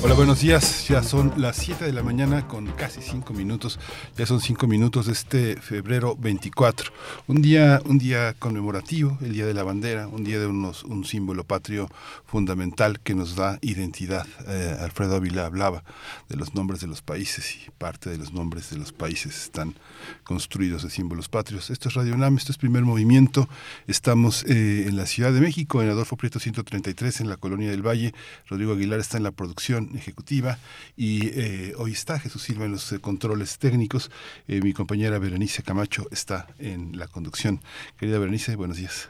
[0.00, 0.86] Hola, buenos días.
[0.86, 3.80] Ya son las 7 de la mañana con casi 5 minutos.
[4.16, 6.92] Ya son 5 minutos de este febrero 24.
[7.26, 11.04] Un día, un día conmemorativo, el Día de la Bandera, un día de unos, un
[11.04, 11.88] símbolo patrio
[12.26, 14.24] fundamental que nos da identidad.
[14.46, 15.82] Eh, Alfredo Ávila hablaba
[16.28, 19.74] de los nombres de los países y parte de los nombres de los países están
[20.22, 21.70] construidos de símbolos patrios.
[21.70, 23.48] Esto es Radio UNAM, esto es primer movimiento.
[23.88, 27.84] Estamos eh, en la Ciudad de México, en Adolfo Prieto 133, en la Colonia del
[27.84, 28.14] Valle.
[28.46, 30.58] Rodrigo Aguilar está en la producción ejecutiva
[30.96, 34.10] y eh, hoy está Jesús Silva en los eh, controles técnicos.
[34.46, 37.60] Eh, mi compañera Berenice Camacho está en la conducción.
[37.98, 39.08] Querida Berenice, buenos días.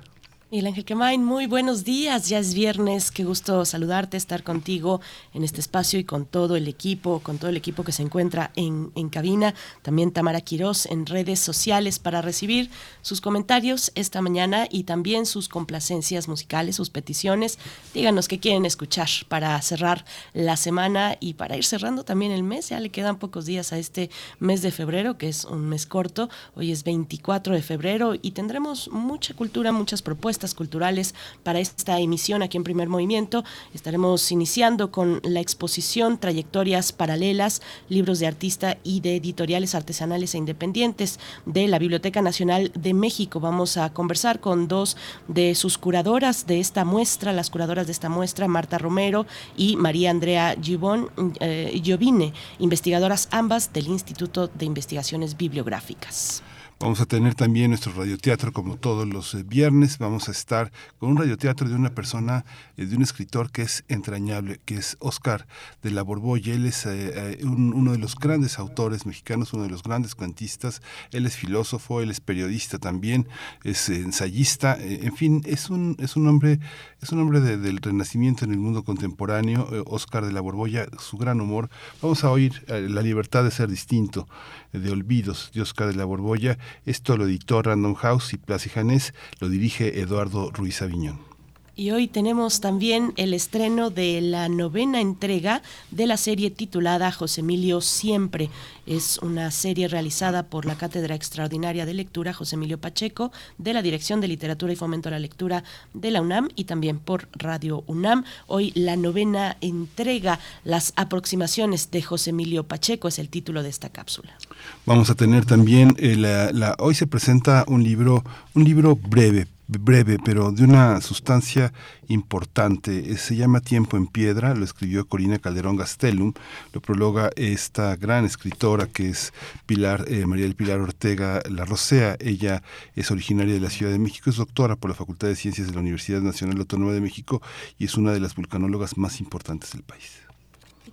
[0.50, 2.30] Miguel Ángel Quemain, muy buenos días.
[2.30, 3.10] Ya es viernes.
[3.10, 5.02] Qué gusto saludarte, estar contigo
[5.34, 8.50] en este espacio y con todo el equipo, con todo el equipo que se encuentra
[8.56, 9.54] en, en cabina.
[9.82, 12.70] También Tamara Quirós en redes sociales para recibir
[13.02, 17.58] sus comentarios esta mañana y también sus complacencias musicales, sus peticiones.
[17.92, 22.70] Díganos qué quieren escuchar para cerrar la semana y para ir cerrando también el mes.
[22.70, 26.30] Ya le quedan pocos días a este mes de febrero, que es un mes corto.
[26.54, 32.42] Hoy es 24 de febrero y tendremos mucha cultura, muchas propuestas culturales para esta emisión
[32.42, 33.44] aquí en Primer Movimiento.
[33.74, 40.38] Estaremos iniciando con la exposición Trayectorias Paralelas, libros de artista y de editoriales artesanales e
[40.38, 43.40] independientes de la Biblioteca Nacional de México.
[43.40, 48.08] Vamos a conversar con dos de sus curadoras de esta muestra, las curadoras de esta
[48.08, 55.36] muestra, Marta Romero y María Andrea Givón, eh, Giovine, investigadoras ambas del Instituto de Investigaciones
[55.36, 56.42] Bibliográficas.
[56.80, 59.98] Vamos a tener también nuestro radioteatro como todos los eh, viernes.
[59.98, 62.44] Vamos a estar con un radioteatro de una persona,
[62.76, 65.48] eh, de un escritor que es entrañable, que es Oscar
[65.82, 66.54] de la Borbolla.
[66.54, 70.80] Él es eh, uno de los grandes autores mexicanos, uno de los grandes cuentistas.
[71.10, 73.26] Él es filósofo, él es periodista también,
[73.64, 74.78] es ensayista.
[74.78, 76.60] en fin, es un, es un hombre,
[77.02, 79.68] es un hombre del renacimiento en el mundo contemporáneo.
[79.86, 81.70] Oscar de la Borbolla, su gran humor.
[82.00, 84.28] Vamos a oír La libertad de ser distinto
[84.72, 86.58] de Olvidos de Oscar de la Borbolla.
[86.84, 91.37] Esto lo editó Random House y Plaza Janés, lo dirige Eduardo Ruiz Aviñón.
[91.78, 95.62] Y hoy tenemos también el estreno de la novena entrega
[95.92, 98.50] de la serie titulada José Emilio Siempre.
[98.84, 103.82] Es una serie realizada por la Cátedra Extraordinaria de Lectura José Emilio Pacheco de la
[103.82, 105.62] Dirección de Literatura y Fomento a la Lectura
[105.94, 108.24] de la UNAM y también por Radio UNAM.
[108.48, 113.88] Hoy la novena entrega, las aproximaciones de José Emilio Pacheco es el título de esta
[113.88, 114.36] cápsula.
[114.84, 118.24] Vamos a tener también, eh, la, hoy se presenta un libro,
[118.54, 121.72] un libro breve, breve, pero de una sustancia
[122.08, 123.12] importante.
[123.12, 126.32] Eh, se llama Tiempo en Piedra, lo escribió Corina Calderón Gastelum,
[126.72, 129.32] lo prologa esta gran escritora que es
[129.66, 132.16] Pilar, eh, María del Pilar Ortega La Rosea.
[132.18, 132.62] Ella
[132.96, 135.74] es originaria de la Ciudad de México, es doctora por la Facultad de Ciencias de
[135.74, 137.42] la Universidad Nacional Autónoma de México
[137.78, 140.27] y es una de las vulcanólogas más importantes del país.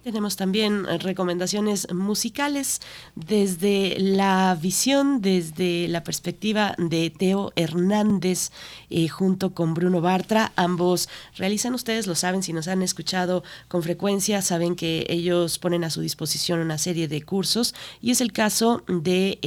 [0.05, 2.79] Tenemos también eh, recomendaciones musicales
[3.15, 8.51] desde la visión, desde la perspectiva de Teo Hernández
[8.91, 10.51] eh, junto con Bruno Bartra.
[10.57, 15.83] Ambos realizan, ustedes lo saben, si nos han escuchado con frecuencia, saben que ellos ponen
[15.83, 19.39] a su disposición una serie de cursos y es el caso de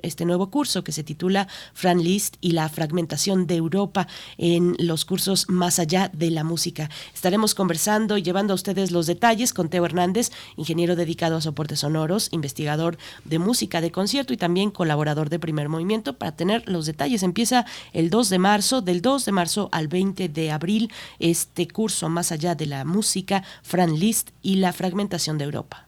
[0.00, 4.08] este nuevo curso que se titula Fran Liszt y la fragmentación de Europa
[4.38, 6.88] en los cursos más allá de la música.
[7.12, 11.80] Estaremos conversando y llevando a ustedes los detalles con Teo Hernández, ingeniero dedicado a soportes
[11.80, 16.86] sonoros, investigador de música de concierto y también colaborador de Primer Movimiento para tener los
[16.86, 17.22] detalles.
[17.22, 22.08] Empieza el 2 de marzo, del 2 de marzo al 20 de abril, este curso
[22.08, 25.86] más allá de la música, Fran Liszt y la fragmentación de Europa.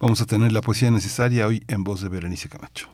[0.00, 2.88] Vamos a tener la poesía necesaria hoy en voz de Berenice Camacho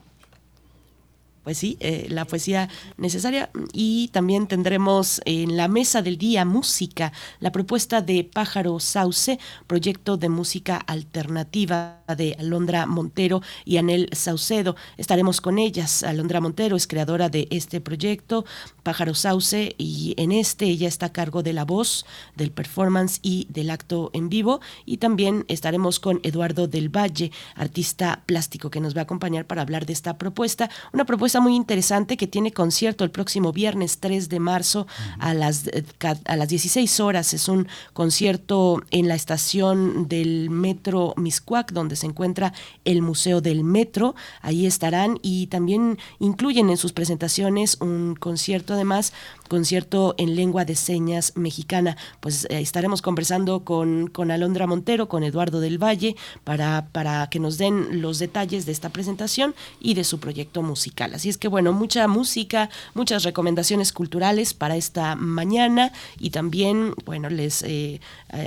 [1.48, 2.68] pues sí, eh, la poesía
[2.98, 3.48] necesaria.
[3.72, 10.18] Y también tendremos en la mesa del día música, la propuesta de Pájaro Sauce, proyecto
[10.18, 14.76] de música alternativa de Alondra Montero y Anel Saucedo.
[14.98, 16.02] Estaremos con ellas.
[16.02, 18.44] Alondra Montero es creadora de este proyecto,
[18.82, 22.04] Pájaro Sauce, y en este ella está a cargo de la voz,
[22.36, 24.60] del performance y del acto en vivo.
[24.84, 29.62] Y también estaremos con Eduardo del Valle, artista plástico, que nos va a acompañar para
[29.62, 30.68] hablar de esta propuesta.
[30.92, 34.86] Una propuesta muy interesante que tiene concierto el próximo viernes 3 de marzo
[35.18, 35.84] a las, eh,
[36.24, 37.34] a las 16 horas.
[37.34, 42.52] Es un concierto en la estación del metro Miscuac, donde se encuentra
[42.84, 44.14] el Museo del Metro.
[44.42, 49.12] Ahí estarán y también incluyen en sus presentaciones un concierto, además,
[49.48, 51.96] concierto en lengua de señas mexicana.
[52.20, 57.40] Pues eh, estaremos conversando con, con Alondra Montero, con Eduardo del Valle, para, para que
[57.40, 61.14] nos den los detalles de esta presentación y de su proyecto musical.
[61.14, 67.28] Así es que bueno, mucha música, muchas recomendaciones culturales para esta mañana y también, bueno,
[67.30, 68.00] les eh,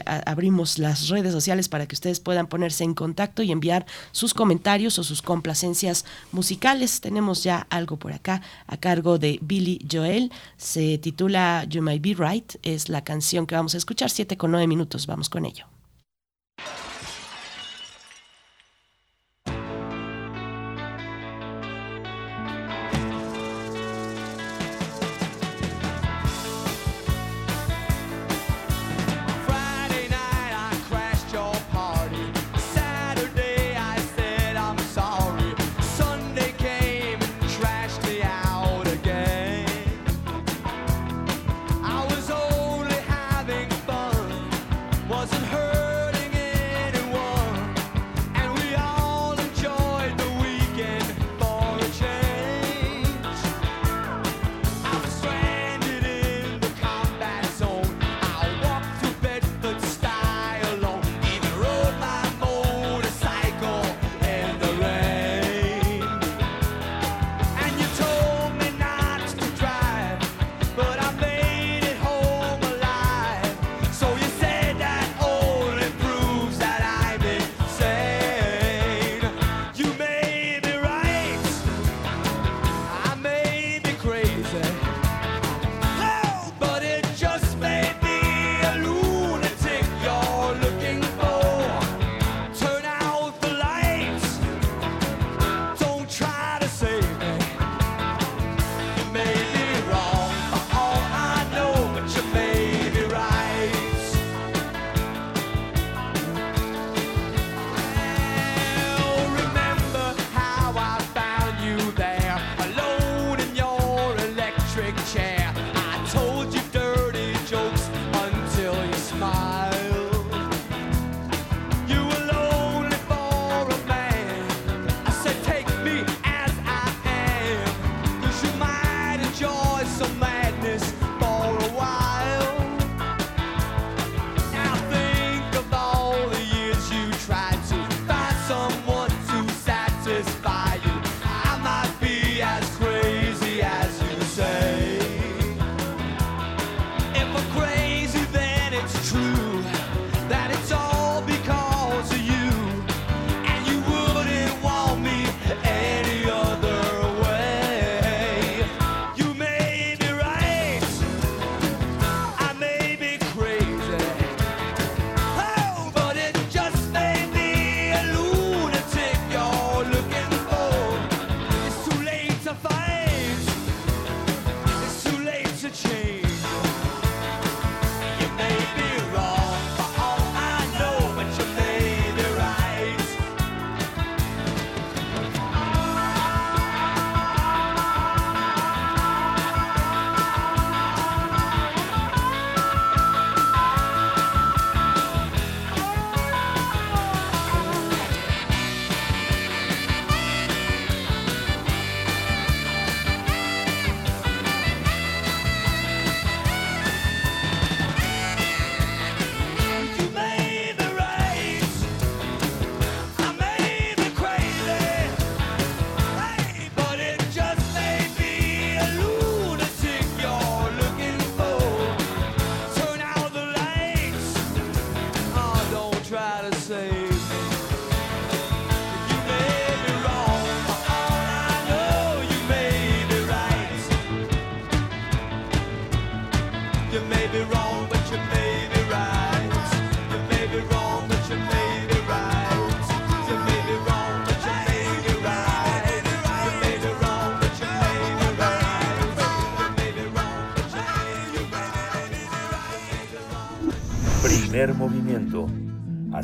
[0.05, 4.99] abrimos las redes sociales para que ustedes puedan ponerse en contacto y enviar sus comentarios
[4.99, 7.01] o sus complacencias musicales.
[7.01, 10.31] Tenemos ya algo por acá a cargo de Billy Joel.
[10.57, 12.53] Se titula You Might Be Right.
[12.63, 14.09] Es la canción que vamos a escuchar.
[14.09, 15.07] Siete con nueve minutos.
[15.07, 15.65] Vamos con ello.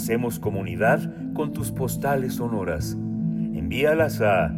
[0.08, 2.94] Hacemos comunidad con tus postales sonoras.
[2.94, 4.56] Envíalas a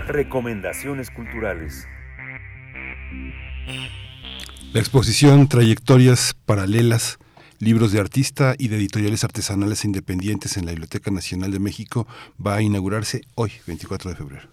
[0.08, 1.88] Recomendaciones culturales.
[4.74, 7.18] La exposición Trayectorias Paralelas,
[7.62, 12.08] libros de artista y de editoriales artesanales independientes en la Biblioteca Nacional de México
[12.46, 14.50] va a inaugurarse hoy, 24 de febrero.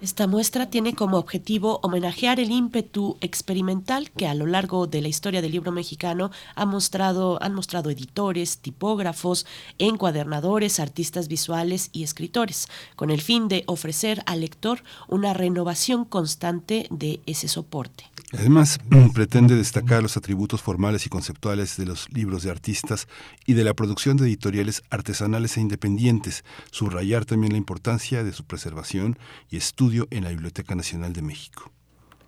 [0.00, 5.08] Esta muestra tiene como objetivo homenajear el ímpetu experimental que a lo largo de la
[5.08, 9.44] historia del libro mexicano ha mostrado, han mostrado editores, tipógrafos,
[9.78, 16.86] encuadernadores, artistas visuales y escritores, con el fin de ofrecer al lector una renovación constante
[16.90, 18.04] de ese soporte.
[18.32, 18.78] Además,
[19.14, 23.08] pretende destacar los atributos formales y conceptuales de los libros de artistas
[23.46, 28.44] y de la producción de editoriales artesanales e independientes, subrayar también la importancia de su
[28.44, 29.18] preservación
[29.50, 31.72] y estudio en la Biblioteca Nacional de México.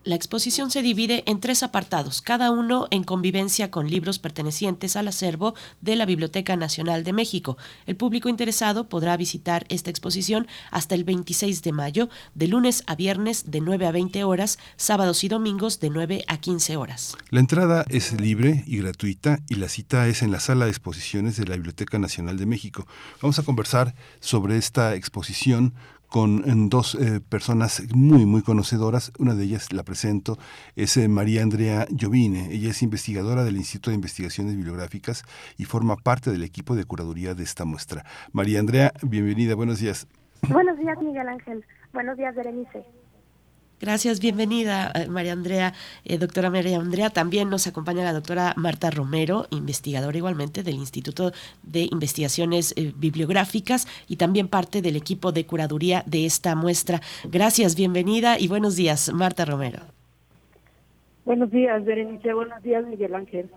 [0.03, 5.09] La exposición se divide en tres apartados, cada uno en convivencia con libros pertenecientes al
[5.09, 7.59] acervo de la Biblioteca Nacional de México.
[7.85, 12.95] El público interesado podrá visitar esta exposición hasta el 26 de mayo, de lunes a
[12.95, 17.15] viernes de 9 a 20 horas, sábados y domingos de 9 a 15 horas.
[17.29, 21.37] La entrada es libre y gratuita y la cita es en la sala de exposiciones
[21.37, 22.87] de la Biblioteca Nacional de México.
[23.21, 25.75] Vamos a conversar sobre esta exposición
[26.11, 29.13] con dos eh, personas muy, muy conocedoras.
[29.19, 30.37] Una de ellas, la presento,
[30.77, 32.53] es eh, María Andrea Llovine.
[32.53, 35.23] Ella es investigadora del Instituto de Investigaciones Bibliográficas
[35.57, 38.05] y forma parte del equipo de curaduría de esta muestra.
[38.33, 40.09] María Andrea, bienvenida, buenos días.
[40.49, 41.65] Buenos días, Miguel Ángel.
[41.93, 42.85] Buenos días, Berenice.
[43.81, 45.73] Gracias, bienvenida eh, María Andrea,
[46.05, 47.09] eh, doctora María Andrea.
[47.09, 51.33] También nos acompaña la doctora Marta Romero, investigadora igualmente del Instituto
[51.63, 57.01] de Investigaciones eh, Bibliográficas y también parte del equipo de curaduría de esta muestra.
[57.25, 59.79] Gracias, bienvenida y buenos días, Marta Romero.
[61.25, 62.35] Buenos días, Berenice.
[62.35, 63.49] Buenos días, Miguel Ángel.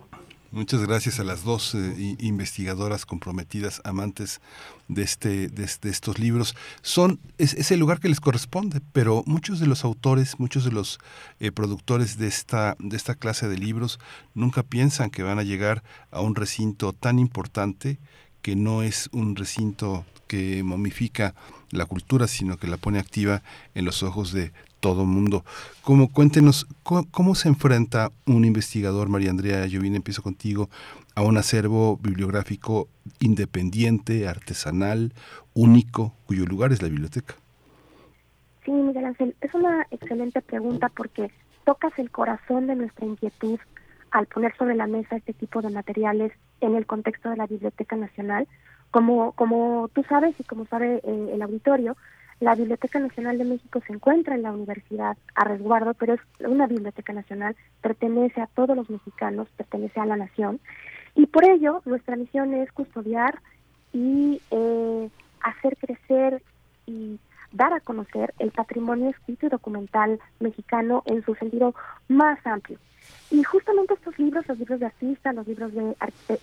[0.53, 4.39] Muchas gracias a las dos eh, investigadoras comprometidas, amantes
[4.88, 6.55] de, este, de, estos libros.
[6.83, 11.00] Son, es, el lugar que les corresponde, pero muchos de los autores, muchos de los
[11.39, 14.00] eh, productores de esta, de esta clase de libros
[14.36, 15.81] nunca piensan que van a llegar
[16.12, 17.98] a un recinto tan importante
[18.43, 21.33] que no es un recinto que momifica
[21.72, 23.41] la cultura, sino que la pone activa
[23.74, 25.45] en los ojos de todo mundo.
[25.81, 30.69] Como, cuéntenos, ¿cómo, se enfrenta un investigador, María Andrea Llovina, empiezo contigo,
[31.15, 32.89] a un acervo bibliográfico
[33.21, 35.13] independiente, artesanal,
[35.53, 37.35] único, cuyo lugar es la biblioteca?
[38.65, 41.31] Sí, Miguel Ángel, es una excelente pregunta porque
[41.63, 43.59] tocas el corazón de nuestra inquietud
[44.11, 47.95] al poner sobre la mesa este tipo de materiales en el contexto de la Biblioteca
[47.95, 48.49] Nacional.
[48.91, 51.95] Como, como tú sabes y como sabe eh, el auditorio,
[52.43, 56.67] la Biblioteca Nacional de México se encuentra en la universidad a resguardo, pero es una
[56.67, 60.59] biblioteca nacional, pertenece a todos los mexicanos, pertenece a la nación,
[61.15, 63.39] y por ello nuestra misión es custodiar
[63.93, 65.09] y eh,
[65.39, 66.43] hacer crecer
[66.85, 67.17] y
[67.53, 71.73] dar a conocer el patrimonio escrito y documental mexicano en su sentido
[72.09, 72.77] más amplio.
[73.31, 75.95] Y justamente estos libros, los libros de artistas, los libros de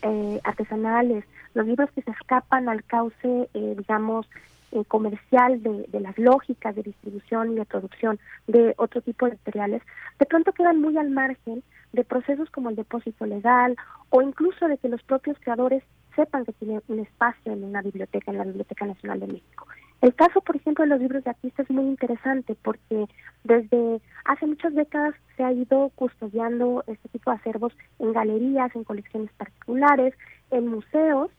[0.03, 4.27] eh, artesanales, los libros que se escapan al cauce, eh, digamos,
[4.73, 9.33] eh, comercial de, de, las lógicas de distribución y de producción de otro tipo de
[9.33, 9.83] materiales,
[10.19, 11.63] de pronto quedan muy al margen
[11.93, 13.77] de procesos como el depósito legal
[14.11, 15.83] o incluso de que los propios creadores
[16.15, 19.67] sepan que tienen un espacio en una biblioteca, en la Biblioteca Nacional de México.
[20.01, 23.07] El caso, por ejemplo, de los libros de artistas es muy interesante porque
[23.45, 28.85] desde hace muchas décadas se ha ido custodiando este tipo de acervos en galerías, en
[28.85, 30.15] colecciones particulares,
[30.51, 31.31] en museos,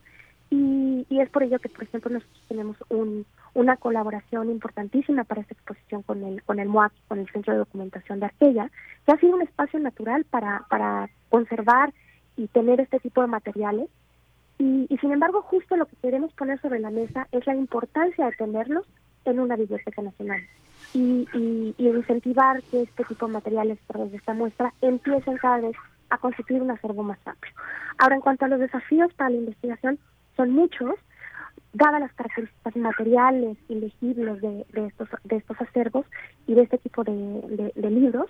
[0.52, 5.54] y, es por ello que, por ejemplo, nosotros tenemos un, una colaboración importantísima para esta
[5.54, 8.70] exposición con el, con el MOAC, con el Centro de Documentación de Arquella,
[9.06, 11.94] que ha sido un espacio natural para, para conservar
[12.36, 13.90] y tener este tipo de materiales.
[14.58, 18.26] Y, y sin embargo, justo lo que queremos poner sobre la mesa es la importancia
[18.26, 18.86] de tenerlos
[19.24, 20.42] en una biblioteca nacional
[20.94, 25.38] y, y, y incentivar que este tipo de materiales, a través de esta muestra, empiecen
[25.38, 25.76] cada vez
[26.10, 27.54] a constituir un acervo más amplio.
[27.98, 29.98] Ahora, en cuanto a los desafíos para la investigación,
[30.42, 30.96] son muchos,
[31.74, 36.06] dadas las características materiales y legibles de, estos, de estos acervos
[36.48, 38.28] y de este tipo de, libros.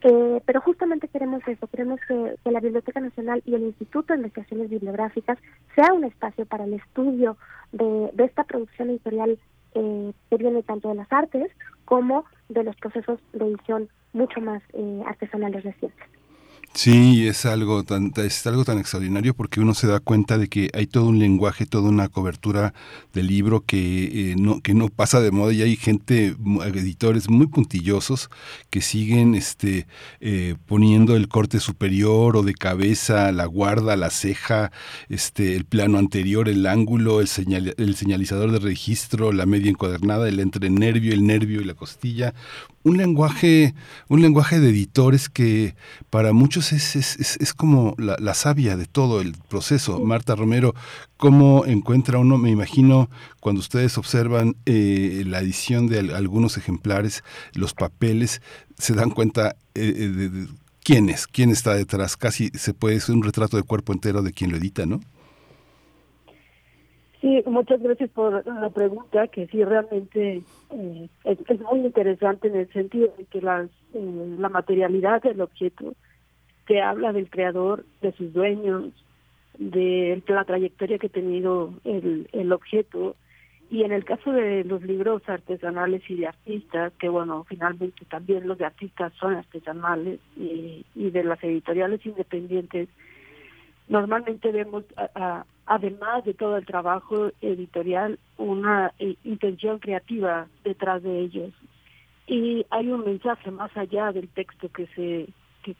[0.00, 4.70] Eh, pero justamente queremos eso, queremos que, la Biblioteca Nacional y el Instituto de Investigaciones
[4.70, 5.38] Bibliográficas
[5.74, 7.36] sea un espacio para el estudio
[7.72, 9.38] de, esta producción editorial
[9.74, 11.50] eh, que viene tanto de las artes
[11.84, 16.08] como de los procesos de edición mucho más eh, artesanales recientes.
[16.76, 20.70] Sí, es algo tan es algo tan extraordinario porque uno se da cuenta de que
[20.74, 22.74] hay todo un lenguaje, toda una cobertura
[23.12, 27.46] del libro que eh, no que no pasa de moda y hay gente editores muy
[27.46, 28.28] puntillosos
[28.70, 29.86] que siguen este
[30.20, 34.72] eh, poniendo el corte superior o de cabeza, la guarda, la ceja,
[35.08, 40.28] este el plano anterior, el ángulo, el señal, el señalizador de registro, la media encuadernada,
[40.28, 42.34] el entrenervio, el nervio y la costilla,
[42.84, 43.74] un lenguaje,
[44.08, 45.74] un lenguaje de editores que
[46.10, 50.00] para muchos es, es, es, como la, la, savia de todo el proceso.
[50.00, 50.74] Marta Romero,
[51.16, 52.36] ¿cómo encuentra uno?
[52.36, 53.08] Me imagino
[53.40, 57.24] cuando ustedes observan eh, la edición de algunos ejemplares,
[57.54, 58.42] los papeles,
[58.76, 60.48] se dan cuenta eh, eh, de,
[60.84, 62.16] quién es, quién está detrás.
[62.18, 65.00] Casi se puede ser un retrato de cuerpo entero de quien lo edita, ¿no?
[67.22, 70.42] Sí, muchas gracias por la pregunta, que sí realmente
[70.74, 75.94] eh, es, muy interesante en el sentido de que las, eh, la materialidad del objeto
[76.66, 78.90] te habla del creador, de sus dueños,
[79.58, 83.14] de la trayectoria que ha tenido el, el objeto.
[83.70, 88.46] Y en el caso de los libros artesanales y de artistas, que bueno, finalmente también
[88.46, 92.88] los de artistas son artesanales y, y de las editoriales independientes,
[93.88, 94.84] normalmente vemos
[95.66, 101.52] además de todo el trabajo editorial, una eh, intención creativa detrás de ellos.
[102.26, 105.28] Y hay un mensaje más allá del texto que se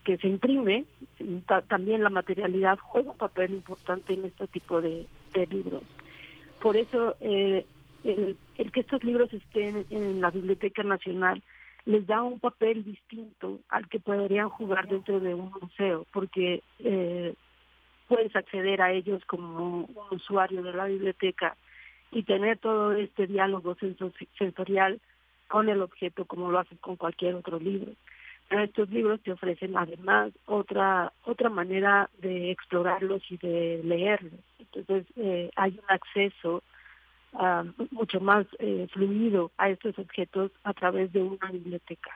[0.03, 0.85] que, se imprime,
[1.67, 5.05] también la materialidad juega un papel importante en este tipo de,
[5.49, 5.83] libros.
[6.59, 7.65] Por eso, eh,
[8.03, 8.37] el,
[8.71, 11.43] que estos libros estén en la Biblioteca Nacional
[11.85, 17.35] les da un papel distinto al que podrían jugar dentro de un museo, porque eh,
[18.07, 21.55] puedes acceder a ellos como un usuario de la biblioteca
[22.11, 23.75] y tener todo este diálogo
[24.37, 24.99] sensorial
[25.47, 27.91] con el objeto como lo haces con cualquier otro libro.
[28.47, 34.39] Pero estos libros te ofrecen además otra otra manera de explorarlos y de leerlos.
[34.59, 36.63] Entonces eh, hay un acceso
[37.33, 42.11] uh, mucho más eh, fluido a estos objetos a través de una biblioteca.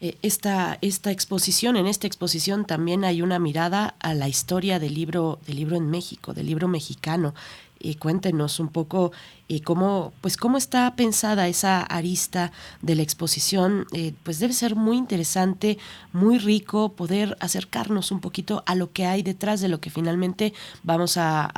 [0.00, 5.38] Esta, esta exposición, en esta exposición también hay una mirada a la historia del libro,
[5.46, 7.34] del libro en México, del libro mexicano.
[7.82, 9.10] y cuéntenos un poco
[9.48, 12.52] eh, cómo, pues cómo está pensada esa arista
[12.82, 13.86] de la exposición.
[13.92, 15.78] Eh, pues debe ser muy interesante,
[16.12, 20.52] muy rico poder acercarnos un poquito a lo que hay detrás de lo que finalmente
[20.82, 21.50] vamos a,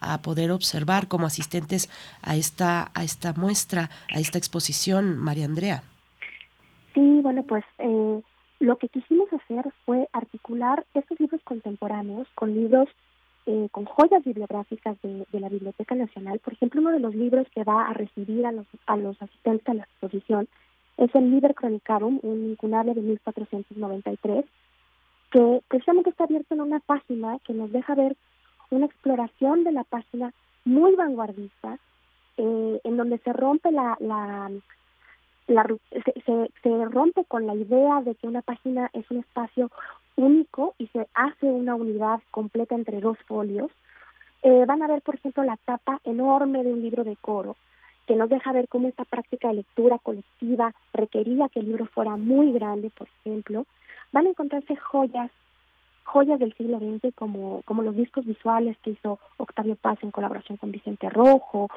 [0.00, 1.88] a, poder observar como asistentes
[2.22, 5.82] a esta, a esta muestra, a esta exposición, María Andrea.
[6.94, 8.22] Sí, bueno, pues eh,
[8.60, 12.88] lo que quisimos hacer fue articular estos libros contemporáneos con libros,
[13.46, 16.38] eh, con joyas bibliográficas de, la Biblioteca Nacional.
[16.38, 19.68] Por ejemplo, uno de los libros que va a recibir a los, a los asistentes
[19.68, 20.48] a la exposición
[20.96, 24.44] es el Liber Chronicarum, un incunable de 1493,
[25.32, 28.16] que precisamente está abierto en una página que nos deja ver
[28.70, 30.32] una exploración de la página
[30.64, 31.78] muy vanguardista,
[32.36, 34.50] eh, en donde se rompe la, la
[35.46, 39.70] la, se, se, rompe con la idea de que una página es un espacio
[40.16, 43.70] único y se hace una unidad completa entre dos folios.
[44.42, 47.56] Eh, van a ver, por ejemplo, la tapa enorme de un libro de coro,
[48.06, 52.16] que nos deja ver cómo esta práctica de lectura colectiva requería que el libro fuera
[52.16, 53.66] muy grande, por ejemplo.
[54.12, 55.30] Van a encontrarse joyas
[56.04, 60.56] joyas del siglo XX como, como los discos visuales que hizo Octavio Paz en colaboración
[60.58, 61.68] con Vicente Rojo,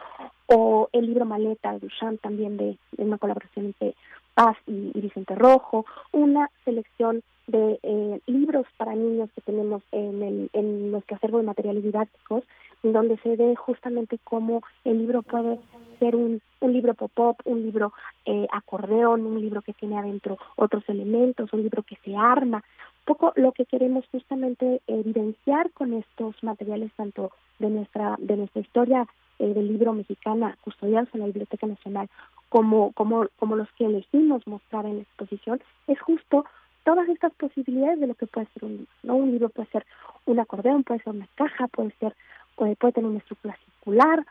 [0.48, 3.96] o el libro Maleta de Duchamp también de, una colaboración entre
[4.34, 10.50] Paz y, Vicente Rojo, una selección de eh, libros para niños que tenemos en, el,
[10.54, 12.44] en nuestro acervo de materiales didácticos,
[12.84, 15.60] donde se ve justamente cómo el libro puede
[16.00, 17.94] ser un, un libro pop-up, un libro
[18.26, 22.64] eh, acordeón, un libro que tiene adentro otros elementos, un libro que se arma,
[23.08, 29.08] poco lo que queremos justamente evidenciar con estos materiales tanto de nuestra de nuestra historia
[29.40, 32.10] eh, del libro mexicana custodiados en la Biblioteca Nacional
[32.50, 36.46] como como como los que elegimos mostrar en la exposición es justo
[36.84, 39.86] todas estas posibilidades de lo que puede ser un libro no un libro puede ser
[40.26, 42.14] un acordeón puede ser una caja puede ser
[42.58, 44.26] puede, tener una estructura circular.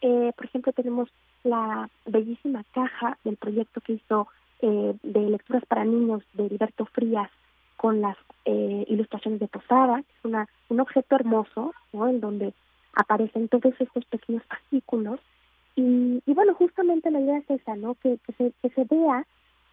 [0.00, 1.08] Eh, por ejemplo tenemos
[1.44, 4.26] la bellísima caja del proyecto que hizo
[4.62, 7.30] eh, de lecturas para niños de Heriberto Frías
[7.86, 12.08] con las eh, ilustraciones de Posada, es una, un objeto hermoso, ¿no?
[12.08, 12.52] En donde
[12.92, 15.20] aparecen todos estos pequeños fascículos.
[15.76, 17.94] Y, bueno, justamente la idea es esa, ¿no?
[17.94, 19.24] Que, que, se, que se vea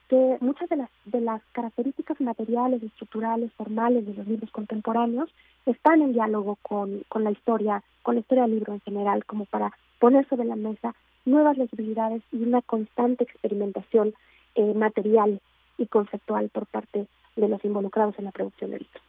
[0.10, 5.32] que muchas de las, de las características materiales, estructurales, formales de los libros contemporáneos
[5.65, 9.71] están en diálogo con, la historia, con la historia del libro en general, como para
[9.97, 10.93] poner sobre la mesa
[11.26, 14.13] nuevas posibilidades y una constante experimentación
[14.54, 15.41] eh, material
[15.80, 19.04] y conceptual por parte de los involucrados en la producción de libros.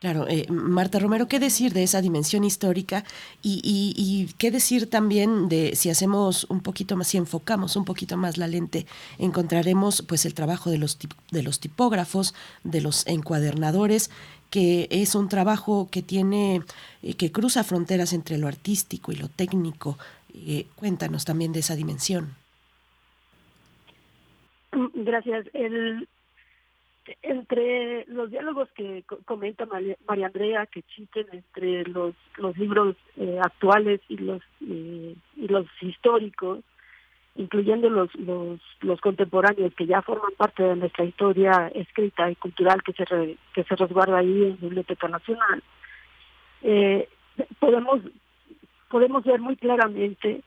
[0.00, 3.02] Claro, eh, Marta Romero, ¿qué decir de esa dimensión histórica
[3.42, 8.16] y, y, qué decir también de si hacemos un poquito más, si enfocamos un poquito
[8.16, 8.86] más la lente,
[9.18, 10.98] encontraremos pues el trabajo de los,
[11.32, 12.32] de los tipógrafos,
[12.62, 14.12] de los encuadernadores,
[14.50, 16.62] que es un trabajo que tiene,
[17.02, 19.98] eh, que cruza fronteras entre lo artístico y lo técnico.
[20.32, 22.36] Eh, cuéntanos también de esa dimensión.
[24.94, 25.46] Gracias.
[25.54, 26.06] El,
[27.22, 34.00] entre los diálogos que comenta María Andrea que existen entre los los libros eh, actuales
[34.08, 36.60] y los eh, y los históricos
[37.36, 42.82] incluyendo los, los los contemporáneos que ya forman parte de nuestra historia escrita y cultural
[42.82, 45.62] que se que se resguarda ahí en Biblioteca Nacional
[46.62, 47.08] eh,
[47.58, 48.00] podemos
[48.90, 50.42] podemos ver muy claramente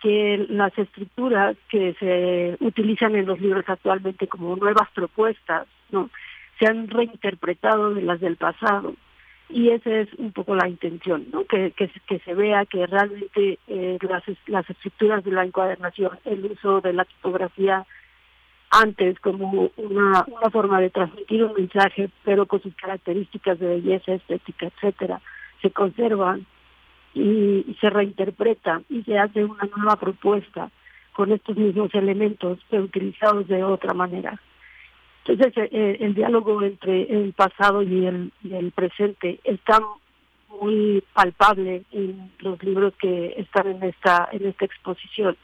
[0.00, 5.66] que las estructuras que se utilizan en los libros actualmente como nuevas propuestas
[6.58, 8.94] se han reinterpretado de las del pasado.
[9.48, 14.68] Y esa es un poco la intención que se vea que realmente eh, las las
[14.70, 17.84] estructuras de la encuadernación el uso de la tipografía
[18.70, 24.66] antes como una, forma de transmitir un mensaje pero con sus características de belleza estética
[24.66, 25.20] etcétera
[25.60, 26.46] se conservan
[27.12, 30.70] y, se reinterpreta y se hace una nueva propuesta
[31.12, 34.40] con estos mismos elementos pero utilizados de otra manera
[35.24, 39.80] entonces, eh, eh, el diálogo entre el pasado y el, presente está
[40.60, 45.36] muy palpable en los libros que están en esta en esta exposición.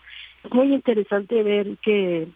[0.44, 2.26] Es muy interesante ver que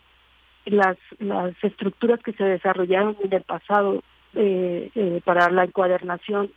[0.66, 4.03] las las estructuras que se desarrollaron en el pasado
[4.35, 6.53] eh, para la encuadernación,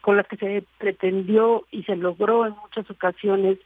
[0.00, 3.58] con las que se pretendió y se logró en muchas ocasiones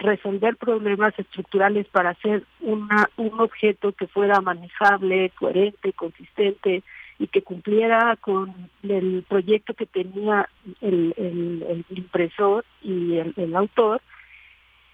[0.00, 6.82] resolver problemas estructurales para hacer una, un objeto que fuera manejable, coherente, consistente
[7.18, 10.48] y que cumpliera con el proyecto que tenía
[10.80, 14.00] el, el, impresor y el, autor,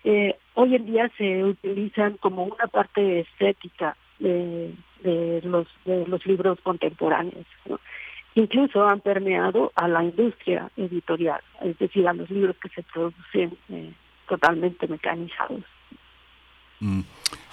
[0.03, 6.27] eh, hoy en día se utilizan como una parte estética de, de los, de los
[6.27, 7.47] libros contemporáneos.
[8.35, 13.57] Incluso han permeado a la industria editorial, es decir, a los libros que se producen.
[13.69, 13.93] Eh,
[14.29, 15.65] totalmente mecanizados.
[16.81, 17.01] Mm.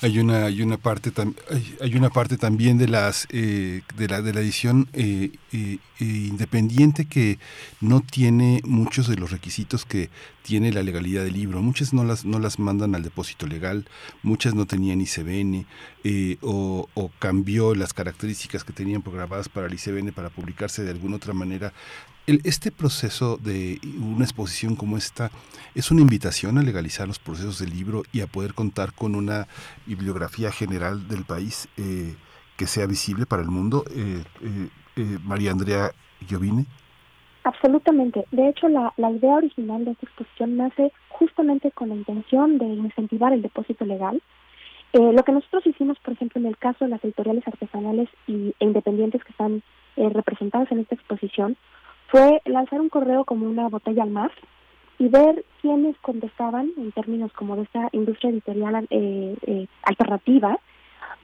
[0.02, 1.12] Hay una hay una parte
[1.80, 7.06] hay una parte también de las eh, de la de la edición eh, eh, independiente
[7.06, 7.40] que
[7.80, 10.10] no tiene muchos de los requisitos que
[10.42, 11.62] tiene la legalidad del libro.
[11.62, 13.88] Muchas no las no las mandan al depósito legal,
[14.24, 15.66] muchas no tenían ICBN
[16.42, 21.16] o, o cambió las características que tenían programadas para el ICBN para publicarse de alguna
[21.16, 21.72] otra manera
[22.26, 25.30] este proceso de una exposición como esta
[25.76, 29.48] es una invitación a legalizar los procesos del libro y a poder contar con una
[29.86, 32.16] bibliografía general del país eh,
[32.56, 33.84] que sea visible para el mundo.
[33.92, 34.24] Eh,
[34.96, 35.92] eh, María Andrea
[36.28, 36.66] Giovine.
[37.44, 38.26] Absolutamente.
[38.32, 42.66] De hecho, la, la idea original de esta exposición nace justamente con la intención de
[42.66, 44.22] incentivar el depósito legal.
[44.94, 48.66] lo que nosotros hicimos, por ejemplo, en el caso de las editoriales artesanales y, e
[48.66, 49.64] independientes que están
[49.98, 51.58] representadas en esta exposición,
[52.14, 54.32] fue lanzar un correo como una botella al mar
[55.00, 60.60] y ver quiénes contestaban en términos como de esta industria editorial eh, eh, alternativa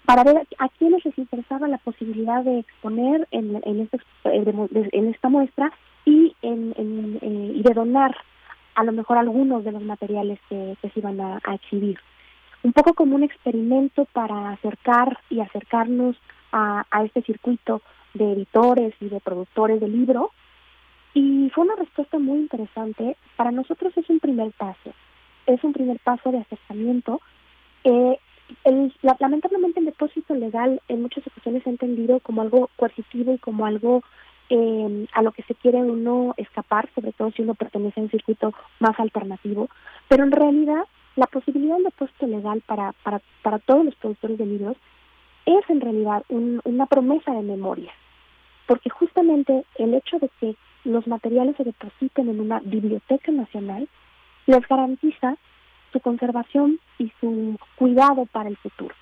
[0.06, 5.30] para ver a quiénes les interesaba la posibilidad de exponer en, en, este, en esta
[5.30, 5.72] muestra
[6.06, 8.18] y, en, en eh, y de donar
[8.74, 12.00] a lo mejor algunos de los materiales que, se iban a, a, exhibir.
[12.64, 16.16] Un poco como un experimento para acercar y acercarnos
[16.52, 17.84] a, a este circuito
[18.16, 20.32] de editores y de productores de libros
[21.14, 23.18] y fue una respuesta muy interesante.
[23.36, 24.94] Para nosotros es un primer paso,
[25.46, 27.22] es un primer paso de acercamiento.
[27.84, 28.18] Eh,
[28.64, 33.38] el, lamentablemente el depósito legal en muchas ocasiones se ha entendido como algo coercitivo y
[33.38, 34.04] como algo
[34.50, 38.10] eh, a lo que se quiere uno escapar, sobre todo si uno pertenece a un
[38.10, 39.70] circuito más alternativo.
[40.08, 44.46] Pero en realidad la posibilidad del depósito legal para, para, para todos los productores de
[44.46, 44.78] libros
[45.46, 47.92] es en realidad un, una promesa de memoria,
[48.68, 53.88] porque justamente el hecho de que los materiales se depositen en una biblioteca nacional,
[54.46, 55.38] les garantiza
[55.92, 58.94] su conservación y su cuidado para el futuro.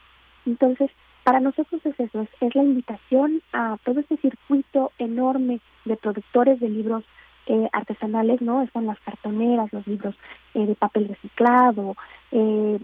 [0.46, 0.90] Entonces,
[1.24, 6.70] para nosotros es eso, es, la invitación a todo este circuito enorme de productores de
[6.70, 7.04] libros
[7.48, 8.62] eh, artesanales, ¿no?
[8.62, 10.16] Están las cartoneras, los libros
[10.54, 11.96] eh, de papel reciclado,
[12.32, 12.80] eh,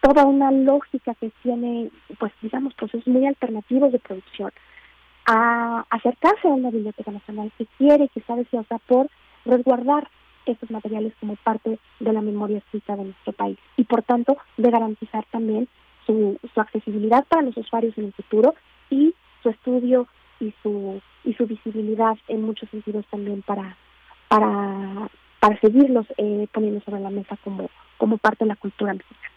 [0.00, 4.50] toda una lógica que tiene, pues digamos, procesos muy alternativos de producción
[5.26, 9.08] a acercarse a una biblioteca nacional que quiere, que sabe si por
[9.44, 10.08] resguardar
[10.46, 14.70] estos materiales como parte de la memoria escrita de nuestro país y por tanto de
[14.70, 15.68] garantizar también
[16.06, 18.54] su, su accesibilidad para los usuarios en el futuro
[18.88, 20.06] y su estudio
[20.38, 23.76] y su y su visibilidad en muchos sentidos también para
[25.60, 29.35] seguirlos eh, poniendo sobre la mesa como como parte de la cultura mexicana.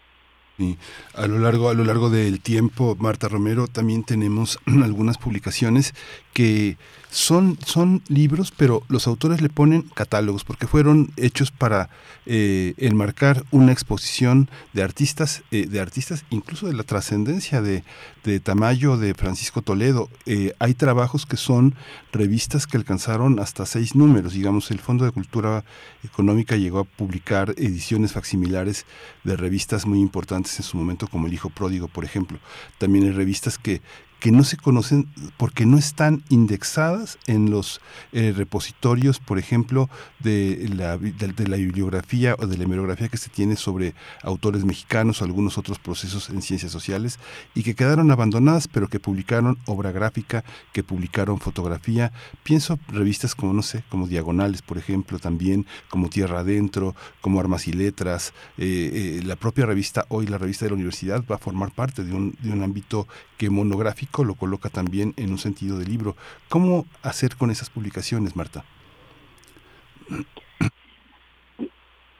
[0.59, 0.77] Y
[1.15, 5.93] a lo largo, a lo largo del tiempo, Marta Romero, también tenemos algunas publicaciones
[6.33, 6.77] que
[7.11, 11.89] son, son libros, pero los autores le ponen catálogos, porque fueron hechos para
[12.25, 17.83] eh, enmarcar una exposición de artistas, eh, de artistas, incluso de la trascendencia de,
[18.23, 20.09] de, Tamayo, de Francisco Toledo.
[20.27, 21.75] Eh, hay trabajos que son
[22.11, 24.33] revistas que alcanzaron hasta seis números.
[24.33, 25.65] Digamos, el Fondo de Cultura
[26.03, 28.85] Económica llegó a publicar ediciones facsimilares
[29.23, 32.39] de revistas muy importantes en su momento, como El Hijo Pródigo, por ejemplo.
[32.77, 33.81] También hay revistas que
[34.19, 40.69] que no se conocen porque no están indexadas en los eh, repositorios, por ejemplo, de
[40.75, 45.25] la, de, la, bibliografía o de la hemerografía que se tiene sobre autores mexicanos o
[45.25, 47.19] algunos otros procesos en ciencias sociales
[47.55, 52.11] y que quedaron abandonadas, pero que publicaron obra gráfica, que publicaron fotografía.
[52.43, 57.67] Pienso revistas como, no sé, como Diagonales, por ejemplo, también, como Tierra Adentro, como Armas
[57.67, 58.33] y Letras.
[58.57, 62.03] Eh, eh, la propia revista Hoy, la revista de la universidad, va a formar parte
[62.03, 63.07] de un, de un ámbito
[63.39, 66.15] que monográfico lo coloca también en un sentido de libro.
[66.49, 68.65] ¿Cómo hacer con esas publicaciones, Marta?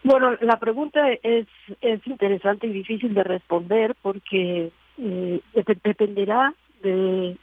[0.02, 1.46] Bueno, la pregunta es,
[1.82, 5.42] es interesante y difícil de responder porque eh,
[5.84, 7.38] dependerá de,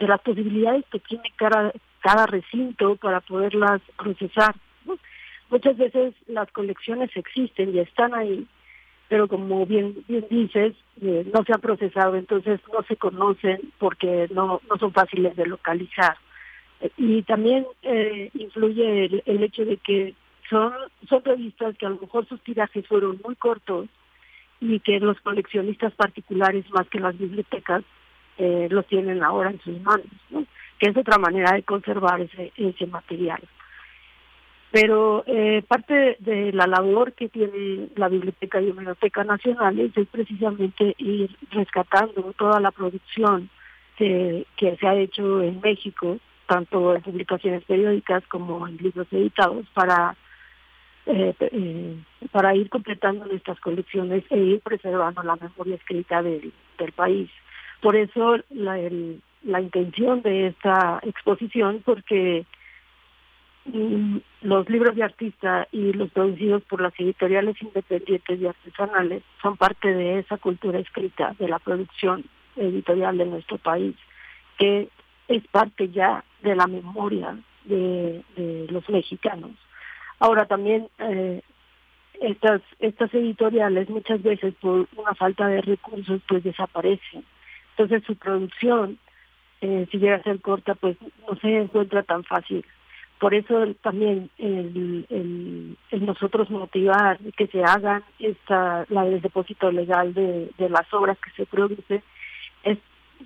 [0.00, 4.56] las posibilidades que tiene cada recinto para poderlas procesar.
[5.50, 8.44] Muchas veces las colecciones existen y están ahí,
[9.08, 14.28] pero como bien, bien dices, eh, no se han procesado, entonces no se conocen porque
[14.32, 16.16] no, no son fáciles de localizar.
[16.96, 20.14] y también eh, influye el, hecho de que
[20.50, 20.72] son,
[21.08, 23.88] son revistas que a lo mejor sus tirajes fueron muy cortos
[24.60, 27.84] y que los coleccionistas particulares más que las bibliotecas
[28.38, 30.06] eh, los tienen ahora en sus manos,
[30.78, 33.40] que es otra manera de conservar ese, ese material
[34.74, 40.96] pero eh, parte de la labor que tiene la Biblioteca y Biblioteca Nacional es precisamente
[40.98, 43.50] ir rescatando toda la producción
[43.96, 50.16] que, se ha hecho en México, tanto en publicaciones periódicas como en libros editados, para
[51.06, 51.96] eh, eh,
[52.32, 57.30] para ir completando nuestras colecciones e ir preservando la memoria escrita del, del país.
[57.80, 58.76] Por eso la,
[59.44, 62.44] la intención de esta exposición, porque
[64.42, 69.92] los libros de artista y los producidos por las editoriales independientes y artesanales son parte
[69.92, 72.24] de esa cultura escrita de la producción
[72.56, 73.96] editorial de nuestro país,
[74.58, 74.88] que
[75.28, 78.22] es parte ya de la memoria de,
[78.68, 79.52] los mexicanos.
[80.18, 81.40] Ahora también eh,
[82.20, 87.24] estas estas editoriales muchas veces por una falta de recursos pues desaparecen.
[87.70, 88.98] Entonces su producción,
[89.62, 92.64] eh, si llega a ser corta, pues no se encuentra tan fácil
[93.18, 100.14] por eso también el, el, nosotros motivar que se hagan esta la del depósito legal
[100.14, 102.02] de, de las obras que se producen
[102.64, 102.78] es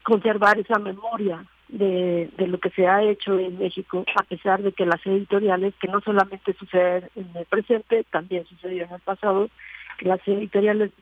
[0.02, 4.72] conservar esa memoria de, de lo que se ha hecho en México, a pesar de
[4.72, 9.50] que las editoriales, que no solamente suceden en el presente, también sucedió en el pasado,
[9.98, 10.92] que las editoriales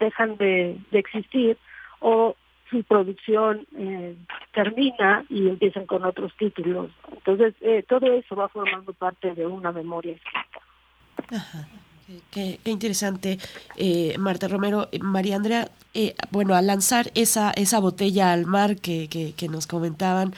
[0.00, 1.56] dejan de, de existir
[2.00, 2.36] o
[2.70, 4.16] su producción eh,
[4.52, 6.90] termina y empiezan con otros títulos.
[7.12, 11.44] Entonces, eh, todo eso va formando parte de una memoria escrita.
[12.30, 13.38] Qué, interesante,
[13.76, 14.88] eh, Marta Romero.
[15.00, 15.68] María Andrea,
[16.30, 20.32] bueno, al lanzar esa, esa botella al mar que, que nos comentaban,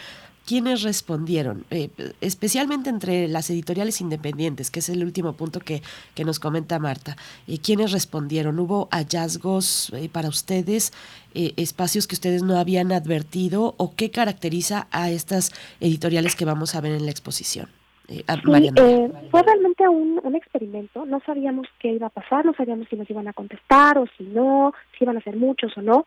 [0.48, 1.66] ¿quiénes respondieron?
[1.70, 1.90] Eh,
[2.22, 5.82] especialmente entre las editoriales independientes, que es el último punto que,
[6.14, 7.16] que nos comenta Marta.
[7.46, 8.58] Eh, ¿Quiénes respondieron?
[8.58, 10.92] ¿Hubo hallazgos eh, para ustedes,
[11.34, 16.80] espacios que ustedes no habían advertido o qué caracteriza a estas editoriales que vamos a
[16.80, 17.68] ver en la exposición?
[18.08, 18.22] Sí,
[19.30, 23.08] fue realmente un, un experimento, no sabíamos qué iba a pasar, no sabíamos si nos
[23.10, 26.06] iban a contestar o si no, si iban a ser muchos o no,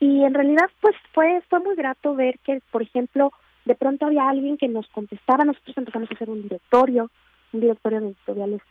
[0.00, 3.32] y en realidad pues fue, fue muy grato ver que, por ejemplo,
[3.66, 7.10] de pronto había alguien que nos contestaba, nosotros empezamos a hacer un directorio,
[7.52, 8.62] un directorio de editoriales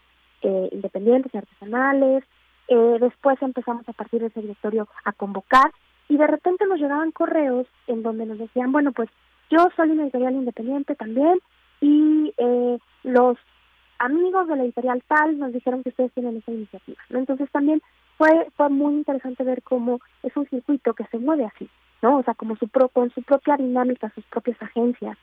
[0.42, 2.24] eh, independientes artesanales,
[2.70, 5.72] eh, después empezamos a partir de ese directorio a convocar
[6.08, 9.10] y de repente nos llegaban correos en donde nos decían, bueno, pues
[9.52, 11.40] yo soy una editorial independiente también
[11.82, 13.38] y eh, los
[14.00, 17.02] amigos de la editorial tal nos dijeron que ustedes tienen esa iniciativa.
[17.10, 17.82] Entonces también
[18.18, 21.70] fue, fue muy interesante ver cómo es un circuito que se mueve así.
[22.02, 22.18] ¿No?
[22.18, 25.18] O sea, como su pro, con su propia dinámica, sus propias agencias.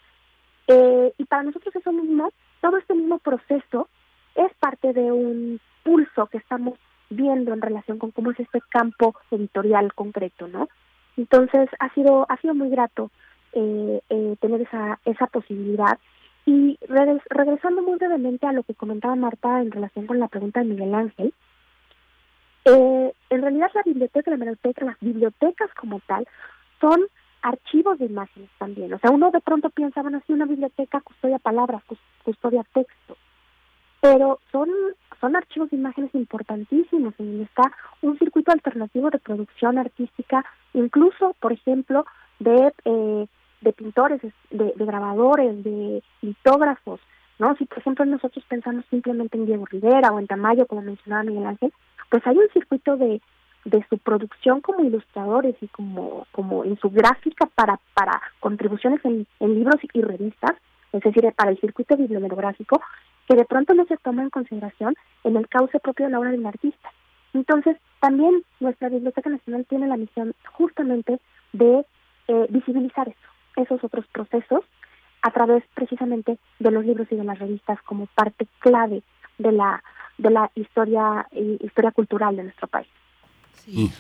[0.68, 3.88] Eh, y para nosotros eso mismo, todo este mismo proceso
[4.34, 6.78] es parte de un pulso que estamos
[7.10, 10.68] viendo en relación con cómo es este campo editorial concreto, ¿no?
[11.16, 13.10] Entonces ha sido ha sido muy grato
[13.52, 15.98] eh, eh, tener esa, esa posibilidad.
[16.46, 20.66] Y regresando muy brevemente a lo que comentaba Marta en relación con la pregunta de
[20.66, 21.34] Miguel Ángel,
[22.64, 26.26] eh, en realidad la biblioteca, la biblioteca, las bibliotecas como tal,
[26.82, 27.00] son
[27.42, 28.92] archivos de imágenes también.
[28.92, 31.82] O sea, uno de pronto piensa, bueno, así una biblioteca custodia palabras,
[32.24, 33.16] custodia texto,
[34.00, 34.68] pero son,
[35.20, 41.34] son archivos de imágenes importantísimos en donde está un circuito alternativo de producción artística, incluso,
[41.40, 42.04] por ejemplo,
[42.40, 43.26] de, eh,
[43.60, 47.00] de pintores, de, de grabadores, de litógrafos,
[47.38, 47.54] ¿no?
[47.56, 51.46] Si, por ejemplo, nosotros pensamos simplemente en Diego Rivera o en Tamayo, como mencionaba Miguel
[51.46, 51.72] Ángel,
[52.10, 53.20] pues hay un circuito de,
[53.64, 59.26] de su producción como ilustradores y como, como en su gráfica para, para contribuciones en,
[59.40, 60.52] libros y revistas,
[60.92, 62.80] es decir, para el circuito bibliográfico,
[63.28, 64.94] que de pronto no se toma en consideración
[65.24, 66.90] en el cauce propio de la obra del artista.
[67.34, 71.18] Entonces, también nuestra Biblioteca Nacional tiene la misión justamente
[71.52, 71.86] de
[72.28, 74.64] eh, visibilizar eso, esos otros procesos
[75.22, 79.02] a través precisamente de los libros y de las revistas como parte clave
[79.38, 79.82] de la
[80.18, 82.88] de la historia eh, historia cultural de nuestro país.
[83.64, 83.92] Sí,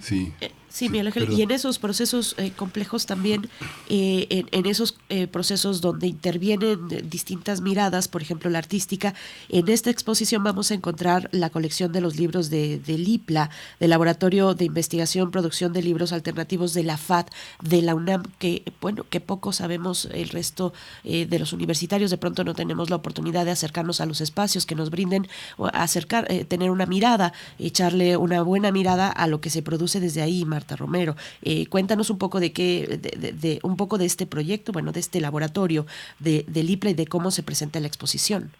[0.00, 0.32] sí.
[0.40, 3.48] Eh, Sí, Miguel Ángel, y en esos procesos eh, complejos también,
[3.88, 9.14] eh, en, esos eh, procesos donde intervienen distintas miradas, por ejemplo la artística,
[9.48, 13.90] en esta exposición vamos a encontrar la colección de los libros de, de LIPLA, del
[13.90, 17.26] Laboratorio de Investigación, Producción de Libros Alternativos de la FAD,
[17.62, 20.72] de la UNAM, que bueno, que poco sabemos el resto
[21.04, 24.74] de los universitarios, de pronto no tenemos la oportunidad de acercarnos a los espacios que
[24.74, 29.62] nos brinden, o acercar, tener una mirada, echarle una buena mirada a lo que se
[29.62, 30.44] produce desde ahí,
[30.76, 31.16] Romero.
[31.42, 35.20] Eh, cuéntanos un poco de qué, de, un poco de este proyecto, bueno, de este
[35.20, 35.86] laboratorio
[36.18, 38.52] de, del IPLA y de cómo se presenta la exposición.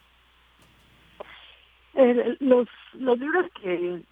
[2.41, 4.03] Los, los libros que,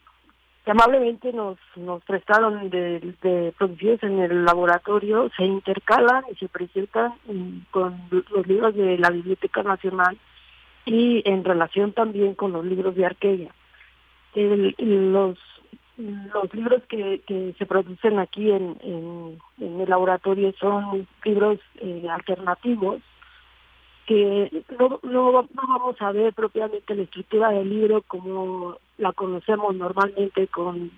[0.66, 1.59] amablemente nos,
[2.05, 7.14] prestaron de, producidos en el laboratorio se intercalan y se presentan
[7.70, 10.16] con los libros de la Biblioteca Nacional
[10.85, 13.50] y en relación también con los libros de Arqueya.
[14.35, 15.38] los
[16.01, 23.03] los libros que, se producen aquí en, en, el laboratorio son libros eh, alternativos
[24.07, 30.49] que no, no, vamos a ver propiamente la estructura del libro como la conocemos normalmente
[30.49, 30.91] con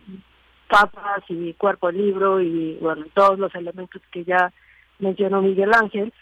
[0.68, 4.52] tapas y cuerpo del libro y bueno todos los elementos que ya
[4.98, 6.12] mencionó Miguel Ángel.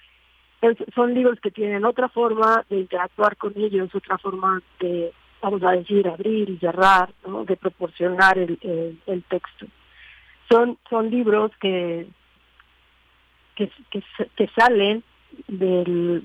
[0.95, 5.72] Son libros que tienen otra forma de interactuar con ellos otra forma de vamos a
[5.72, 7.12] decir, abrir y cerrar,
[7.46, 8.59] de proporcionar el,
[9.07, 9.66] el, texto.
[10.48, 12.07] Son, son libros que,
[13.55, 13.70] que,
[14.37, 15.03] que, salen
[15.48, 16.24] del,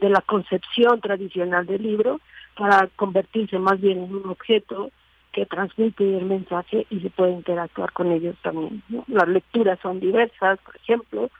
[0.00, 2.20] de la concepción tradicional del libro
[2.56, 4.90] para convertirse más bien en un objeto
[5.32, 8.82] que transmite el mensaje y se puede interactuar con ellos también.
[9.08, 11.30] Las lecturas son diversas, por ejemplo,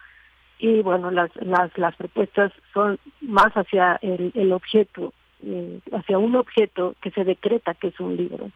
[0.58, 5.12] y bueno, las, las, las propuestas son más hacia el, el objeto
[5.44, 8.50] eh, hacia un objeto que se decreta que es un libro.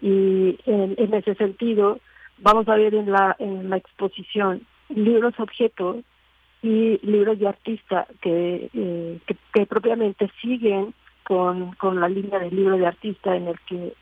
[0.00, 1.98] Y en, ese sentido,
[2.38, 5.96] vamos a ver en la, en la exposición libros objetos
[6.62, 9.18] y libros de artista que, eh,
[9.52, 13.94] que, propiamente siguen con, con la línea del libro de artista en el que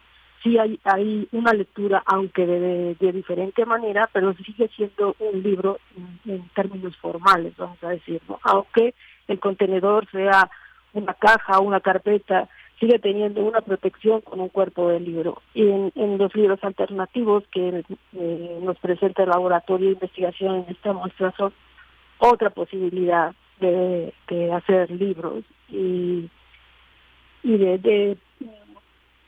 [0.43, 5.79] sí hay, hay una lectura, aunque de, diferente manera, pero sigue siendo un libro
[6.27, 8.95] en, términos formales, vamos a decir, aunque
[9.29, 10.51] el contenedor sea
[10.93, 12.49] una caja, una carpeta,
[12.83, 15.41] sigue teniendo una protección con un cuerpo de libro.
[15.55, 20.93] Y en, los libros alternativos que eh, nos presenta el laboratorio de investigación en esta
[20.93, 21.53] muestra son
[22.19, 24.13] otra posibilidad de,
[24.53, 26.29] hacer libros y,
[27.45, 28.17] y de,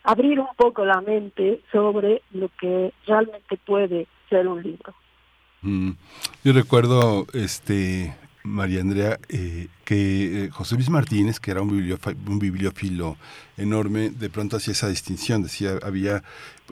[0.02, 4.94] abrir un poco la mente sobre lo que realmente puede ser un libro.
[5.62, 5.92] Mm,
[6.42, 8.14] yo recuerdo este
[8.46, 13.16] María Andrea, eh, que eh, José Luis Martínez, que era un, bibliófilo
[13.56, 16.22] enorme, de pronto hacía esa distinción, decía, había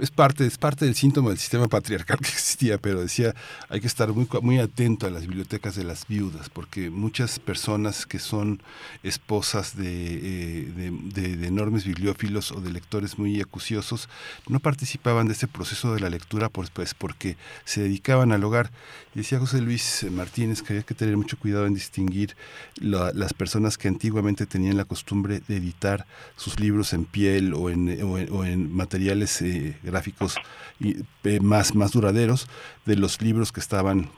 [0.01, 3.35] es parte, es parte del síntoma del sistema patriarcal que existía, pero decía,
[3.69, 8.07] hay que estar muy, muy atento a las bibliotecas de las viudas, porque muchas personas
[8.07, 8.63] que son
[9.03, 14.09] esposas de, eh, de, enormes bibliófilos o de lectores muy acuciosos
[14.49, 18.71] no participaban de ese proceso de la lectura pues, pues porque se dedicaban al hogar.
[19.15, 22.35] Decía José Luis Martínez que había que tener mucho cuidado en distinguir
[22.81, 28.03] las personas que antiguamente tenían la costumbre de editar sus libros en piel o en,
[28.03, 30.37] o en, materiales eh, gráficos
[30.81, 32.49] eh, más, más duraderos
[32.87, 34.09] de los libros que estaban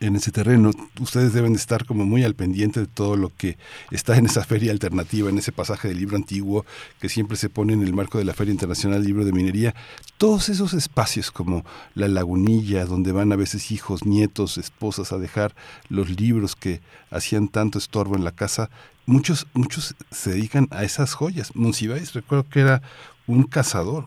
[0.00, 0.70] en ese terreno.
[1.00, 3.56] Ustedes deben estar como muy al pendiente de todo lo que
[3.90, 6.64] está en esa feria alternativa, en ese pasaje del libro antiguo
[7.00, 9.74] que siempre se pone en el marco de la Feria Internacional del Libro de Minería.
[10.18, 11.64] Todos esos espacios como
[11.94, 15.54] la lagunilla, donde van a veces hijos, nietos, esposas a dejar
[15.88, 16.80] los libros que
[17.10, 18.70] hacían tanto estorbo en la casa,
[19.06, 21.54] muchos, muchos se dedican a esas joyas.
[21.54, 22.82] Monsiváis, recuerdo que era
[23.26, 24.06] un cazador,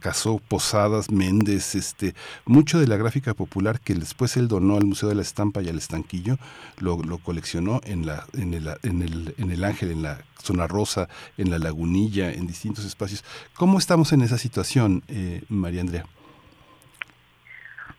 [0.00, 2.14] cazó Posadas, Méndez, este,
[2.46, 5.68] mucho de la gráfica popular que después él donó al Museo de la Estampa y
[5.68, 6.36] al Estanquillo,
[6.78, 11.08] lo, coleccionó en, la, en, el, en, el, en el Ángel, en la Zona Rosa,
[11.36, 13.24] en la Lagunilla, en distintos espacios.
[13.54, 16.06] ¿Cómo estamos en esa situación, eh, María Andrea?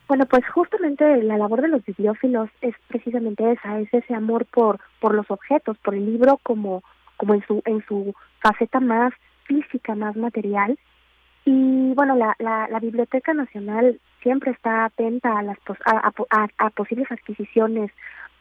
[0.08, 4.80] Bueno, pues justamente la labor de los bibliófilos es precisamente esa, es ese amor por,
[5.02, 6.82] por los objetos, por el libro como,
[7.18, 9.14] como en su, en su faceta más
[9.48, 10.78] física, más material.
[11.46, 17.90] Y bueno, la, la, Biblioteca Nacional siempre está atenta a, las a, posibles adquisiciones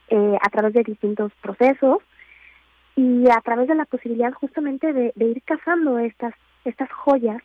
[0.09, 1.99] eh, a través de distintos procesos
[2.97, 6.33] y a través de la posibilidad justamente de, ir cazando estas
[6.65, 7.41] estas joyas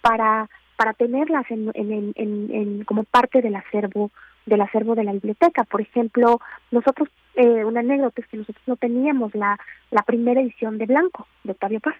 [0.00, 4.12] para para tenerlas en, en, en, como parte del acervo
[4.46, 5.64] del acervo de la biblioteca.
[5.64, 6.40] Por ejemplo,
[6.70, 9.58] nosotros eh, una anécdota es que nosotros no teníamos la
[9.90, 11.96] la primera edición de Blanco de Octavio Paz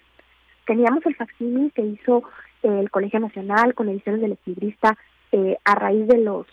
[0.67, 2.25] teníamos el facsímil que hizo
[2.63, 4.97] eh, el Colegio Nacional con ediciones del equilibrista
[5.33, 6.47] eh, a raíz de los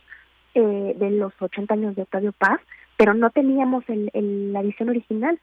[0.55, 2.59] eh, de los 80 años de Octavio Paz,
[2.97, 4.09] pero no teníamos el,
[4.51, 5.39] la edición original.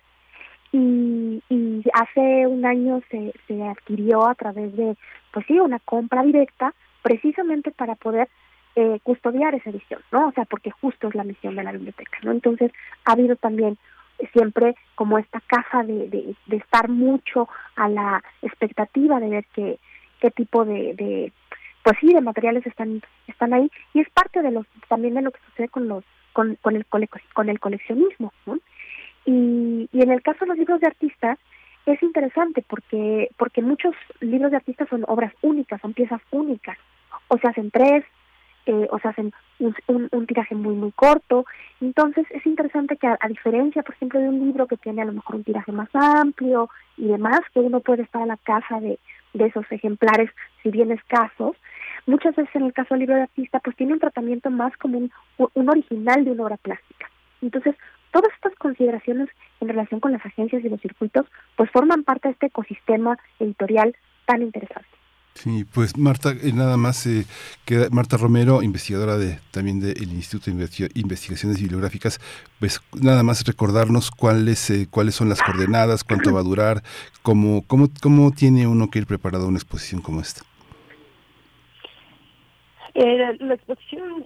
[0.73, 4.97] Y, y hace un año se, se adquirió a través de,
[5.33, 8.29] pues sí, una compra directa, precisamente para poder
[8.77, 10.27] eh, custodiar esa edición, ¿no?
[10.27, 12.33] O sea, porque justo es la misión de la biblioteca, ¿no?
[12.33, 12.73] Entonces,
[13.05, 13.79] ha habido también
[14.33, 16.09] siempre como esta caja de,
[16.47, 19.79] de, estar mucho a la expectativa de ver qué,
[20.21, 21.33] qué tipo de, de
[21.83, 23.71] pues sí de materiales están están ahí.
[23.93, 26.87] Y es parte de los también de lo que sucede con los con, con el
[26.87, 28.33] con el coleccionismo
[29.27, 31.39] y, y en el caso de los libros de artistas
[31.87, 36.79] es interesante porque porque muchos libros de artistas son obras únicas son piezas únicas.
[37.29, 38.05] O se hacen tres
[38.67, 39.75] eh, o se hacen un,
[40.11, 41.45] un, tiraje muy muy corto.
[41.81, 45.13] Entonces es interesante que a, diferencia por ejemplo de un libro que tiene a lo
[45.13, 48.99] mejor un tiraje más amplio y demás que uno puede estar a la casa de,
[49.35, 50.31] de esos ejemplares
[50.63, 51.57] si bien escasos
[52.07, 54.99] muchas veces en el caso del libro de artista pues tiene un tratamiento más como
[55.55, 57.11] un original de una obra plástica.
[57.43, 57.77] Entonces
[58.13, 59.29] todas estas consideraciones
[59.61, 63.95] en relación con las agencias y los circuitos pues forman parte de este ecosistema editorial
[64.27, 64.94] tan interesante
[65.35, 67.27] Sí, pues Marta, eh, nada más eh,
[67.65, 72.21] queda Marta Romero, investigadora de también del Instituto de Investigaciones Bibliográficas,
[72.61, 76.83] pues nada más recordarnos cuáles eh, cuáles son las coordenadas, cuánto va a durar,
[77.23, 80.43] cómo cómo cómo tiene uno que ir preparado a una exposición como esta.
[82.95, 84.25] Eh, la exposición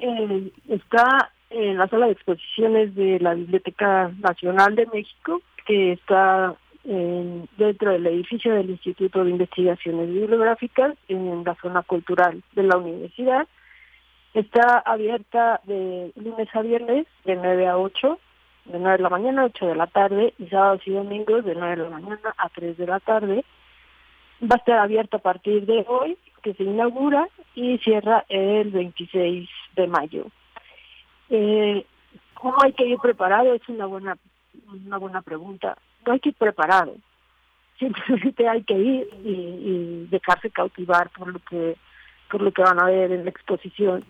[0.68, 6.54] está en la sala de exposiciones de la Biblioteca Nacional de México, que está
[6.88, 13.46] dentro del edificio del Instituto de Investigaciones Bibliográficas en la zona cultural de la universidad.
[14.32, 18.18] Está abierta de lunes a viernes de 9 a 8,
[18.66, 21.54] de 9 de la mañana a 8 de la tarde y sábados y domingos de
[21.54, 23.44] 9 de la mañana a 3 de la tarde.
[24.42, 29.48] Va a estar abierta a partir de hoy, que se inaugura, y cierra el 26
[29.76, 30.26] de mayo.
[31.28, 31.84] Eh,
[32.32, 33.52] ¿Cómo hay que ir preparado?
[33.52, 34.16] Es una buena,
[34.86, 35.76] una buena pregunta
[36.12, 36.96] hay que ir preparado,
[37.78, 41.76] simplemente hay que ir y, dejarse cautivar por lo que
[42.30, 44.04] por lo que van a ver en la exposición.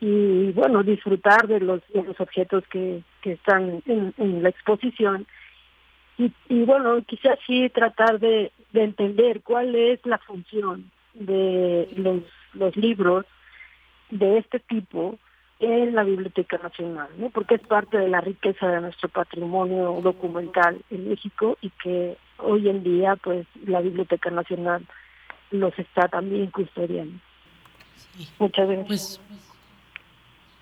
[0.00, 5.26] Y bueno disfrutar de los los objetos que, están en, la exposición.
[6.18, 6.32] Y,
[6.64, 11.88] bueno quizás sí tratar de, de entender cuál es la función de
[12.54, 13.26] los libros
[14.10, 15.18] de este tipo
[15.62, 17.30] en la Biblioteca Nacional, ¿no?
[17.30, 22.68] porque es parte de la riqueza de nuestro patrimonio documental en México y que hoy
[22.68, 24.84] en día pues la Biblioteca Nacional
[25.52, 27.16] los está también custodiando.
[28.40, 28.86] Muchas gracias.
[28.88, 29.20] Pues,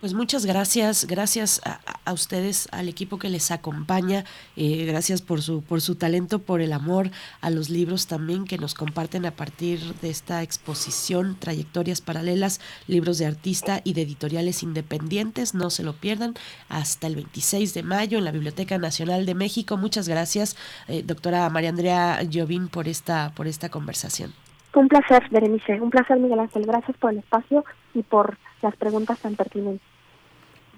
[0.01, 1.61] pues muchas gracias, gracias
[2.05, 4.25] a, ustedes, al equipo que les acompaña,
[4.57, 7.11] eh, gracias por su, por su talento, por el amor
[7.43, 13.19] a los libros también que nos comparten a partir de esta exposición, trayectorias paralelas, libros
[13.19, 16.35] de artista y de editoriales independientes, no se lo pierdan,
[16.71, 19.77] hasta el 26 de mayo en la Biblioteca Nacional de México.
[19.77, 20.57] Muchas gracias,
[20.89, 24.33] eh, doctora María Andrea Llovín, por esta, por esta conversación.
[24.75, 29.19] Un placer, Berenice, un placer, Miguel Ángel, gracias por el espacio y por las preguntas
[29.19, 29.87] tan pertinentes.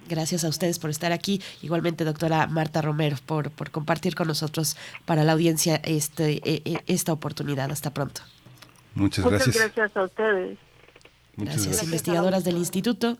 [0.08, 1.40] Gracias a ustedes por estar aquí.
[1.62, 6.82] Igualmente, doctora Marta Romero, por, por compartir con nosotros para la audiencia este, e, e,
[6.86, 7.70] esta oportunidad.
[7.70, 8.22] Hasta pronto.
[8.94, 9.48] Muchas gracias.
[9.48, 10.58] Muchas gracias a ustedes.
[11.36, 13.18] gracias, investigadoras del instituto.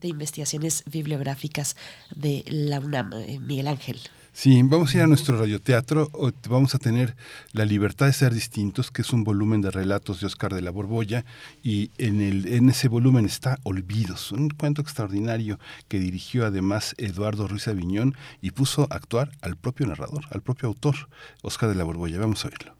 [0.00, 1.76] de Investigaciones Bibliográficas
[2.14, 4.00] de la UNAM, eh, Miguel Ángel.
[4.34, 6.10] Sí, vamos a ir a nuestro radioteatro.
[6.48, 7.14] Vamos a tener
[7.52, 10.70] La libertad de ser distintos, que es un volumen de relatos de Oscar de la
[10.70, 11.26] Borbolla.
[11.62, 15.58] Y en, el, en ese volumen está Olvidos, un cuento extraordinario
[15.88, 20.68] que dirigió además Eduardo Ruiz Aviñón y puso a actuar al propio narrador, al propio
[20.68, 20.96] autor,
[21.42, 22.18] Oscar de la Borbolla.
[22.18, 22.74] Vamos a verlo.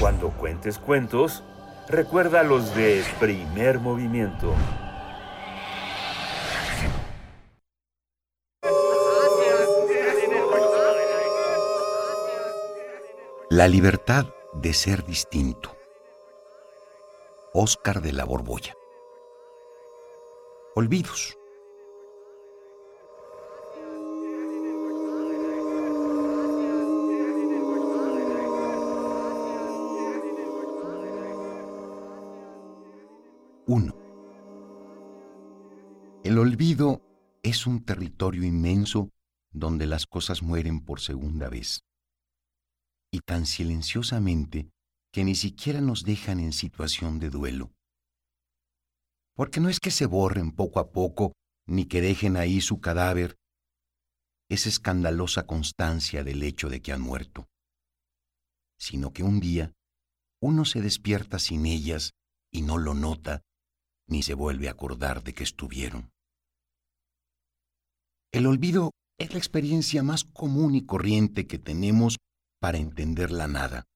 [0.00, 1.44] Cuando cuentes cuentos,
[1.88, 4.54] recuerda los de primer movimiento.
[13.54, 15.76] La libertad de ser distinto.
[17.52, 18.74] Óscar de la Borbolla.
[20.74, 21.36] Olvidos.
[33.66, 33.94] Uno.
[36.24, 37.02] El olvido
[37.42, 39.10] es un territorio inmenso
[39.50, 41.84] donde las cosas mueren por segunda vez
[43.12, 44.70] y tan silenciosamente
[45.12, 47.70] que ni siquiera nos dejan en situación de duelo.
[49.36, 51.32] Porque no es que se borren poco a poco,
[51.66, 53.36] ni que dejen ahí su cadáver,
[54.48, 57.48] esa escandalosa constancia del hecho de que han muerto,
[58.78, 59.72] sino que un día
[60.40, 62.12] uno se despierta sin ellas
[62.50, 63.42] y no lo nota,
[64.08, 66.10] ni se vuelve a acordar de que estuvieron.
[68.32, 72.18] El olvido es la experiencia más común y corriente que tenemos
[72.62, 73.88] para entender la nada.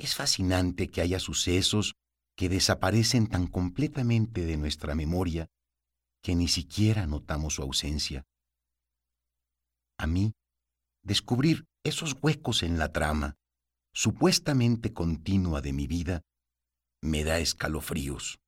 [0.00, 1.94] Es fascinante que haya sucesos
[2.36, 5.46] que desaparecen tan completamente de nuestra memoria
[6.24, 8.26] que ni siquiera notamos su ausencia.
[9.96, 10.34] A mí,
[11.04, 13.36] descubrir esos huecos en la trama,
[13.94, 16.22] supuestamente continua de mi vida,
[17.00, 18.40] me da escalofríos,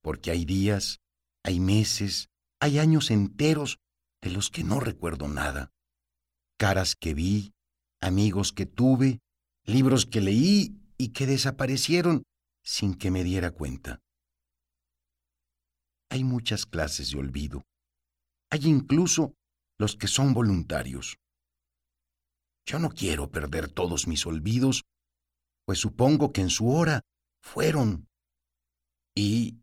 [0.00, 1.00] porque hay días,
[1.44, 2.30] hay meses,
[2.60, 3.78] hay años enteros
[4.22, 5.70] de los que no recuerdo nada,
[6.56, 7.52] caras que vi,
[8.02, 9.20] amigos que tuve,
[9.64, 12.24] libros que leí y que desaparecieron
[12.62, 14.00] sin que me diera cuenta.
[16.10, 17.62] Hay muchas clases de olvido.
[18.50, 19.34] Hay incluso
[19.78, 21.16] los que son voluntarios.
[22.66, 24.84] Yo no quiero perder todos mis olvidos,
[25.64, 27.00] pues supongo que en su hora
[27.40, 28.08] fueron.
[29.14, 29.58] Y,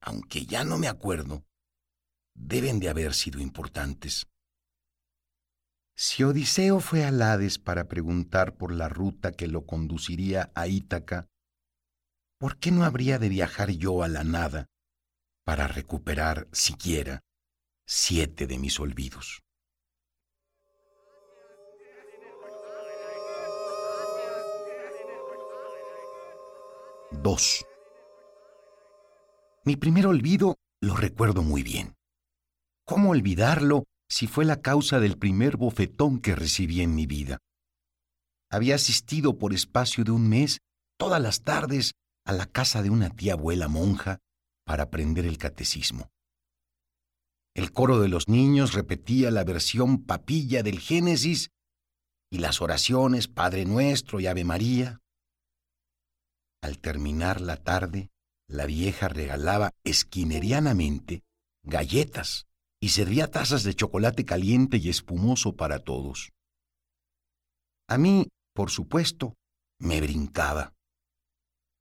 [0.00, 1.44] aunque ya no me acuerdo,
[2.34, 4.26] deben de haber sido importantes.
[5.96, 11.28] Si Odiseo fue al Hades para preguntar por la ruta que lo conduciría a Ítaca,
[12.38, 14.66] ¿por qué no habría de viajar yo a la nada
[15.44, 17.20] para recuperar siquiera
[17.86, 19.42] siete de mis olvidos?
[27.12, 27.64] Dos.
[29.64, 31.94] Mi primer olvido lo recuerdo muy bien.
[32.84, 33.84] ¿Cómo olvidarlo
[34.14, 37.38] si fue la causa del primer bofetón que recibí en mi vida.
[38.48, 40.60] Había asistido por espacio de un mes
[40.96, 41.94] todas las tardes
[42.24, 44.20] a la casa de una tía abuela monja
[44.64, 46.10] para aprender el catecismo.
[47.56, 51.50] El coro de los niños repetía la versión papilla del Génesis
[52.30, 55.00] y las oraciones Padre Nuestro y Ave María.
[56.62, 58.10] Al terminar la tarde,
[58.46, 61.24] la vieja regalaba esquinerianamente
[61.64, 62.46] galletas
[62.84, 66.34] y servía tazas de chocolate caliente y espumoso para todos.
[67.88, 69.38] A mí, por supuesto,
[69.78, 70.74] me brincaba,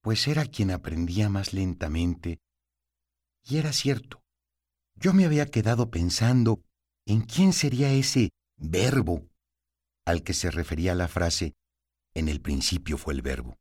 [0.02, 2.40] pues era quien aprendía más lentamente,
[3.44, 4.24] y era cierto.
[4.96, 6.64] Yo me había quedado pensando
[7.06, 9.28] en quién sería ese verbo
[10.06, 11.54] al que se refería la frase
[12.14, 13.58] en el principio fue el verbo.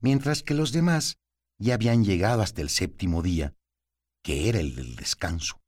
[0.00, 1.16] Mientras que los demás
[1.58, 3.54] ya habían llegado hasta el séptimo día,
[4.24, 5.60] que era el del descanso.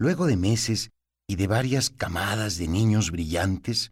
[0.00, 0.92] Luego de meses
[1.28, 3.90] y de varias camadas de niños brillantes,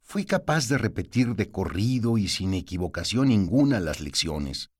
[0.00, 4.70] fui capaz de repetir de corrido y sin equivocación ninguna las lecciones.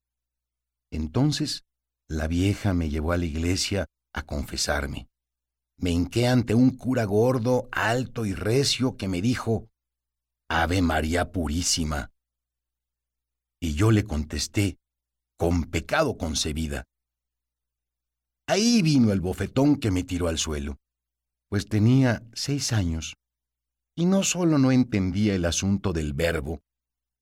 [0.92, 1.64] Entonces,
[2.08, 5.08] la vieja me llevó a la iglesia a confesarme.
[5.76, 9.68] Me hinqué ante un cura gordo, alto y recio que me dijo,
[10.48, 12.12] Ave María Purísima.
[13.60, 14.78] Y yo le contesté,
[15.36, 16.84] con pecado concebida,
[18.50, 20.80] Ahí vino el bofetón que me tiró al suelo,
[21.48, 23.14] pues tenía seis años,
[23.94, 26.58] y no solo no entendía el asunto del verbo,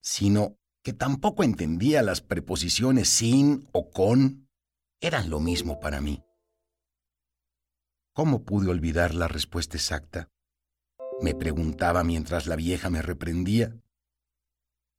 [0.00, 4.48] sino que tampoco entendía las preposiciones sin o con,
[5.02, 6.24] eran lo mismo para mí.
[8.14, 10.30] ¿Cómo pude olvidar la respuesta exacta?
[11.20, 13.78] Me preguntaba mientras la vieja me reprendía.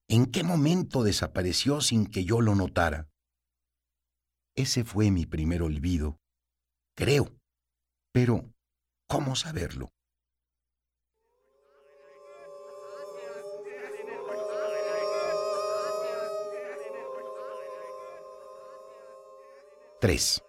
[0.07, 3.09] ¿En qué momento desapareció sin que yo lo notara?
[4.55, 6.18] Ese fue mi primer olvido.
[6.99, 7.29] Creo.
[8.11, 8.43] Pero,
[9.07, 9.87] ¿cómo saberlo?
[20.01, 20.43] Tres.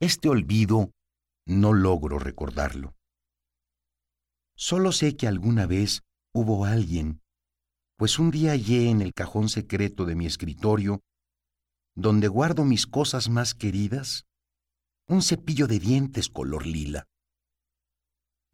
[0.00, 0.90] Este olvido
[1.46, 2.94] no logro recordarlo.
[4.54, 6.02] Solo sé que alguna vez
[6.34, 7.22] hubo alguien,
[7.96, 11.00] pues un día hallé en el cajón secreto de mi escritorio,
[11.96, 14.26] donde guardo mis cosas más queridas,
[15.08, 17.06] un cepillo de dientes color lila.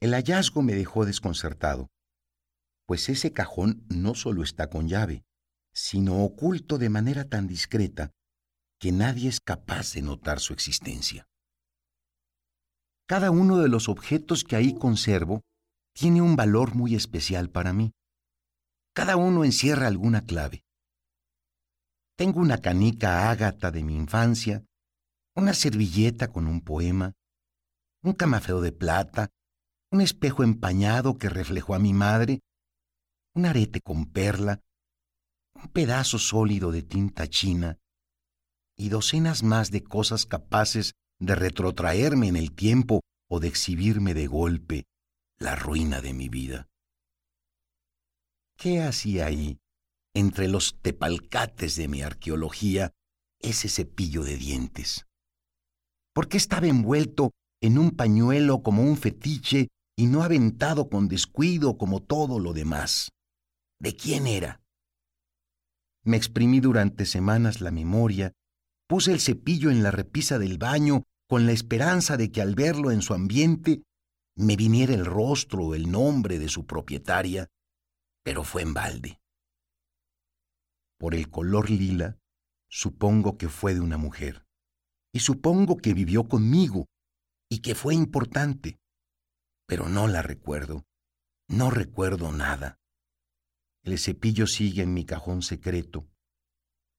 [0.00, 1.88] El hallazgo me dejó desconcertado,
[2.86, 5.24] pues ese cajón no solo está con llave,
[5.74, 8.12] sino oculto de manera tan discreta
[8.78, 11.26] que nadie es capaz de notar su existencia.
[13.08, 15.42] Cada uno de los objetos que ahí conservo
[15.94, 17.92] tiene un valor muy especial para mí.
[18.94, 20.62] Cada uno encierra alguna clave.
[22.22, 24.64] Tengo una canica ágata de mi infancia,
[25.34, 27.14] una servilleta con un poema,
[28.04, 29.30] un camafeo de plata,
[29.90, 32.38] un espejo empañado que reflejó a mi madre,
[33.34, 34.60] un arete con perla,
[35.56, 37.80] un pedazo sólido de tinta china,
[38.78, 44.28] y docenas más de cosas capaces de retrotraerme en el tiempo o de exhibirme de
[44.28, 44.84] golpe
[45.40, 46.68] la ruina de mi vida.
[48.56, 49.58] ¿Qué hacía ahí,
[50.14, 52.92] entre los tepalcates de mi arqueología,
[53.40, 55.06] ese cepillo de dientes?
[56.14, 61.78] ¿Por qué estaba envuelto en un pañuelo como un fetiche y no aventado con descuido
[61.78, 63.10] como todo lo demás?
[63.80, 64.60] ¿De quién era?
[66.04, 68.32] Me exprimí durante semanas la memoria
[68.92, 72.90] Puse el cepillo en la repisa del baño con la esperanza de que al verlo
[72.90, 73.84] en su ambiente
[74.36, 77.48] me viniera el rostro o el nombre de su propietaria,
[78.22, 79.18] pero fue en balde.
[81.02, 82.16] Por el color lila,
[82.70, 84.46] supongo que fue de una mujer,
[85.12, 86.86] y supongo que vivió conmigo
[87.50, 88.78] y que fue importante,
[89.66, 90.86] pero no la recuerdo,
[91.48, 92.78] no recuerdo nada.
[93.82, 96.08] El cepillo sigue en mi cajón secreto,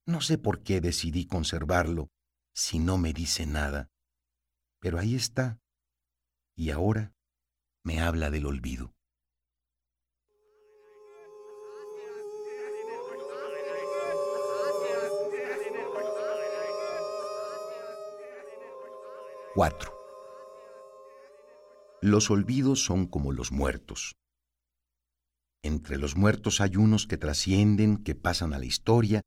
[0.05, 2.09] no sé por qué decidí conservarlo
[2.53, 3.87] si no me dice nada,
[4.81, 5.61] pero ahí está,
[6.57, 7.13] y ahora
[7.85, 8.93] me habla del olvido.
[19.55, 19.93] Cuatro.
[22.01, 24.15] Los olvidos son como los muertos.
[25.63, 29.21] Entre los muertos hay unos que trascienden, que pasan a la historia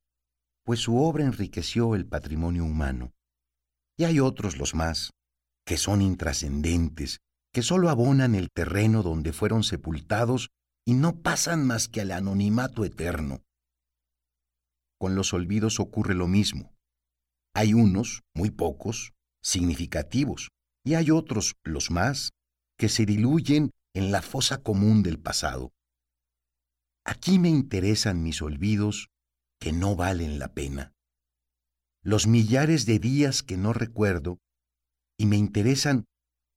[0.67, 3.13] pues su obra enriqueció el patrimonio humano.
[3.97, 5.13] Y hay otros los más,
[5.65, 7.21] que son intrascendentes,
[7.55, 10.51] que sólo abonan el terreno donde fueron sepultados
[10.85, 13.45] y no pasan más que al anonimato eterno.
[14.99, 16.75] Con los olvidos ocurre lo mismo.
[17.55, 19.13] Hay unos, muy pocos,
[19.47, 20.51] significativos,
[20.85, 22.33] y hay otros, los más,
[22.77, 25.73] que se diluyen en la fosa común del pasado.
[27.05, 29.09] Aquí me interesan mis olvidos
[29.61, 30.93] que no valen la pena,
[32.03, 34.39] los millares de días que no recuerdo
[35.17, 36.07] y me interesan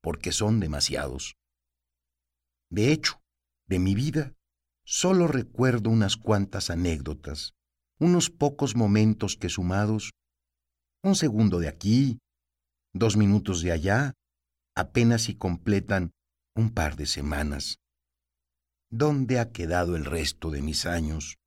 [0.02, 1.36] porque son demasiados.
[2.72, 3.22] De hecho,
[3.68, 4.34] de mi vida,
[4.84, 7.54] solo recuerdo unas cuantas anécdotas,
[8.00, 10.12] unos pocos momentos que sumados,
[11.04, 12.20] un segundo de aquí,
[12.94, 14.14] dos minutos de allá,
[14.76, 16.12] apenas si completan
[16.56, 17.80] un par de semanas.
[18.92, 21.40] ¿Dónde ha quedado el resto de mis años?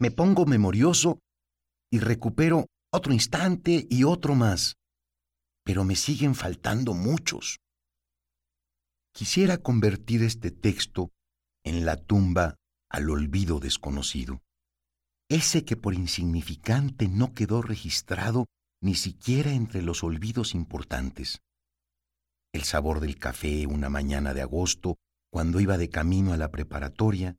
[0.00, 1.20] me pongo memorioso
[1.92, 4.76] y recupero otro instante y otro más,
[5.62, 7.58] pero me siguen faltando muchos.
[9.12, 11.10] Quisiera convertir este texto
[11.64, 12.56] en la tumba
[12.88, 14.40] al olvido desconocido,
[15.28, 18.46] ese que por insignificante no quedó registrado
[18.80, 21.42] ni siquiera entre los olvidos importantes.
[22.52, 24.96] El sabor del café una mañana de agosto,
[25.30, 27.36] cuando iba de camino a la preparatoria,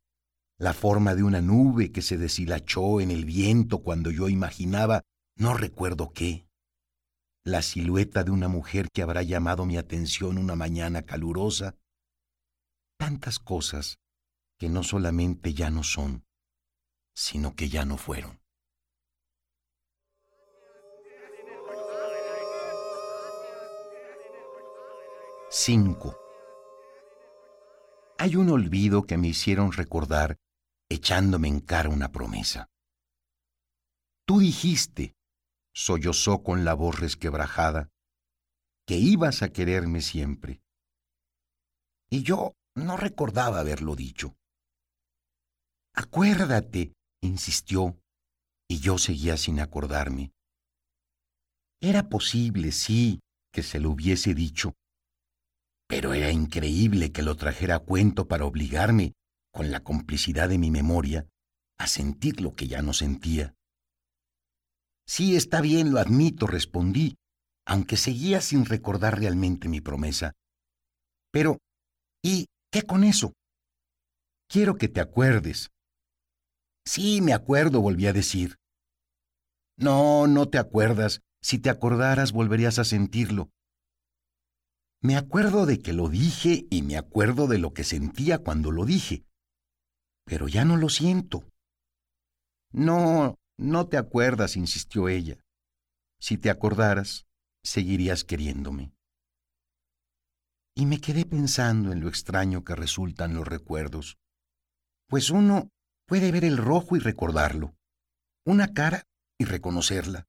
[0.58, 5.02] la forma de una nube que se deshilachó en el viento cuando yo imaginaba
[5.36, 6.46] no recuerdo qué,
[7.44, 11.76] la silueta de una mujer que habrá llamado mi atención una mañana calurosa,
[12.96, 13.98] tantas cosas
[14.58, 16.24] que no solamente ya no son,
[17.14, 18.41] sino que ya no fueron.
[25.54, 26.18] Cinco.
[28.16, 30.38] Hay un olvido que me hicieron recordar
[30.88, 32.70] echándome en cara una promesa.
[34.26, 35.14] Tú dijiste,
[35.74, 37.90] sollozó con la voz resquebrajada,
[38.86, 40.62] que ibas a quererme siempre.
[42.08, 44.34] Y yo no recordaba haberlo dicho.
[45.94, 48.00] Acuérdate, insistió,
[48.70, 50.32] y yo seguía sin acordarme.
[51.82, 53.20] Era posible, sí,
[53.52, 54.72] que se lo hubiese dicho,
[55.92, 59.12] pero era increíble que lo trajera a cuento para obligarme,
[59.52, 61.28] con la complicidad de mi memoria,
[61.76, 63.54] a sentir lo que ya no sentía.
[65.06, 67.16] Sí, está bien, lo admito, respondí,
[67.66, 70.32] aunque seguía sin recordar realmente mi promesa.
[71.30, 71.58] Pero,
[72.22, 73.34] ¿y qué con eso?
[74.48, 75.68] Quiero que te acuerdes.
[76.86, 78.56] Sí, me acuerdo, volví a decir.
[79.76, 81.20] No, no te acuerdas.
[81.42, 83.50] Si te acordaras, volverías a sentirlo.
[85.02, 88.84] Me acuerdo de que lo dije y me acuerdo de lo que sentía cuando lo
[88.84, 89.24] dije.
[90.24, 91.44] Pero ya no lo siento.
[92.70, 95.38] No, no te acuerdas, insistió ella.
[96.20, 97.26] Si te acordaras,
[97.64, 98.94] seguirías queriéndome.
[100.76, 104.18] Y me quedé pensando en lo extraño que resultan los recuerdos,
[105.08, 105.68] pues uno
[106.06, 107.74] puede ver el rojo y recordarlo,
[108.46, 109.04] una cara
[109.36, 110.26] y reconocerla,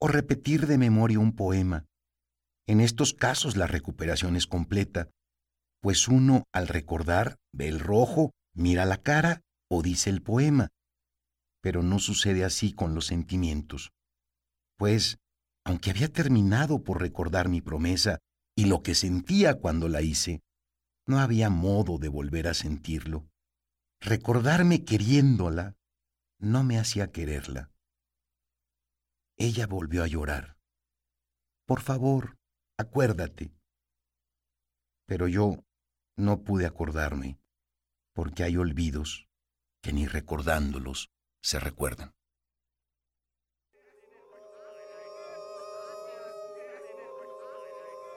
[0.00, 1.84] o repetir de memoria un poema.
[2.66, 5.10] En estos casos la recuperación es completa,
[5.80, 10.68] pues uno al recordar ve el rojo, mira la cara o dice el poema.
[11.62, 13.92] Pero no sucede así con los sentimientos,
[14.76, 15.18] pues
[15.64, 18.18] aunque había terminado por recordar mi promesa
[18.56, 20.40] y lo que sentía cuando la hice,
[21.06, 23.28] no había modo de volver a sentirlo.
[24.00, 25.76] Recordarme queriéndola
[26.38, 27.70] no me hacía quererla.
[29.36, 30.56] Ella volvió a llorar.
[31.66, 32.36] Por favor,
[32.78, 33.52] acuérdate.
[35.06, 35.64] Pero yo
[36.16, 37.38] no pude acordarme,
[38.14, 39.28] porque hay olvidos
[39.82, 41.10] que ni recordándolos
[41.42, 42.14] se recuerdan.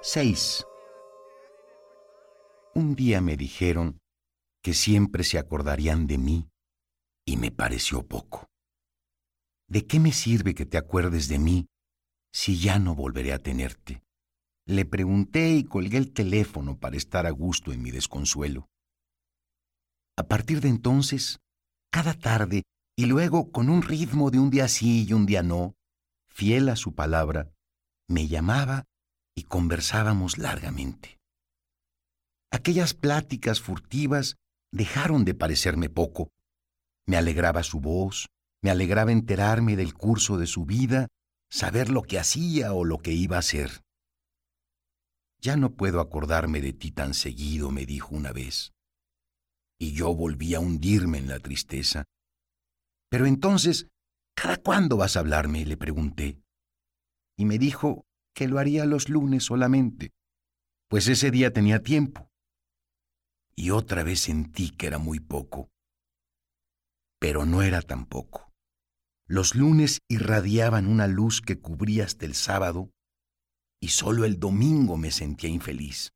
[0.02, 0.66] 6.
[2.74, 4.00] Un día me dijeron
[4.64, 6.50] que siempre se acordarían de mí
[7.26, 8.48] y me pareció poco.
[9.68, 11.68] ¿De qué me sirve que te acuerdes de mí
[12.32, 14.02] si ya no volveré a tenerte?
[14.70, 18.70] Le pregunté y colgué el teléfono para estar a gusto en mi desconsuelo.
[20.16, 21.40] A partir de entonces,
[21.92, 22.62] cada tarde
[22.96, 25.74] y luego con un ritmo de un día sí y un día no,
[26.28, 27.52] fiel a su palabra,
[28.08, 28.86] me llamaba
[29.34, 31.18] y conversábamos largamente.
[32.52, 34.36] Aquellas pláticas furtivas
[34.72, 36.30] dejaron de parecerme poco.
[37.08, 38.28] Me alegraba su voz,
[38.62, 41.08] me alegraba enterarme del curso de su vida,
[41.50, 43.82] saber lo que hacía o lo que iba a hacer.
[45.42, 48.74] Ya no puedo acordarme de ti tan seguido, me dijo una vez.
[49.80, 52.04] Y yo volví a hundirme en la tristeza.
[53.10, 53.88] Pero entonces,
[54.36, 55.66] ¿cada cuándo vas a hablarme?
[55.66, 56.42] le pregunté.
[57.38, 60.12] Y me dijo que lo haría los lunes solamente,
[60.90, 62.30] pues ese día tenía tiempo.
[63.56, 65.70] Y otra vez sentí que era muy poco.
[67.20, 68.52] Pero no era tan poco.
[69.26, 72.92] Los lunes irradiaban una luz que cubría hasta el sábado,
[73.82, 76.12] y solo el domingo me sentía infeliz.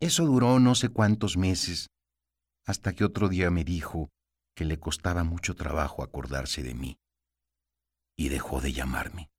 [0.00, 1.88] Eso duró no sé cuántos meses,
[2.66, 4.10] hasta que otro día me dijo
[4.54, 6.98] que le costaba mucho trabajo acordarse de mí,
[8.16, 9.30] y dejó de llamarme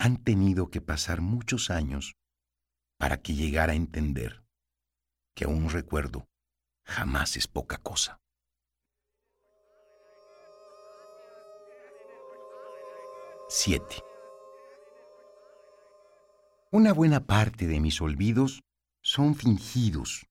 [0.00, 2.16] han tenido que pasar muchos años
[2.98, 4.42] para que llegara a entender
[5.36, 6.26] que un recuerdo
[6.86, 8.18] jamás es poca cosa.
[13.50, 14.09] Siete.
[16.72, 18.62] Una buena parte de mis olvidos
[19.02, 20.26] son fingidos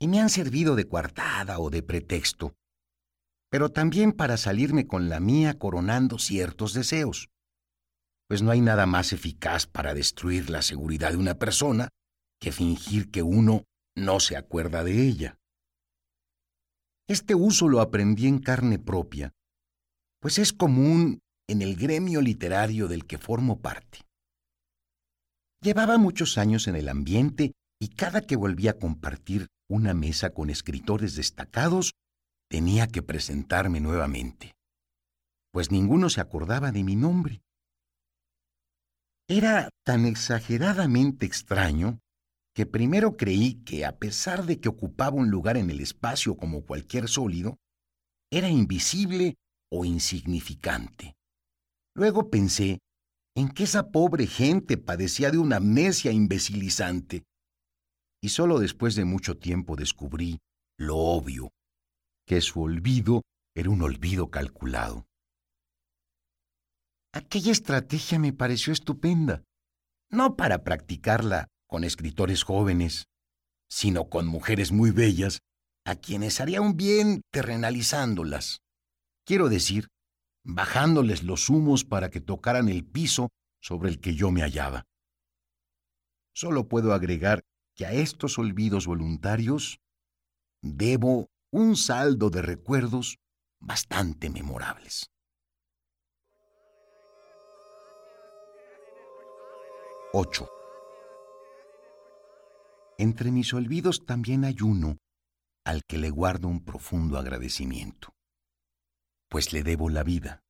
[0.00, 2.54] y me han servido de coartada o de pretexto,
[3.50, 7.28] pero también para salirme con la mía coronando ciertos deseos
[8.30, 11.88] pues no hay nada más eficaz para destruir la seguridad de una persona
[12.40, 13.64] que fingir que uno
[13.96, 15.36] no se acuerda de ella.
[17.08, 19.32] Este uso lo aprendí en carne propia,
[20.20, 21.18] pues es común
[21.48, 23.98] en el gremio literario del que formo parte.
[25.62, 30.48] Llevaba muchos años en el ambiente y cada que volvía a compartir una mesa con
[30.48, 31.92] escritores destacados,
[32.48, 34.54] tenía que presentarme nuevamente,
[35.52, 37.42] pues ninguno se acordaba de mi nombre.
[39.28, 42.00] Era tan exageradamente extraño
[42.54, 46.64] que primero creí que a pesar de que ocupaba un lugar en el espacio como
[46.64, 47.58] cualquier sólido,
[48.32, 49.36] era invisible
[49.70, 51.14] o insignificante.
[51.94, 52.80] Luego pensé
[53.34, 57.24] en que esa pobre gente padecía de una amnesia imbecilizante.
[58.22, 60.38] Y solo después de mucho tiempo descubrí
[60.76, 61.50] lo obvio,
[62.26, 63.22] que su olvido
[63.54, 65.06] era un olvido calculado.
[67.12, 69.42] Aquella estrategia me pareció estupenda,
[70.10, 73.04] no para practicarla con escritores jóvenes,
[73.68, 75.40] sino con mujeres muy bellas,
[75.84, 78.58] a quienes haría un bien terrenalizándolas.
[79.24, 79.88] Quiero decir,
[80.44, 83.30] bajándoles los humos para que tocaran el piso
[83.60, 84.84] sobre el que yo me hallaba.
[86.34, 87.42] Solo puedo agregar
[87.74, 89.80] que a estos olvidos voluntarios
[90.62, 93.18] debo un saldo de recuerdos
[93.60, 95.10] bastante memorables.
[100.12, 100.48] 8.
[102.98, 104.98] Entre mis olvidos también hay uno
[105.64, 108.12] al que le guardo un profundo agradecimiento,
[109.30, 110.42] pues le debo la vida.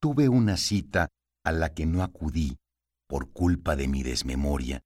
[0.00, 1.08] Tuve una cita
[1.44, 2.58] a la que no acudí
[3.06, 4.82] por culpa de mi desmemoria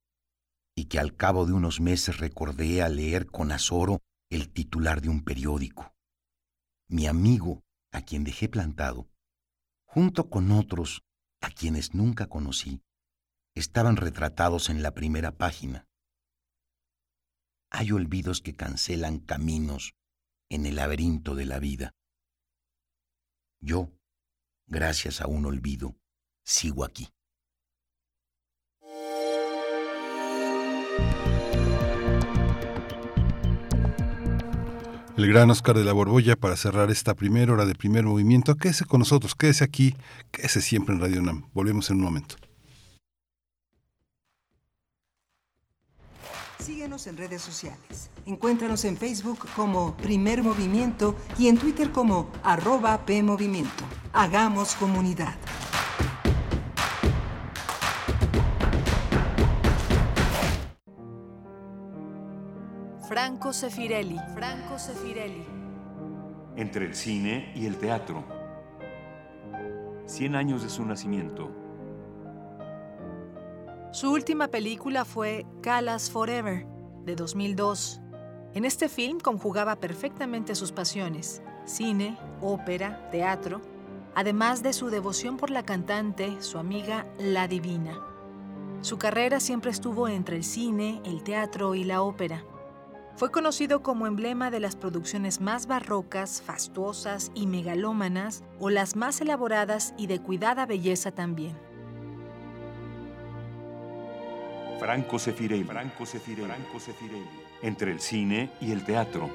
[0.76, 4.00] y que al cabo de unos meses recordé al leer con azoro
[4.30, 5.94] el titular de un periódico.
[6.88, 9.08] Mi amigo, a quien dejé plantado,
[9.84, 11.02] junto con otros
[11.40, 12.82] a quienes nunca conocí,
[13.54, 15.86] estaban retratados en la primera página.
[17.70, 19.94] Hay olvidos que cancelan caminos
[20.50, 21.94] en el laberinto de la vida.
[23.64, 23.88] Yo,
[24.66, 25.94] gracias a un olvido,
[26.44, 27.08] sigo aquí.
[35.16, 38.56] El gran Oscar de la Borbolla para cerrar esta primera hora de primer movimiento.
[38.56, 39.94] Quédese con nosotros, quédese aquí,
[40.32, 41.48] quédese siempre en Radio NAM.
[41.52, 42.34] Volvemos en un momento.
[46.92, 48.10] Síguenos en redes sociales.
[48.26, 53.84] Encuéntranos en Facebook como Primer Movimiento y en Twitter como arroba PMovimiento.
[54.12, 55.34] Hagamos comunidad.
[63.08, 64.18] Franco Sefirelli.
[64.34, 65.46] Franco Sefirelli.
[66.56, 68.22] Entre el cine y el teatro.
[70.04, 71.50] Cien años de su nacimiento.
[73.92, 76.66] Su última película fue Calas Forever,
[77.04, 78.00] de 2002.
[78.54, 83.60] En este film conjugaba perfectamente sus pasiones, cine, ópera, teatro,
[84.14, 87.98] además de su devoción por la cantante, su amiga La Divina.
[88.82, 92.44] Su carrera siempre estuvo entre el cine, el teatro y la ópera.
[93.14, 99.20] Fue conocido como emblema de las producciones más barrocas, fastuosas y megalómanas, o las más
[99.20, 101.71] elaboradas y de cuidada belleza también.
[104.82, 105.62] Franco Sefirelli.
[105.62, 106.48] Franco Sefirelli.
[106.48, 107.28] Franco Sefirelli.
[107.62, 109.30] Entre el cine y el teatro.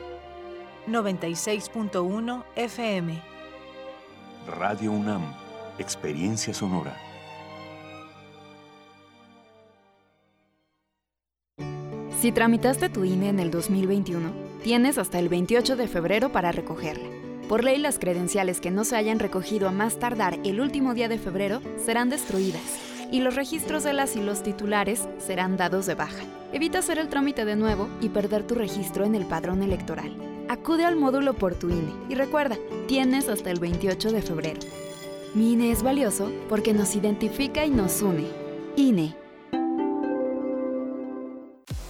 [0.90, 3.22] 96.1 FM.
[4.46, 5.24] Radio UNAM.
[5.80, 6.94] Experiencia sonora.
[12.20, 14.34] Si tramitaste tu INE en el 2021,
[14.64, 17.08] tienes hasta el 28 de febrero para recogerla.
[17.48, 21.08] Por ley, las credenciales que no se hayan recogido a más tardar el último día
[21.08, 25.96] de febrero serán destruidas y los registros de las y los titulares serán dados de
[25.96, 26.24] baja.
[26.54, 30.16] Evita hacer el trámite de nuevo y perder tu registro en el padrón electoral.
[30.50, 34.60] Acude al módulo por tu INE y recuerda, tienes hasta el 28 de febrero.
[35.34, 38.28] Mi INE es valioso porque nos identifica y nos une.
[38.76, 39.16] INE.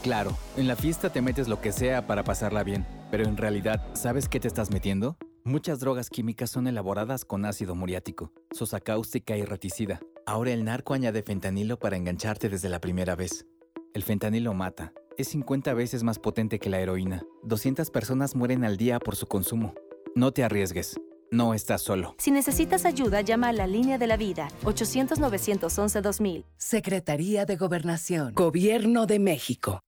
[0.01, 3.85] Claro, en la fiesta te metes lo que sea para pasarla bien, pero en realidad,
[3.93, 5.17] ¿sabes qué te estás metiendo?
[5.43, 9.99] Muchas drogas químicas son elaboradas con ácido muriático, sosa cáustica y reticida.
[10.27, 13.45] Ahora el narco añade fentanilo para engancharte desde la primera vez.
[13.93, 14.91] El fentanilo mata.
[15.17, 17.23] Es 50 veces más potente que la heroína.
[17.43, 19.73] 200 personas mueren al día por su consumo.
[20.15, 20.99] No te arriesgues.
[21.31, 22.13] No estás solo.
[22.17, 26.43] Si necesitas ayuda, llama a la línea de la vida, 800-911-2000.
[26.57, 29.79] Secretaría de Gobernación, Gobierno de México.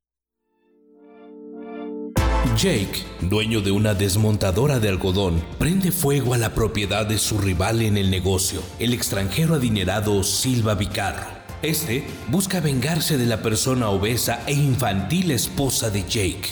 [2.60, 7.82] Jake, dueño de una desmontadora de algodón, prende fuego a la propiedad de su rival
[7.82, 11.26] en el negocio, el extranjero adinerado Silva Vicarro.
[11.62, 16.49] Este busca vengarse de la persona obesa e infantil esposa de Jake.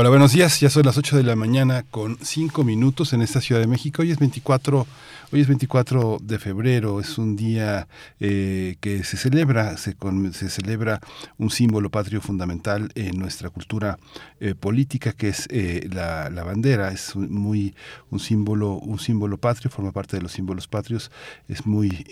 [0.00, 0.60] Hola, buenos días.
[0.60, 4.00] Ya son las 8 de la mañana con 5 minutos en esta Ciudad de México.
[4.00, 4.86] Hoy es 24,
[5.30, 7.00] hoy es 24 de febrero.
[7.00, 7.86] Es un día
[8.18, 9.94] eh, que se celebra, se,
[10.32, 11.00] se, celebra
[11.36, 13.98] un símbolo patrio fundamental en nuestra cultura
[14.40, 16.92] eh, política, que es eh, la, bandera.
[16.92, 17.74] Es muy
[18.08, 21.10] un símbolo, un símbolo patrio, forma parte de los símbolos patrios.
[21.46, 22.06] Es muy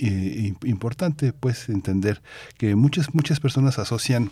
[0.63, 2.21] importante, pues, entender
[2.59, 4.31] que muchas muchas personas asocian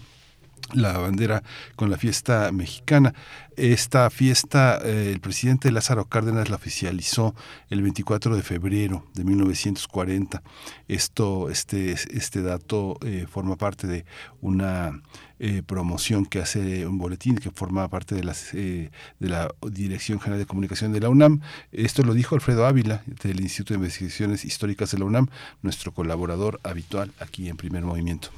[0.72, 1.42] la bandera
[1.76, 3.14] con la fiesta mexicana.
[3.56, 7.34] Esta fiesta, eh, el presidente Lázaro Cárdenas la oficializó
[7.70, 10.42] el 24 de febrero de 1940.
[10.88, 14.04] Esto, este, este dato eh, forma parte de
[14.42, 15.00] una
[15.38, 18.90] eh, promoción que hace un boletín que forma parte de, las, de
[19.20, 21.40] la Dirección General de Comunicación de la UNAM.
[21.72, 25.28] Esto lo dijo Alfredo Ávila del Instituto de Investigaciones Históricas de la UNAM,
[25.62, 28.30] nuestro colaborador habitual aquí en Primer Movimiento.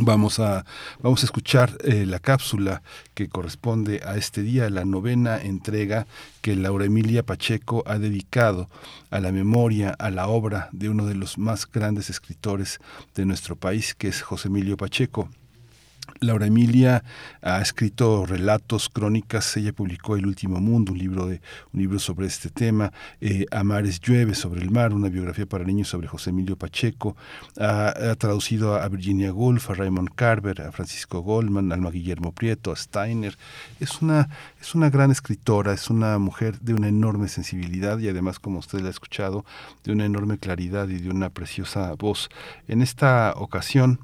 [0.00, 0.64] Vamos a,
[1.00, 2.82] vamos a escuchar eh, la cápsula
[3.12, 6.06] que corresponde a este día, la novena entrega
[6.40, 8.70] que Laura Emilia Pacheco ha dedicado
[9.10, 12.80] a la memoria, a la obra de uno de los más grandes escritores
[13.14, 15.28] de nuestro país, que es José Emilio Pacheco.
[16.22, 17.02] Laura Emilia
[17.42, 19.56] ha escrito relatos, crónicas.
[19.56, 21.40] Ella publicó El último mundo, un libro de
[21.72, 22.92] un libro sobre este tema.
[23.20, 27.16] Eh, Amares llueve sobre el mar, una biografía para niños sobre José Emilio Pacheco.
[27.58, 32.76] Ha, traducido a Virginia Woolf, a Raymond Carver, a Francisco Goldman, Alma Guillermo Prieto, a
[32.76, 33.36] Steiner.
[33.80, 34.28] Es una
[34.60, 38.80] es una gran escritora, es una mujer de una enorme sensibilidad y además, como usted
[38.80, 39.44] la ha escuchado,
[39.82, 42.28] de una enorme claridad y de una preciosa voz.
[42.68, 43.98] En esta ocasión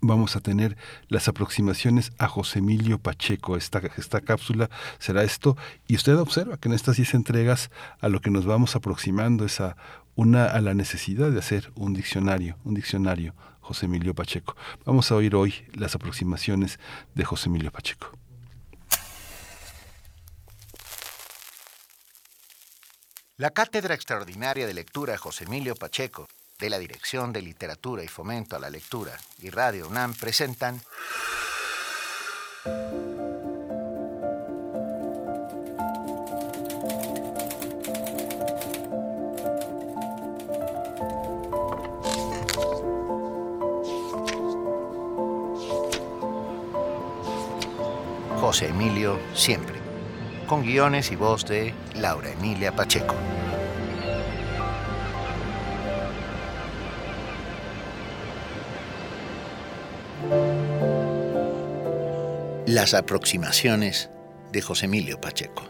[0.00, 0.76] vamos a tener
[1.08, 3.56] las aproximaciones a José Emilio Pacheco.
[3.56, 5.56] Esta, esta cápsula será esto.
[5.86, 7.70] Y usted observa que en estas 10 entregas
[8.00, 9.76] a lo que nos vamos aproximando es a,
[10.14, 14.56] una, a la necesidad de hacer un diccionario, un diccionario José Emilio Pacheco.
[14.84, 16.78] Vamos a oír hoy las aproximaciones
[17.14, 18.12] de José Emilio Pacheco.
[23.36, 26.28] La Cátedra Extraordinaria de Lectura José Emilio Pacheco
[26.60, 30.80] de la Dirección de Literatura y Fomento a la Lectura y Radio UNAM presentan
[48.40, 49.76] José Emilio Siempre,
[50.46, 53.14] con guiones y voz de Laura Emilia Pacheco.
[62.72, 64.10] Las aproximaciones
[64.52, 65.68] de José Emilio Pacheco.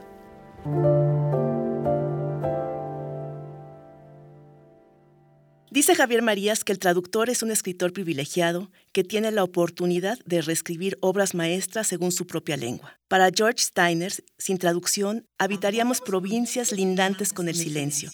[5.71, 10.43] Dice Javier Marías que el traductor es un escritor privilegiado que tiene la oportunidad de
[10.43, 12.99] reescribir obras maestras según su propia lengua.
[13.09, 18.11] Para George Steiner, sin traducción, habitaríamos provincias lindantes con el silencio.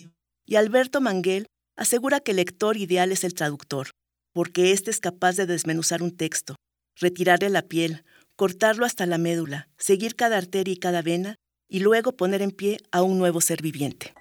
[0.46, 3.90] Y Alberto Manguel asegura que el lector ideal es el traductor,
[4.32, 6.54] porque éste es capaz de desmenuzar un texto,
[7.00, 8.04] retirarle la piel,
[8.36, 11.36] cortarlo hasta la médula, seguir cada arteria y cada vena,
[11.68, 14.14] y luego poner en pie a un nuevo ser viviente.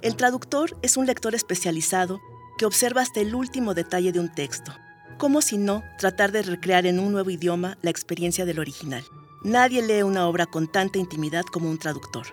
[0.00, 2.20] El traductor es un lector especializado
[2.58, 4.72] que observa hasta el último detalle de un texto,
[5.18, 9.04] como si no tratar de recrear en un nuevo idioma la experiencia del original.
[9.44, 12.26] Nadie lee una obra con tanta intimidad como un traductor.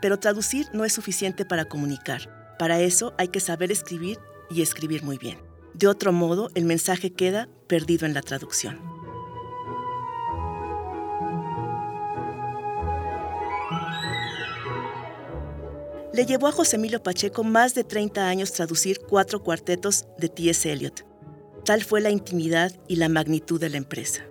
[0.00, 2.56] Pero traducir no es suficiente para comunicar.
[2.58, 4.18] Para eso hay que saber escribir
[4.52, 5.38] y escribir muy bien.
[5.74, 8.80] De otro modo, el mensaje queda perdido en la traducción.
[16.12, 20.70] Le llevó a José Emilio Pacheco más de 30 años traducir cuatro cuartetos de T.S.
[20.70, 21.06] Eliot.
[21.64, 24.22] Tal fue la intimidad y la magnitud de la empresa.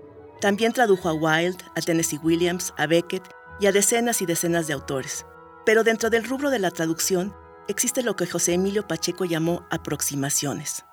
[0.41, 3.23] También tradujo a Wilde, a Tennessee Williams, a Beckett
[3.59, 5.25] y a decenas y decenas de autores.
[5.65, 7.33] Pero dentro del rubro de la traducción
[7.67, 10.83] existe lo que José Emilio Pacheco llamó aproximaciones.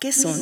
[0.00, 0.36] ¿Qué son?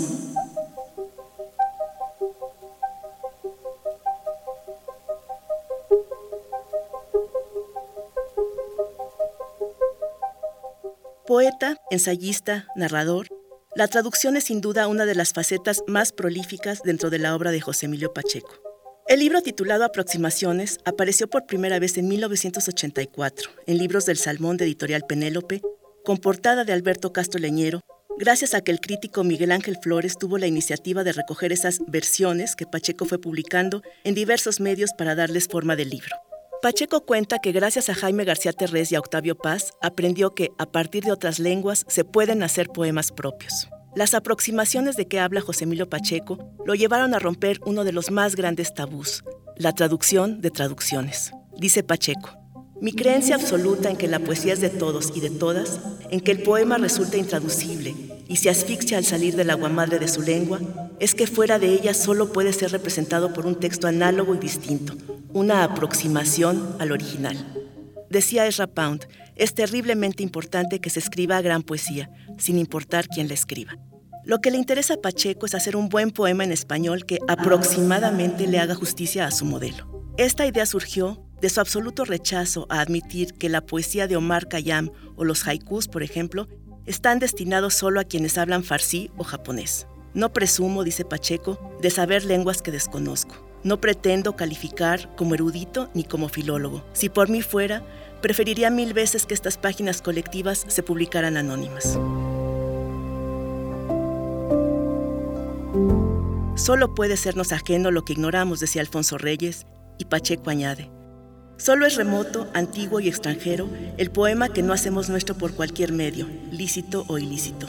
[11.26, 13.28] Poeta, ensayista, narrador,
[13.76, 17.52] la traducción es sin duda una de las facetas más prolíficas dentro de la obra
[17.52, 18.69] de José Emilio Pacheco.
[19.10, 24.66] El libro titulado Aproximaciones apareció por primera vez en 1984 en Libros del Salmón de
[24.66, 25.62] Editorial Penélope,
[26.04, 27.80] con portada de Alberto Castro Leñero,
[28.20, 32.54] gracias a que el crítico Miguel Ángel Flores tuvo la iniciativa de recoger esas versiones
[32.54, 36.14] que Pacheco fue publicando en diversos medios para darles forma de libro.
[36.62, 40.66] Pacheco cuenta que gracias a Jaime García Terrés y a Octavio Paz aprendió que a
[40.66, 43.66] partir de otras lenguas se pueden hacer poemas propios.
[43.96, 48.12] Las aproximaciones de que habla José Emilio Pacheco lo llevaron a romper uno de los
[48.12, 49.24] más grandes tabús,
[49.56, 51.32] la traducción de traducciones.
[51.58, 52.30] Dice Pacheco,
[52.80, 56.30] mi creencia absoluta en que la poesía es de todos y de todas, en que
[56.30, 57.94] el poema resulta intraducible
[58.28, 60.60] y se asfixia al salir del agua madre de su lengua,
[61.00, 64.94] es que fuera de ella solo puede ser representado por un texto análogo y distinto,
[65.32, 67.59] una aproximación al original.
[68.10, 69.06] Decía Ezra Pound,
[69.36, 73.76] es terriblemente importante que se escriba gran poesía, sin importar quién la escriba.
[74.24, 78.48] Lo que le interesa a Pacheco es hacer un buen poema en español que aproximadamente
[78.48, 80.12] le haga justicia a su modelo.
[80.18, 84.90] Esta idea surgió de su absoluto rechazo a admitir que la poesía de Omar Khayyam
[85.14, 86.48] o los haikus, por ejemplo,
[86.86, 89.86] están destinados solo a quienes hablan farsi o japonés.
[90.14, 93.49] No presumo, dice Pacheco, de saber lenguas que desconozco.
[93.62, 96.84] No pretendo calificar como erudito ni como filólogo.
[96.92, 97.82] Si por mí fuera,
[98.22, 101.98] preferiría mil veces que estas páginas colectivas se publicaran anónimas.
[106.56, 109.66] Solo puede sernos ajeno lo que ignoramos, decía Alfonso Reyes,
[109.98, 110.90] y Pacheco añade.
[111.56, 116.26] Solo es remoto, antiguo y extranjero el poema que no hacemos nuestro por cualquier medio,
[116.50, 117.66] lícito o ilícito.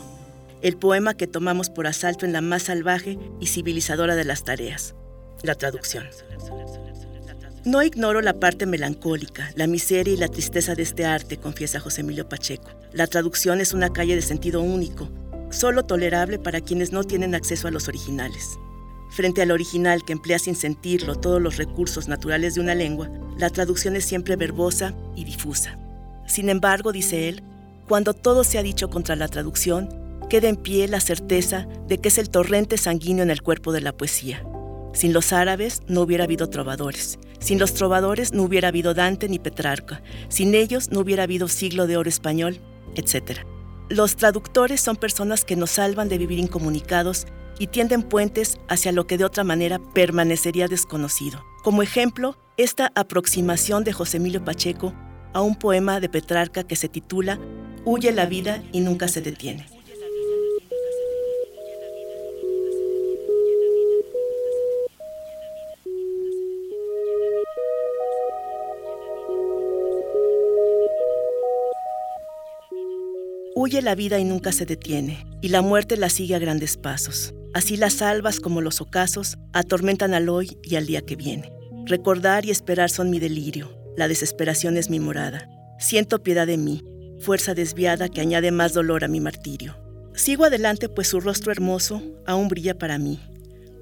[0.62, 4.96] El poema que tomamos por asalto en la más salvaje y civilizadora de las tareas,
[5.44, 6.06] la traducción.
[7.64, 12.02] No ignoro la parte melancólica, la miseria y la tristeza de este arte, confiesa José
[12.02, 12.72] Emilio Pacheco.
[12.92, 15.10] La traducción es una calle de sentido único,
[15.52, 18.58] solo tolerable para quienes no tienen acceso a los originales.
[19.12, 23.50] Frente al original que emplea sin sentirlo todos los recursos naturales de una lengua, la
[23.50, 25.78] traducción es siempre verbosa y difusa.
[26.28, 27.44] Sin embargo, dice él,
[27.88, 29.90] cuando todo se ha dicho contra la traducción,
[30.30, 33.82] queda en pie la certeza de que es el torrente sanguíneo en el cuerpo de
[33.82, 34.44] la poesía.
[34.94, 37.20] Sin los árabes no hubiera habido trovadores.
[37.40, 40.02] Sin los trovadores no hubiera habido Dante ni Petrarca.
[40.30, 42.60] Sin ellos no hubiera habido siglo de oro español,
[42.96, 43.40] etc.
[43.90, 47.26] Los traductores son personas que nos salvan de vivir incomunicados
[47.58, 51.44] y tienden puentes hacia lo que de otra manera permanecería desconocido.
[51.64, 54.94] Como ejemplo, esta aproximación de José Emilio Pacheco
[55.34, 57.40] a un poema de Petrarca que se titula
[57.86, 59.66] Huye la vida y nunca se detiene.
[73.64, 77.36] Huye la vida y nunca se detiene, y la muerte la sigue a grandes pasos.
[77.54, 81.54] Así las albas como los ocasos atormentan al hoy y al día que viene.
[81.86, 85.48] Recordar y esperar son mi delirio, la desesperación es mi morada.
[85.78, 86.84] Siento piedad de mí,
[87.20, 89.78] fuerza desviada que añade más dolor a mi martirio.
[90.16, 93.20] Sigo adelante pues su rostro hermoso aún brilla para mí.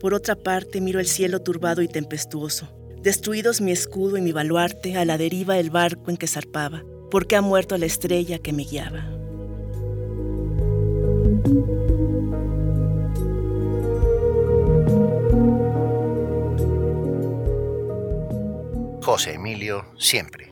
[0.01, 2.67] Por otra parte miro el cielo turbado y tempestuoso.
[3.01, 7.37] Destruidos mi escudo y mi baluarte, a la deriva el barco en que zarpaba, porque
[7.37, 9.18] ha muerto la estrella que me guiaba.
[19.01, 20.49] José Emilio siempre.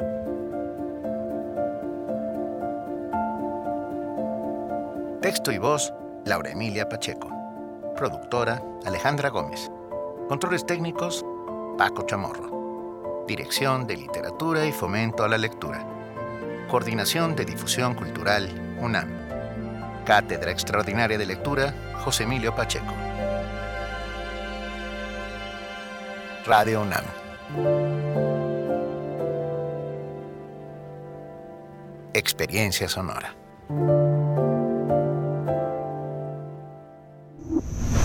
[5.22, 5.94] Texto y voz,
[6.26, 7.30] Laura Emilia Pacheco.
[7.98, 9.70] Productora, Alejandra Gómez.
[10.30, 11.26] Controles técnicos,
[11.78, 13.26] Paco Chamorro.
[13.28, 15.86] Dirección de Literatura y Fomento a la Lectura.
[16.70, 18.50] Coordinación de Difusión Cultural,
[18.80, 19.27] UNAM.
[20.08, 22.94] Cátedra Extraordinaria de Lectura, José Emilio Pacheco.
[26.46, 27.04] Radio UNAM.
[32.14, 33.36] Experiencia sonora.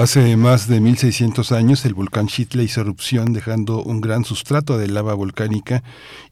[0.00, 4.88] Hace más de 1600 años el volcán Chitle hizo erupción dejando un gran sustrato de
[4.88, 5.82] lava volcánica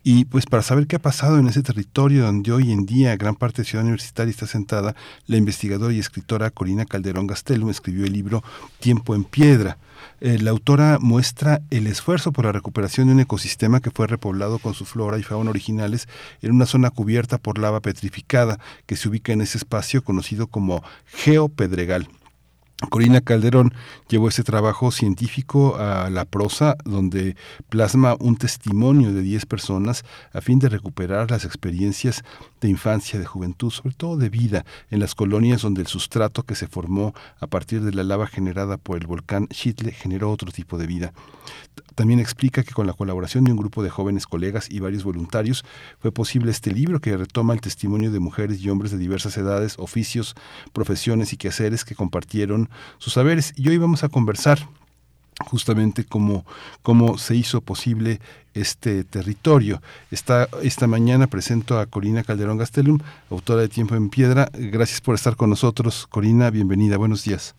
[0.03, 3.35] y pues para saber qué ha pasado en ese territorio donde hoy en día gran
[3.35, 4.95] parte de Ciudad Universitaria está sentada,
[5.27, 8.43] la investigadora y escritora Corina Calderón Gastelum escribió el libro
[8.81, 9.77] Tiempo en Piedra.
[10.23, 14.61] Eh, la autora muestra el esfuerzo por la recuperación de un ecosistema que fue repoblado
[14.61, 16.09] con su flora y fauna originales
[16.41, 20.83] en una zona cubierta por lava petrificada que se ubica en ese espacio conocido como
[21.05, 22.09] Geopedregal.
[22.87, 23.75] Corina Calderón
[24.09, 27.37] llevó ese trabajo científico a la prosa, donde
[27.69, 32.23] plasma un testimonio de 10 personas a fin de recuperar las experiencias
[32.61, 36.55] de infancia, de juventud, sobre todo de vida, en las colonias donde el sustrato que
[36.55, 40.79] se formó a partir de la lava generada por el volcán Chitle generó otro tipo
[40.79, 41.13] de vida.
[41.95, 45.65] También explica que con la colaboración de un grupo de jóvenes colegas y varios voluntarios
[45.99, 49.77] fue posible este libro que retoma el testimonio de mujeres y hombres de diversas edades,
[49.79, 50.35] oficios,
[50.73, 53.53] profesiones y quehaceres que compartieron sus saberes.
[53.57, 54.69] Y hoy vamos a conversar
[55.47, 56.45] justamente cómo,
[56.83, 58.21] cómo se hizo posible
[58.55, 59.81] este territorio.
[60.11, 62.99] Esta, esta mañana presento a Corina Calderón Gastelum,
[63.31, 64.49] autora de Tiempo en Piedra.
[64.53, 66.07] Gracias por estar con nosotros.
[66.07, 66.97] Corina, bienvenida.
[66.97, 67.55] Buenos días.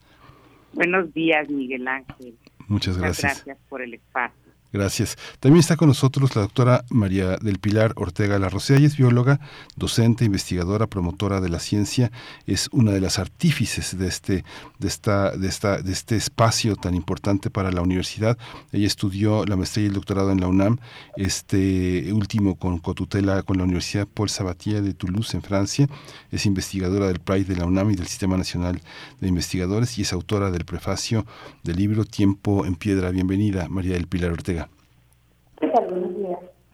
[0.73, 2.35] Buenos días, Miguel Ángel.
[2.67, 3.43] Muchas gracias.
[3.45, 4.48] gracias por el espacio.
[4.71, 5.17] Gracias.
[5.39, 9.39] También está con nosotros la doctora María del Pilar Ortega Larrocea, ella es bióloga,
[9.75, 12.11] docente, investigadora, promotora de la ciencia,
[12.45, 14.43] es una de las artífices de este,
[14.77, 18.37] de esta, de esta, de este espacio tan importante para la universidad.
[18.71, 20.77] Ella estudió la maestría y el doctorado en la UNAM,
[21.17, 25.89] este último con cotutela con la Universidad Paul Sabatier de Toulouse en Francia,
[26.31, 28.81] es investigadora del Pride de la UNAM y del Sistema Nacional
[29.19, 31.25] de Investigadores y es autora del prefacio
[31.63, 33.09] del libro Tiempo en Piedra.
[33.09, 34.58] Bienvenida, María del Pilar Ortega.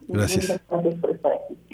[0.08, 0.62] Gracias.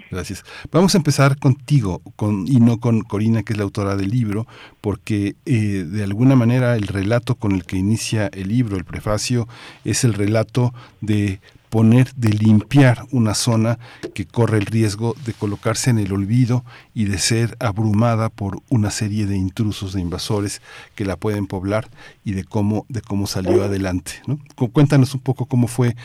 [0.10, 0.44] Gracias.
[0.72, 4.46] Vamos a empezar contigo con, y no con Corina, que es la autora del libro,
[4.82, 9.48] porque eh, de alguna manera el relato con el que inicia el libro, el prefacio,
[9.86, 11.40] es el relato de
[11.70, 13.80] poner, de limpiar una zona
[14.14, 18.92] que corre el riesgo de colocarse en el olvido y de ser abrumada por una
[18.92, 20.62] serie de intrusos, de invasores
[20.96, 21.88] que la pueden poblar
[22.26, 24.12] y de cómo, de cómo salió adelante.
[24.28, 24.38] ¿no?
[24.74, 25.96] Cuéntanos un poco cómo fue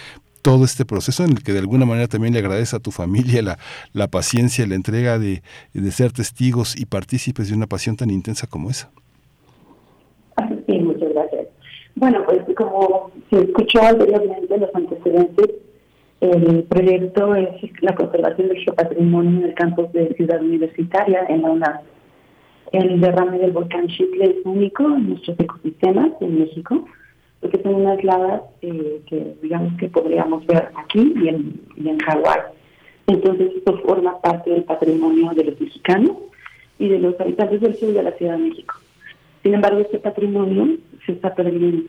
[0.46, 3.42] todo este proceso en el que de alguna manera también le agradece a tu familia
[3.42, 3.58] la,
[3.92, 5.42] la paciencia, la entrega de,
[5.90, 8.88] ser testigos y partícipes de una pasión tan intensa como esa.
[10.68, 11.48] Sí, muchas gracias.
[11.96, 15.50] Bueno, pues como se escuchó anteriormente los antecedentes,
[16.20, 17.48] el proyecto es
[17.80, 21.78] la conservación del geopatrimonio en el campus de Ciudad Universitaria en la UNAM.
[22.70, 26.84] El derrame del volcán Chicle es único en nuestros ecosistemas en México
[27.40, 31.98] porque son unas lavas eh, que digamos que podríamos ver aquí y en, y en
[31.98, 32.40] Hawái.
[33.06, 36.12] Entonces esto forma parte del patrimonio de los mexicanos
[36.78, 38.74] y de los habitantes del sur de la Ciudad de México.
[39.42, 41.88] Sin embargo, este patrimonio se está perdiendo.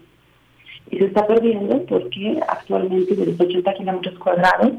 [0.91, 4.73] Y se está perdiendo porque actualmente de los 80 kilómetros cuadrados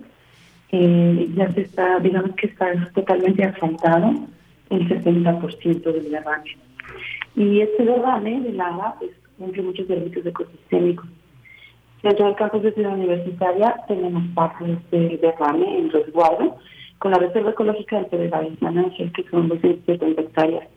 [0.71, 4.15] eh, ya se está, digamos que está totalmente asfaltado
[4.71, 6.57] el 70% del derrame.
[7.37, 11.07] Y este derrame de lava pues, cumple muchos servicios ecosistémicos.
[12.03, 16.57] Dentro del campus de Ciudad Universitaria tenemos parte de derrame en resguardo
[16.99, 20.69] con la Reserva Ecológica del Pedregal en San Ángel, que son 270 hectáreas.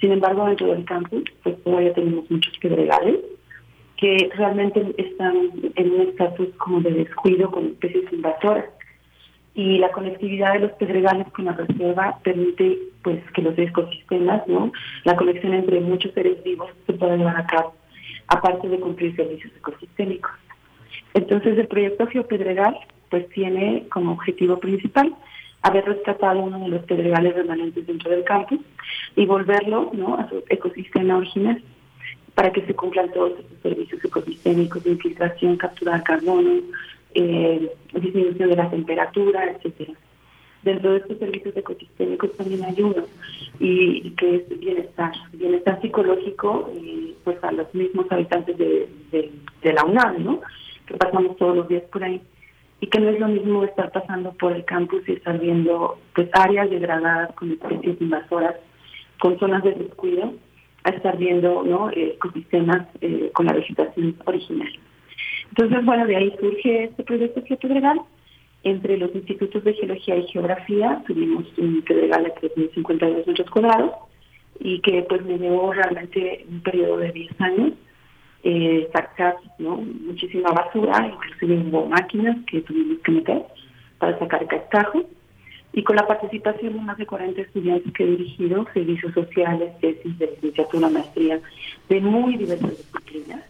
[0.00, 3.16] Sin embargo, dentro del campus pues todavía tenemos muchos pedregales
[3.96, 8.66] que realmente están en un estatus como de descuido con especies invasoras.
[9.54, 14.70] Y la conectividad de los pedregales con la reserva permite pues que los ecosistemas, ¿no?
[15.04, 17.74] la conexión entre muchos seres vivos se pueda llevar a cabo
[18.28, 20.32] aparte de cumplir servicios ecosistémicos.
[21.14, 22.76] Entonces el proyecto Geopedregal
[23.10, 25.14] pues tiene como objetivo principal
[25.62, 28.60] haber rescatado uno de los pedregales remanentes dentro del campus
[29.16, 31.62] y volverlo a su ecosistema original
[32.34, 36.60] para que se cumplan todos estos servicios ecosistémicos de infiltración, capturar carbono,
[37.14, 39.94] eh, disminución de la temperatura, etcétera.
[40.62, 43.04] Dentro de estos servicios ecosistémicos también hay uno,
[43.60, 49.84] y, que es bienestar, bienestar psicológico eh, pues a los mismos habitantes de, de, la
[49.84, 50.40] UNAM, ¿no?
[50.86, 52.20] que pasamos todos los días por ahí
[52.80, 56.28] y que no es lo mismo estar pasando por el campus y estar viendo pues
[56.32, 58.54] áreas degradadas con especies invasoras,
[59.20, 60.32] con zonas de descuido,
[60.84, 61.90] a estar viendo ¿no?
[61.90, 64.68] ecosistemas eh, con la vegetación original.
[65.50, 68.00] Entonces, bueno, de ahí surge este proyecto Pedregal
[68.64, 73.92] Entre los institutos de geología y geografía tuvimos un pedregal de 3.052 metros cuadrados
[74.60, 77.72] y que pues me llevó realmente un periodo de 10 años
[78.42, 83.42] eh, sacar muchísima basura, inclusive hubo máquinas que tuvimos que meter
[83.98, 85.04] para sacar cascajo
[85.72, 90.18] y con la participación de más de 40 estudiantes que he dirigido, servicios sociales, tesis
[90.18, 91.40] de licenciatura, maestría,
[91.88, 93.44] de muy diversas disciplinas.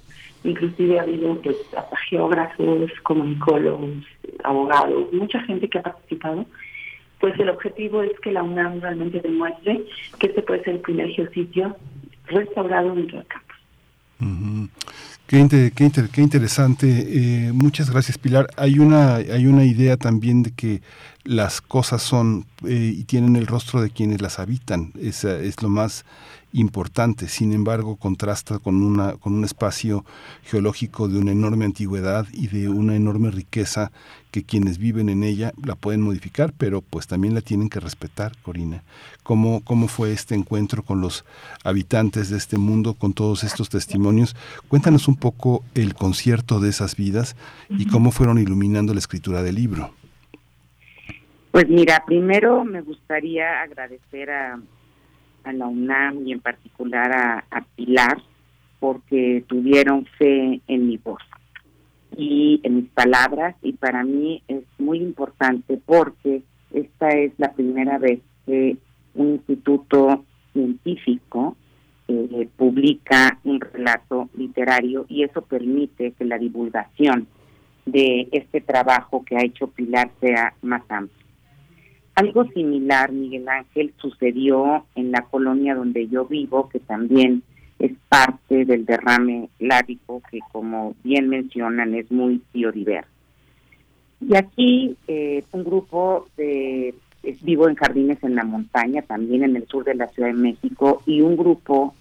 [0.45, 4.05] Inclusive ha habido pues, hasta geógrafos, comunicólogos,
[4.45, 6.47] abogados, mucha gente que ha participado.
[7.21, 9.85] Pues el objetivo es que la UNAM realmente demuestre
[10.21, 11.77] que este puede ser el primer geositio
[12.27, 13.49] restaurado dentro del campus.
[15.27, 16.87] Qué, qué, interesante.
[16.89, 18.47] Eh, muchas gracias, Pilar.
[18.57, 20.81] Hay una, hay una idea también de que
[21.25, 24.93] las cosas son eh, y tienen el rostro de quienes las habitan.
[24.99, 26.07] Es, es lo más
[26.53, 27.29] importante.
[27.29, 30.05] Sin embargo, contrasta con, una, con un espacio
[30.45, 33.91] geológico de una enorme antigüedad y de una enorme riqueza
[34.31, 38.33] que quienes viven en ella la pueden modificar, pero pues también la tienen que respetar,
[38.43, 38.83] Corina.
[39.23, 41.25] ¿Cómo, cómo fue este encuentro con los
[41.65, 44.37] habitantes de este mundo, con todos estos testimonios?
[44.69, 47.37] Cuéntanos un poco el concierto de esas vidas
[47.71, 49.93] y cómo fueron iluminando la escritura del libro.
[51.51, 54.61] Pues mira, primero me gustaría agradecer a
[55.49, 57.11] a la UNAM y en particular
[57.51, 58.23] a, Pilar
[58.81, 61.23] porque tuvieron fe en mi voz
[62.17, 66.43] y en mis palabras y para mí es muy importante porque
[66.73, 68.77] esta es la primera vez que
[69.15, 71.57] un instituto científico
[72.09, 77.27] eh, publica un relato literario y eso permite que la divulgación
[77.87, 81.18] de este trabajo que ha hecho Pilar sea más amplia.
[82.19, 87.45] Algo similar, Miguel Ángel, sucedió en la colonia donde yo vivo, que también
[87.79, 93.09] es parte del derrame lábico, que como bien mencionan es muy biodiverso.
[94.21, 96.93] Y aquí eh, un grupo de,
[97.43, 101.01] vivo en Jardines en la Montaña, también en el sur de la Ciudad de México,
[101.07, 101.95] y un grupo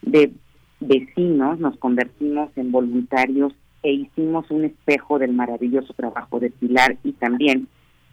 [0.00, 0.32] de
[0.80, 3.52] vecinos nos convertimos en voluntarios
[3.84, 7.68] e hicimos un espejo del maravilloso trabajo de Pilar y también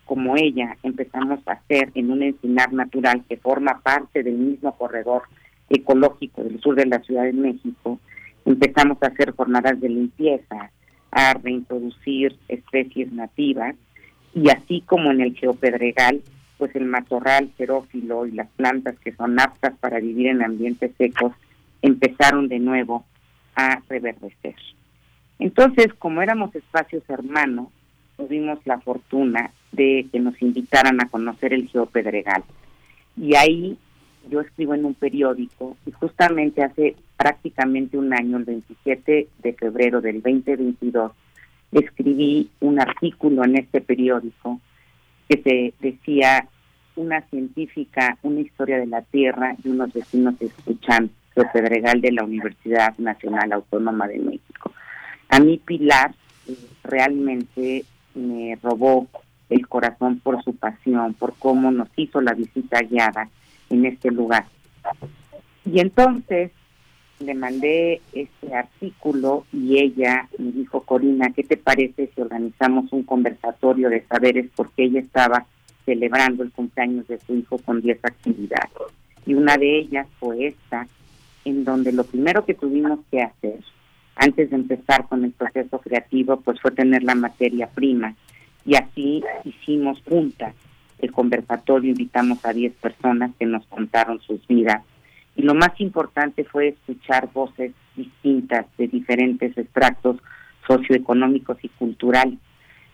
[0.10, 5.22] como ella empezamos a hacer en un encinar natural que forma parte del mismo corredor
[5.69, 7.99] ecológico del sur de la Ciudad de México,
[8.44, 10.72] empezamos a hacer jornadas de limpieza,
[11.11, 13.76] a reintroducir especies nativas
[14.34, 16.23] y así como en el geopedregal,
[16.57, 21.34] pues el matorral xerófilo y las plantas que son aptas para vivir en ambientes secos
[21.84, 23.06] empezaron de nuevo
[23.56, 24.56] a reverdecer.
[25.38, 27.68] Entonces, como éramos espacios hermanos,
[28.20, 32.44] tuvimos la fortuna de que nos invitaran a conocer el Geopedregal.
[33.16, 33.78] Y ahí
[34.30, 40.02] yo escribo en un periódico y justamente hace prácticamente un año, el 27 de febrero
[40.02, 41.12] del 2022,
[41.72, 44.60] escribí un artículo en este periódico
[45.28, 46.48] que se decía
[46.96, 52.98] una científica, una historia de la Tierra y unos vecinos escuchan Geopedregal de la Universidad
[52.98, 54.74] Nacional Autónoma de México.
[55.30, 56.14] A mí Pilar
[56.48, 57.86] eh, realmente
[58.20, 59.08] me robó
[59.50, 63.30] el corazón por su pasión, por cómo nos hizo la visita guiada
[63.70, 64.46] en este lugar.
[65.66, 66.52] Y entonces
[67.20, 73.04] le mandé este artículo y ella me dijo, Corina, ¿qué te parece si organizamos un
[73.04, 74.50] conversatorio de saberes?
[74.56, 75.46] Porque ella estaba
[75.86, 78.72] celebrando el cumpleaños de su hijo con 10 actividades.
[79.26, 80.88] Y una de ellas fue esta,
[81.46, 83.60] en donde lo primero que tuvimos que hacer
[84.20, 88.16] antes de empezar con el proceso creativo, pues fue tener la materia prima.
[88.66, 90.54] Y así hicimos juntas
[91.00, 94.84] el conversatorio, invitamos a 10 personas que nos contaron sus vidas.
[95.38, 100.18] Y lo más importante fue escuchar voces distintas de diferentes extractos
[100.68, 102.38] socioeconómicos y culturales.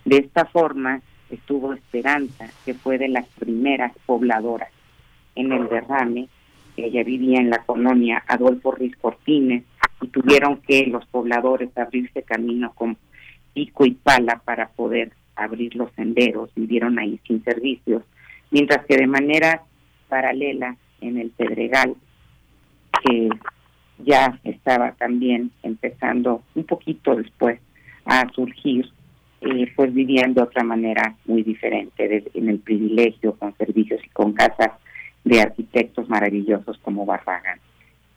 [0.06, 4.70] De esta forma estuvo Esperanza, que fue de las primeras pobladoras
[5.34, 6.30] en el derrame.
[6.78, 9.64] Ella vivía en la colonia Adolfo Ruiz Cortines,
[10.02, 12.98] y tuvieron que los pobladores abrirse camino con
[13.54, 18.04] pico y pala para poder abrir los senderos, vivieron ahí sin servicios,
[18.52, 19.64] mientras que de manera
[20.08, 21.96] paralela en el Pedregal,
[23.04, 23.30] que
[24.00, 27.60] ya estaba también empezando un poquito después
[28.06, 28.90] a surgir,
[29.42, 34.34] eh, pues vivían de otra manera muy diferente, en el privilegio, con servicios y con
[34.34, 34.72] casas
[35.26, 37.60] de arquitectos maravillosos como Barragán.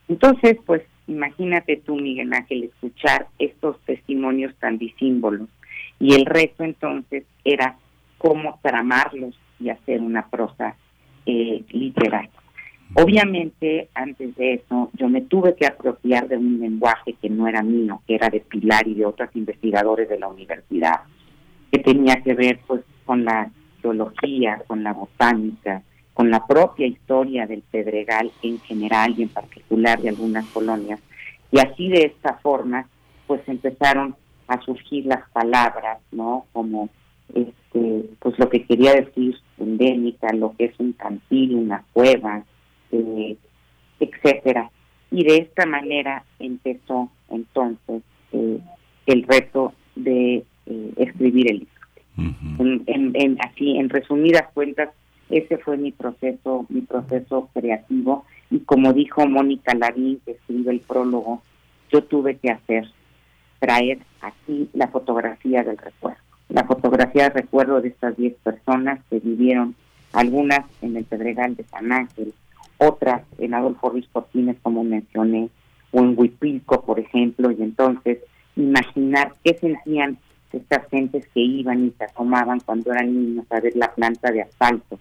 [0.09, 5.49] Entonces, pues imagínate tú, Miguel Ángel, escuchar estos testimonios tan disímbolos.
[5.99, 7.77] Y el reto entonces era
[8.19, 10.77] cómo tramarlos y hacer una prosa
[11.27, 12.29] eh, literal.
[12.95, 17.63] Obviamente, antes de eso, yo me tuve que apropiar de un lenguaje que no era
[17.63, 21.01] mío, que era de Pilar y de otros investigadores de la universidad,
[21.71, 23.51] que tenía que ver pues con la
[23.83, 25.83] geología, con la botánica,
[26.19, 30.99] con la propia historia del Pedregal en general y en particular de algunas colonias.
[31.53, 32.89] Y así de esta forma,
[33.29, 34.17] pues empezaron
[34.49, 36.47] a surgir las palabras, ¿no?
[36.53, 36.89] Como
[37.33, 42.43] este, pues lo que quería decir endémica, lo que es un cantil, una cueva,
[42.91, 43.37] eh,
[44.01, 44.73] etcétera.
[45.13, 48.59] Y de esta manera empezó entonces eh,
[49.07, 52.83] el reto de eh, escribir el libro.
[52.89, 54.89] en, así, en resumidas cuentas,
[55.31, 58.25] ese fue mi proceso, mi proceso creativo.
[58.51, 61.43] Y como dijo Mónica Larín, que escribe el prólogo,
[61.91, 62.89] yo tuve que hacer,
[63.59, 66.21] traer aquí la fotografía del recuerdo.
[66.49, 69.75] La fotografía del recuerdo de estas 10 personas que vivieron,
[70.13, 72.33] algunas en el Pedregal de San Ángel,
[72.79, 75.51] otras en Adolfo Ruiz Cortines, como mencioné,
[75.91, 78.19] o en Huipilco, por ejemplo, y entonces
[78.57, 80.19] imaginar qué sentían
[80.53, 84.43] estas gentes que iban y se asomaban cuando eran niños a ver la planta de
[84.43, 84.99] asfalto.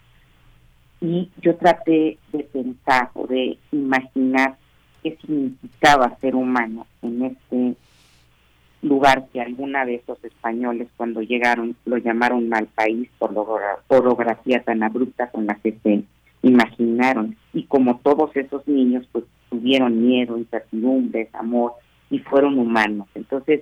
[1.00, 4.58] Y yo traté de pensar o de imaginar
[5.04, 7.76] qué significaba ser humano en este
[8.82, 13.42] lugar que alguna vez los españoles cuando llegaron lo llamaron mal país por la
[13.88, 16.04] orografía tan abrupta con la que se
[16.42, 17.36] imaginaron.
[17.54, 21.74] Y como todos esos niños, pues tuvieron miedo, incertidumbres, amor
[22.10, 23.08] y fueron humanos.
[23.16, 23.62] Entonces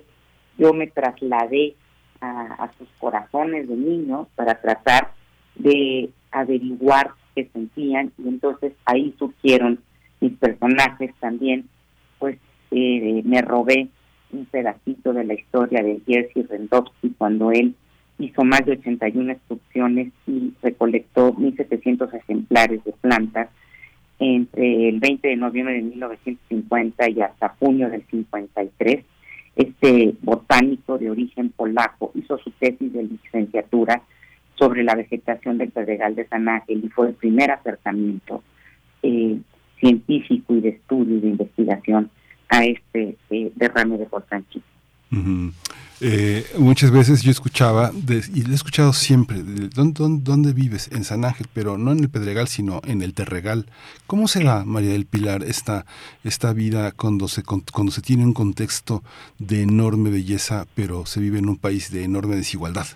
[0.58, 1.74] yo me trasladé
[2.20, 5.12] a, sus corazones de niños para tratar
[5.54, 9.78] de averiguar qué sentían y entonces ahí surgieron
[10.20, 11.68] mis personajes también,
[12.18, 12.38] pues
[12.70, 13.88] eh, me robé
[14.32, 17.74] un pedacito de la historia de Jerzy Rendowski cuando él
[18.18, 23.50] hizo más de 81 excursiones y recolectó 1.700 ejemplares de plantas
[24.18, 29.04] entre el 20 de noviembre de 1950 y hasta junio del 53.
[29.56, 34.02] Este botánico de origen polaco hizo su tesis de licenciatura
[34.56, 38.42] sobre la vegetación del Pedregal de San Ángel y fue el primer acercamiento
[39.02, 39.38] eh,
[39.78, 42.10] científico y de estudio y de investigación
[42.48, 44.06] a este eh, derrame de
[46.00, 47.90] eh, muchas veces yo escuchaba,
[48.34, 50.90] y lo he escuchado siempre, ¿dónde, dónde, vives?
[50.92, 53.66] En San Ángel, pero no en el Pedregal, sino en el Terregal.
[54.06, 55.86] ¿Cómo será, María del Pilar, esta,
[56.22, 59.02] esta vida cuando se, cuando se tiene un contexto
[59.38, 62.86] de enorme belleza, pero se vive en un país de enorme desigualdad?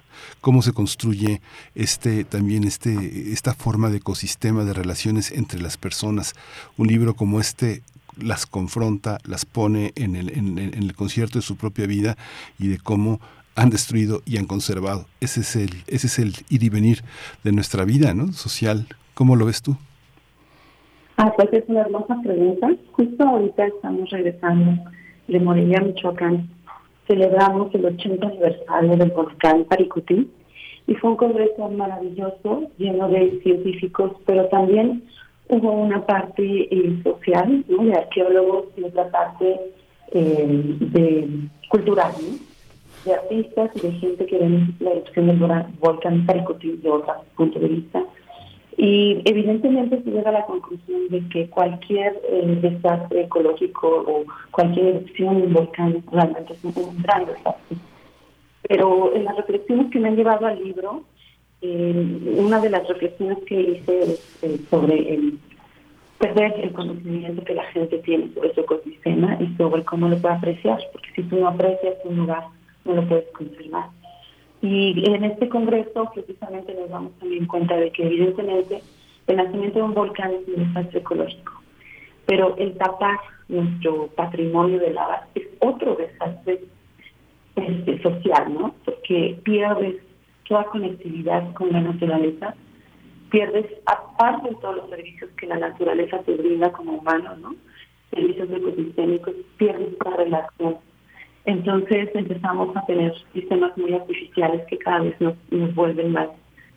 [0.43, 1.41] ¿Cómo se construye
[1.75, 6.35] este, también este, esta forma de ecosistema de relaciones entre las personas?
[6.77, 7.83] Un libro como este
[8.17, 12.17] las confronta, las pone en el, en, el concierto de su propia vida
[12.59, 13.21] y de cómo
[13.57, 15.07] han destruido y han conservado.
[15.21, 17.03] Ese es el, ese es el ir y venir
[17.45, 18.33] de nuestra vida ¿no?
[18.33, 18.87] social.
[19.15, 19.77] ¿Cómo lo ves tú?
[21.17, 22.71] Ah, pues es una hermosa pregunta.
[22.93, 24.83] Justo ahorita estamos regresando
[25.29, 26.49] de Morelia, Michoacán.
[27.07, 30.31] Celebramos el 80 aniversario del volcán Paricutín
[30.87, 35.05] y fue un congreso maravilloso, lleno de científicos, pero también
[35.51, 37.85] hubo una parte eh, social, ¿no?
[37.85, 39.61] de arqueólogos y otra parte
[40.13, 41.29] eh, de
[41.69, 42.13] cultural,
[43.05, 47.59] de artistas y de gente que ven la erupción del volcán Paricutí de otro punto
[47.59, 48.03] de vista.
[48.77, 54.87] Y evidentemente se llega a la conclusión de que cualquier eh, desastre ecológico o cualquier
[54.87, 57.77] erupción de volcán realmente es un gran desastre.
[58.63, 61.03] Pero en las reflexiones que me han llevado al libro,
[61.63, 65.39] eh, una de las reflexiones que hice es eh, sobre el
[66.19, 70.35] perder el conocimiento que la gente tiene sobre su ecosistema y sobre cómo lo puede
[70.35, 72.45] apreciar, porque si tú no aprecias un lugar,
[72.85, 73.89] no lo puedes conservar.
[74.61, 78.83] Y en este congreso precisamente nos damos también cuenta de que evidentemente
[79.27, 81.53] el nacimiento de un volcán es un desastre ecológico,
[82.27, 83.19] pero el tapar
[83.49, 86.61] nuestro patrimonio de lava es otro desastre
[87.57, 88.75] este, social, ¿no?
[88.85, 89.97] Porque pierdes
[90.51, 92.57] toda conectividad con la naturaleza,
[93.31, 97.55] pierdes, aparte de todos los servicios que la naturaleza te brinda como humano, ¿no?
[98.11, 100.79] Servicios ecosistémicos, pierdes esa relación.
[101.45, 106.29] Entonces empezamos a tener sistemas muy artificiales que cada vez nos, nos vuelven más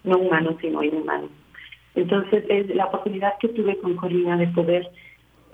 [0.04, 1.32] no humanos, sino inhumanos.
[1.96, 4.88] Entonces es la oportunidad que tuve con Corina de poder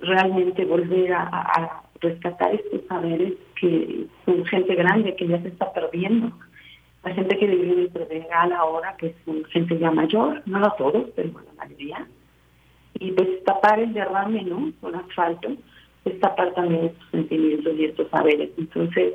[0.02, 5.72] realmente volver a, a rescatar estos saberes que son gente grande que ya se está
[5.72, 6.34] perdiendo
[7.04, 10.76] la gente que vive en el Pedregal ahora, que es gente ya mayor, no a
[10.76, 12.08] todos, pero la mayoría,
[12.96, 14.72] y pues tapar el derrame, ¿no?
[14.82, 15.56] Con asfalto,
[16.04, 18.50] pues tapar también estos sentimientos y estos saberes.
[18.58, 19.14] Entonces,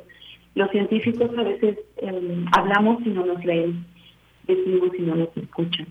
[0.55, 3.85] los científicos a veces em, hablamos y no nos leen,
[4.47, 5.87] decimos y no nos escuchan.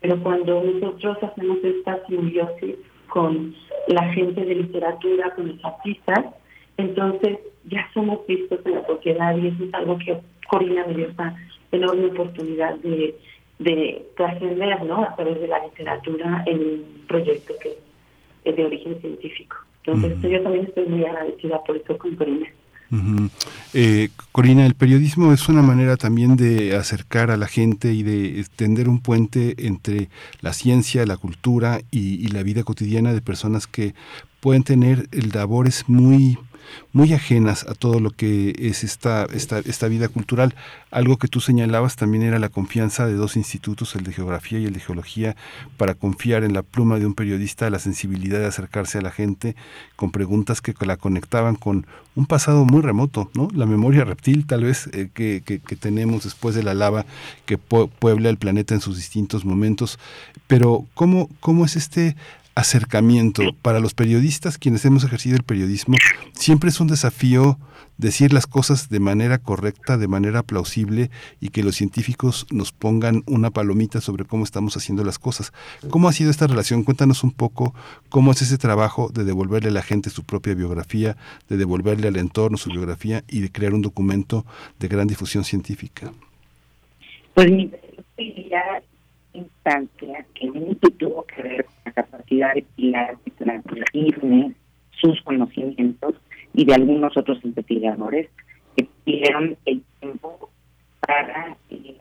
[0.00, 2.76] Pero cuando nosotros hacemos esta simbiosis
[3.08, 3.54] con
[3.88, 6.26] la gente de literatura, con los artistas,
[6.76, 11.08] entonces ya somos vistos en la sociedad y eso es algo que Corina me dio
[11.08, 11.36] esta
[11.70, 13.14] enorme oportunidad de
[13.58, 15.04] de trascender, ¿no?
[15.04, 17.78] A través de la literatura en un proyecto que
[18.44, 19.56] es de origen científico.
[19.84, 22.46] Entonces, yo también estoy muy agradecida por eso con Corina.
[23.74, 28.44] eh, Corina, el periodismo es una manera también de acercar a la gente y de
[28.56, 30.08] tender un puente entre
[30.40, 33.94] la ciencia, la cultura y, y la vida cotidiana de personas que
[34.40, 36.38] pueden tener labores muy
[36.92, 40.54] muy ajenas a todo lo que es esta, esta, esta vida cultural.
[40.90, 44.66] Algo que tú señalabas también era la confianza de dos institutos, el de geografía y
[44.66, 45.36] el de geología,
[45.76, 49.56] para confiar en la pluma de un periodista, la sensibilidad de acercarse a la gente
[49.96, 51.86] con preguntas que la conectaban con
[52.18, 53.48] un pasado muy remoto, ¿no?
[53.54, 57.06] La memoria reptil tal vez eh, que, que, tenemos después de la lava
[57.46, 60.00] que puebla el planeta en sus distintos momentos.
[60.48, 62.16] Pero ¿cómo, cómo es este
[62.58, 65.96] acercamiento para los periodistas, quienes hemos ejercido el periodismo,
[66.32, 67.56] siempre es un desafío
[67.98, 71.08] decir las cosas de manera correcta, de manera plausible
[71.40, 75.52] y que los científicos nos pongan una palomita sobre cómo estamos haciendo las cosas.
[75.88, 76.82] ¿Cómo ha sido esta relación?
[76.82, 77.74] Cuéntanos un poco
[78.08, 81.16] cómo es ese trabajo de devolverle a la gente su propia biografía,
[81.48, 84.44] de devolverle al entorno su biografía y de crear un documento
[84.80, 86.12] de gran difusión científica.
[87.34, 87.70] Pues mi
[89.32, 90.50] instancia que
[90.98, 91.66] tuvo que ver
[92.02, 94.54] capacidad de Pilar de transmitirme
[95.00, 96.14] sus conocimientos
[96.54, 98.28] y de algunos otros investigadores
[98.76, 100.50] que pidieron el tiempo
[101.00, 101.56] para...
[101.70, 101.96] Eh,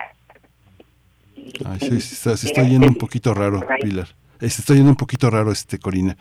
[1.79, 4.07] se, está, yendo un poquito raro, Pilar.
[4.39, 6.17] Se está yendo un poquito raro, este Corina.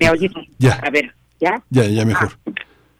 [0.00, 0.32] ¿Me oyes?
[0.58, 0.74] Ya.
[0.74, 1.62] A ver, ¿ya?
[1.70, 2.38] Ya, ya mejor.
[2.46, 2.52] Ah,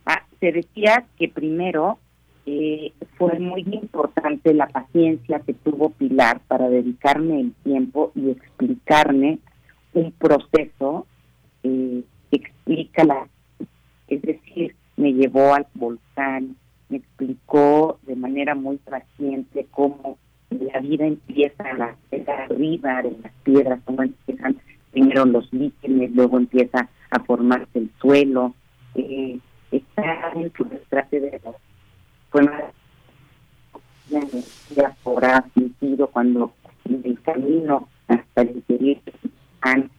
[0.07, 1.99] ah, se decía que primero
[2.45, 9.39] eh, fue muy importante la paciencia que tuvo Pilar para dedicarme el tiempo y explicarme
[9.95, 11.07] un proceso
[11.63, 13.29] que explica la,
[14.09, 16.57] es decir, me llevó al volcán,
[16.89, 20.19] me explicó de manera muy paciente cómo
[20.51, 21.97] la vida empieza a la,
[22.45, 24.57] arriba de las piedras, cómo empiezan
[24.91, 28.55] primero los líquenes, luego empieza a formarse el suelo,
[28.95, 29.39] eh,
[29.71, 31.57] está en su retrato de los
[32.31, 32.65] fue más
[34.11, 36.53] la energía sentido cuando
[36.85, 38.99] en el camino hasta el interior
[39.63, 39.91] están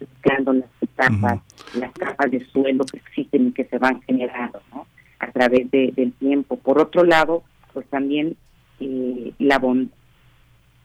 [0.00, 1.40] buscando las etapas,
[1.74, 4.86] las capas de suelo que existen y que se van generando ¿no?
[5.18, 6.56] a través de, del tiempo.
[6.56, 8.36] Por otro lado, pues también
[8.80, 9.90] eh, la bondad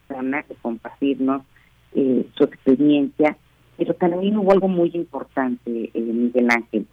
[0.08, 1.42] de compartirnos
[1.94, 3.36] eh, su experiencia,
[3.76, 6.86] pero también hubo algo muy importante, eh, Miguel Ángel,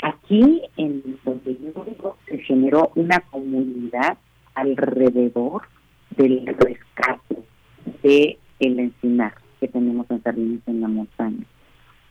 [0.00, 4.16] Aquí, en donde yo vivo, se generó una comunidad
[4.54, 5.62] alrededor
[6.16, 7.36] del rescate
[8.04, 11.44] de el encinar que tenemos en Sardinas en la montaña.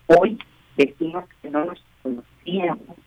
[0.08, 0.38] Hoy
[0.78, 2.98] decimos que no nos conocíamos,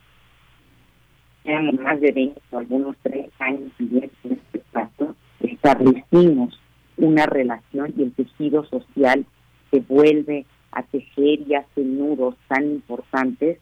[1.42, 6.58] teníamos más de 20 o algunos 3 años viviendo en este espacio, establecimos
[6.96, 9.24] una relación y el tejido social
[9.70, 13.58] se vuelve a tejer y hace nudos tan importantes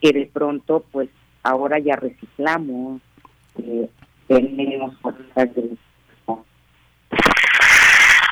[0.00, 1.08] que de pronto pues
[1.42, 3.00] ahora ya reciclamos,
[3.58, 3.88] eh,
[4.28, 5.76] tenemos cosas de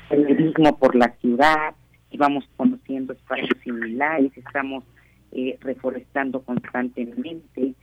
[0.09, 1.75] periodismo por la ciudad
[2.11, 4.85] y vamos conociendo espacios similares, estamos
[5.33, 7.75] eh, reforestando constantemente.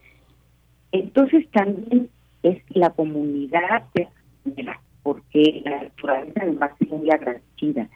[0.92, 2.10] Entonces también
[2.44, 3.84] es la comunidad
[5.04, 7.90] porque la naturaleza además es muy agradecida.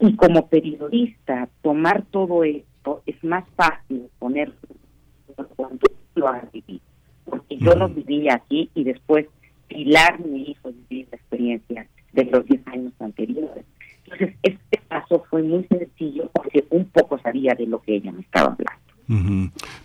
[0.00, 4.52] Y como periodista, tomar todo esto es más fácil poner
[5.56, 6.82] cuando lo has vivido.
[7.24, 9.26] Porque yo lo viví aquí y después
[9.72, 13.64] Pilar, mi hijo, viví la experiencia de los 10 años anteriores.
[14.04, 18.20] Entonces, este caso fue muy sencillo porque un poco sabía de lo que ella me
[18.20, 18.82] estaba hablando.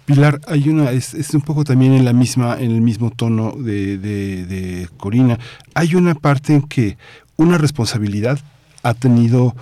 [0.05, 3.51] Pilar, hay una, es, es, un poco también en la misma, en el mismo tono
[3.51, 5.37] de, de, de Corina.
[5.73, 6.97] Hay una parte en que
[7.35, 8.39] una responsabilidad
[8.83, 9.53] ha tenido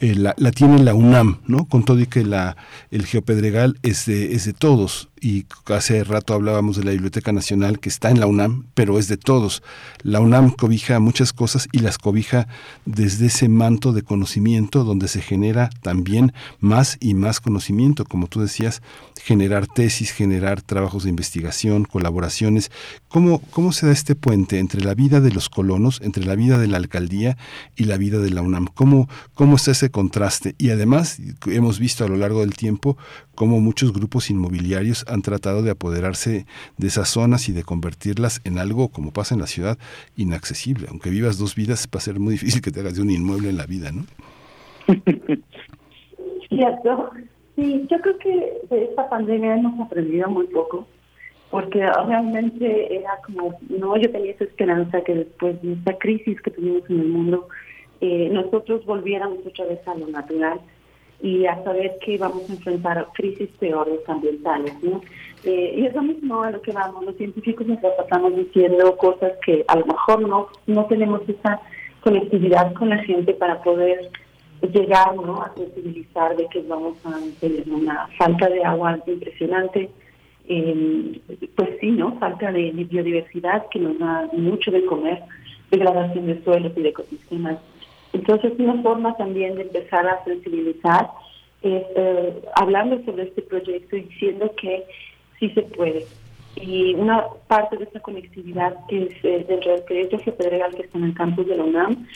[0.00, 1.66] eh, la, la, tiene la UNAM, ¿no?
[1.66, 2.56] Con todo y que la,
[2.90, 7.78] el geopedregal es de, es de todos y hace rato hablábamos de la Biblioteca Nacional
[7.78, 9.62] que está en la UNAM, pero es de todos.
[10.02, 12.48] La UNAM cobija muchas cosas y las cobija
[12.86, 18.40] desde ese manto de conocimiento donde se genera también más y más conocimiento, como tú
[18.40, 18.82] decías,
[19.22, 22.70] generar tesis, generar trabajos de investigación, colaboraciones.
[23.08, 26.58] ¿Cómo, cómo se da este puente entre la vida de los colonos, entre la vida
[26.58, 27.36] de la alcaldía
[27.76, 28.66] y la vida de la UNAM?
[28.74, 30.54] ¿Cómo, cómo está ese contraste?
[30.58, 32.96] Y además hemos visto a lo largo del tiempo
[33.40, 36.44] cómo muchos grupos inmobiliarios han tratado de apoderarse
[36.76, 39.78] de esas zonas y de convertirlas en algo, como pasa en la ciudad,
[40.14, 40.88] inaccesible.
[40.90, 43.48] Aunque vivas dos vidas, va a ser muy difícil que te hagas de un inmueble
[43.48, 44.04] en la vida, ¿no?
[46.50, 47.12] Cierto.
[47.56, 50.86] Sí, yo creo que de esta pandemia hemos aprendido muy poco,
[51.50, 56.50] porque realmente era como, no, yo tenía esa esperanza que después de esta crisis que
[56.50, 57.48] tuvimos en el mundo,
[58.02, 60.60] eh, nosotros volviéramos otra vez a lo natural
[61.22, 64.74] y a saber que vamos a enfrentar crisis peores ambientales.
[64.82, 65.00] ¿no?
[65.44, 67.04] Eh, y es lo mismo a lo que vamos.
[67.04, 71.60] Los científicos nos estamos diciendo cosas que a lo mejor no, no tenemos esa
[72.00, 74.10] conectividad con la gente para poder
[74.72, 75.42] llegar ¿no?
[75.42, 79.90] a sensibilizar de que vamos a tener una falta de agua impresionante.
[80.48, 81.20] Eh,
[81.54, 82.18] pues sí, ¿no?
[82.18, 85.22] Falta de biodiversidad que nos da mucho de comer,
[85.70, 87.58] degradación de suelos y de ecosistemas
[88.12, 91.10] entonces, una forma también de empezar a sensibilizar
[91.62, 94.84] es eh, hablando sobre este proyecto y diciendo que
[95.38, 96.06] sí se puede.
[96.56, 101.04] Y una parte de esta conectividad es eh, dentro del proyecto Pedregal que está en
[101.04, 102.06] el campus de la UNAM.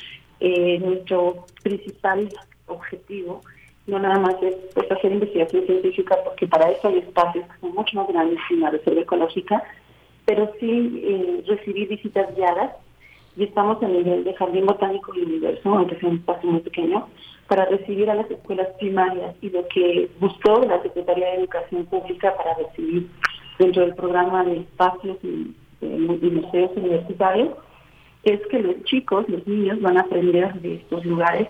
[0.40, 2.28] Eh, nuestro principal
[2.66, 3.40] objetivo
[3.86, 7.74] no nada más es pues, hacer investigación científica, porque para eso hay espacios que son
[7.74, 9.62] mucho más grandes que una reserva ecológica,
[10.24, 12.72] pero sí recibir visitas guiadas
[13.36, 17.08] y estamos el nivel de Jardín Botánico y Universo, aunque sea un espacio muy pequeño,
[17.48, 22.34] para recibir a las escuelas primarias y lo que buscó la Secretaría de Educación Pública
[22.36, 23.08] para recibir
[23.58, 27.50] dentro del programa de espacios y, museos universitarios
[28.22, 31.48] es que los chicos, los niños, van a aprender de estos lugares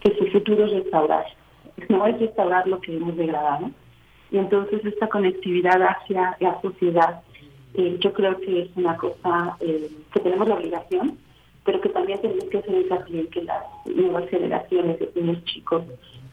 [0.00, 1.26] que su futuro es restaurar.
[1.88, 3.70] No es restaurar lo que hemos degradado.
[4.30, 7.22] Y entonces esta conectividad hacia la sociedad
[7.74, 11.18] eh, yo creo que es una cosa eh, que tenemos la obligación,
[11.64, 15.82] pero que también tenemos que hacer hincapié que las nuevas generaciones de niños chicos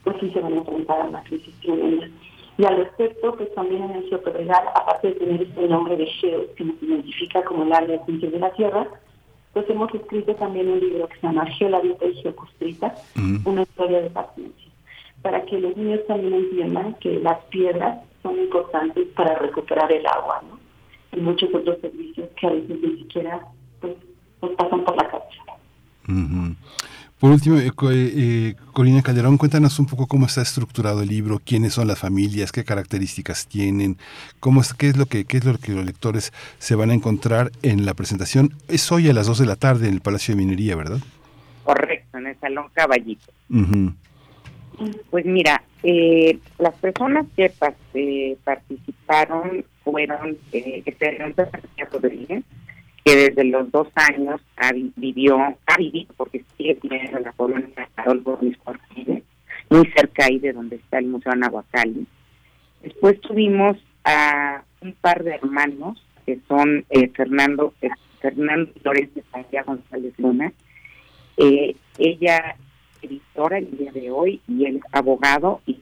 [0.03, 2.07] pues sí se van a enfrentar a una crisis tremenda.
[2.57, 6.48] Y al respecto, pues también en el Regal, aparte de tener este nombre de Geos,
[6.57, 8.88] que nos identifica como el área de de la Tierra,
[9.53, 12.95] pues hemos escrito también un libro que se llama Geolavita y Geocustrita,
[13.45, 14.72] una historia de paciencia,
[15.22, 20.41] para que los niños también entiendan que las piedras son importantes para recuperar el agua,
[20.49, 20.59] ¿no?
[21.11, 23.40] Y muchos otros servicios que a veces ni siquiera
[23.81, 23.94] pues,
[24.40, 26.56] pues pasan por la cabeza.
[27.19, 31.73] Por último, eh, eh, Corina Calderón, cuéntanos un poco cómo está estructurado el libro, quiénes
[31.73, 33.98] son las familias, qué características tienen,
[34.40, 36.94] cómo es, qué es lo que qué es lo que los lectores se van a
[36.94, 38.53] encontrar en la presentación.
[38.69, 40.99] Es hoy a las 2 de la tarde en el Palacio de Minería, ¿verdad?
[41.65, 43.34] Correcto, en el Salón Caballito.
[45.10, 47.51] Pues mira, eh, las personas que
[48.43, 51.49] participaron fueron eh, Esperanza
[53.06, 58.38] que desde los dos años ha, vivió, ha vivido, porque sigue viviendo la colonia Adolfo
[58.41, 58.57] Luis
[59.69, 62.06] muy cerca ahí de donde está el Museo Anahuacalli.
[62.81, 67.73] Después tuvimos a un par de hermanos, que son eh, Fernando
[68.19, 70.51] Fernando Flores de Santiago González Luna.
[71.38, 72.56] Eh, ella
[73.01, 75.80] editora el día de hoy y el abogado y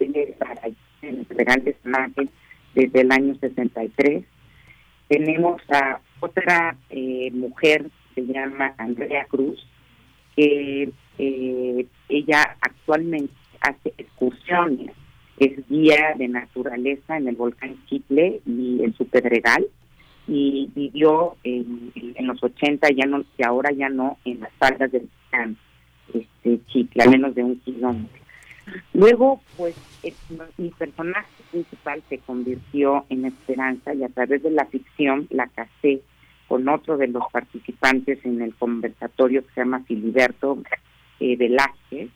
[0.00, 2.30] en el de Imagen
[2.74, 4.24] desde el año 63.
[5.08, 9.66] Tenemos a otra eh, mujer, se llama Andrea Cruz,
[10.36, 14.92] que eh, ella actualmente hace excursiones,
[15.38, 19.66] es guía de naturaleza en el volcán Chicle y en su Pedregal,
[20.28, 21.92] y vivió en,
[22.26, 25.56] los 80, ya no, y ahora ya no, en las faldas del volcán
[26.14, 28.22] este, Chicle, a menos de un kilómetro.
[28.94, 29.74] Luego, pues,
[30.56, 36.02] mi personaje principal se convirtió en Esperanza y a través de la ficción la casé
[36.48, 40.58] con otro de los participantes en el conversatorio que se llama Filiberto
[41.18, 42.10] eh, Velázquez,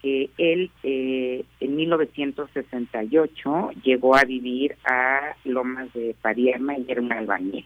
[0.00, 7.12] que él eh, en 1968 llegó a vivir a Lomas de Parierma y era un
[7.12, 7.64] albañil.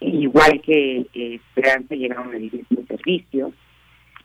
[0.00, 3.52] Igual que eh, Esperanza llegaron a vivir sin servicios.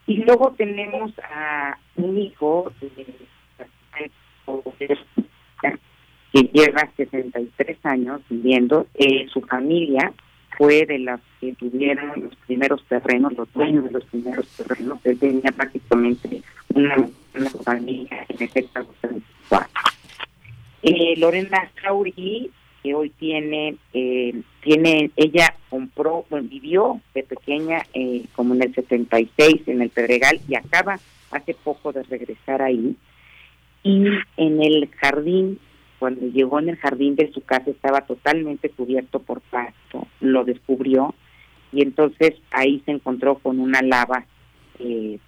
[0.07, 2.71] Y luego tenemos a un hijo
[6.31, 8.87] que lleva 63 años viviendo.
[8.93, 10.13] Eh, su familia
[10.57, 14.99] fue de las que tuvieron los primeros terrenos, los dueños de los primeros terrenos.
[15.03, 16.41] Él tenía prácticamente
[16.73, 16.95] una,
[17.63, 18.87] familia en efecto
[20.83, 22.49] eh, Lorena Cauri,
[22.81, 29.67] que hoy tiene, eh, tiene, ella compró, vivió de pequeña eh, como en el 76
[29.67, 30.99] en el Pedregal y acaba
[31.31, 32.95] hace poco de regresar ahí.
[33.83, 34.05] Y
[34.37, 35.59] en el jardín,
[35.99, 41.15] cuando llegó en el jardín de su casa estaba totalmente cubierto por pasto, lo descubrió
[41.71, 44.25] y entonces ahí se encontró con una lava,
[44.79, 45.19] eh,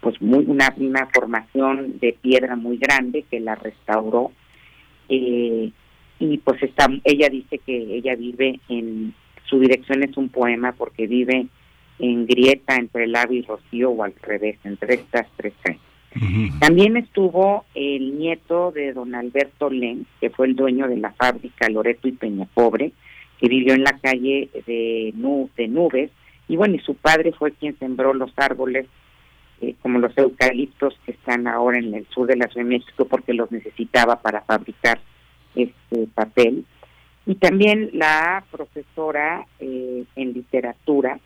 [0.00, 4.32] pues muy una, una formación de piedra muy grande que la restauró.
[5.08, 5.72] Eh,
[6.20, 9.14] y pues está, ella dice que ella vive en,
[9.46, 11.46] su dirección es un poema porque vive
[11.98, 15.80] en grieta entre el ave y rocío o al revés, entre estas tres cañas.
[16.58, 21.68] También estuvo el nieto de don Alberto Len, que fue el dueño de la fábrica
[21.68, 22.92] Loreto y Peñapobre,
[23.38, 25.14] que vivió en la calle de,
[25.56, 26.10] de Nubes,
[26.48, 28.86] y bueno, y su padre fue quien sembró los árboles
[29.60, 33.04] eh, como los eucaliptos que están ahora en el sur de la Ciudad de México
[33.04, 35.00] porque los necesitaba para fabricar
[35.54, 36.64] este papel.
[37.26, 41.20] Y también la profesora eh, en literatura,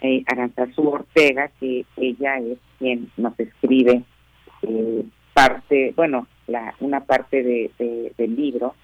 [0.00, 4.02] eh, Aranzazú Ortega, que ella es quien nos escribe
[4.62, 8.74] eh, parte, bueno, la, una parte de, del libro,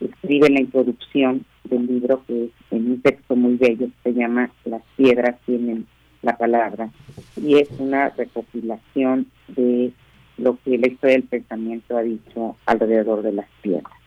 [0.00, 4.82] escribe la introducción del libro que es en un texto muy bello se llama Las
[4.96, 5.86] piedras tienen
[6.22, 6.90] la palabra
[7.36, 9.92] y es una recopilación de
[10.38, 13.99] lo que la historia del pensamiento ha dicho alrededor de las piedras.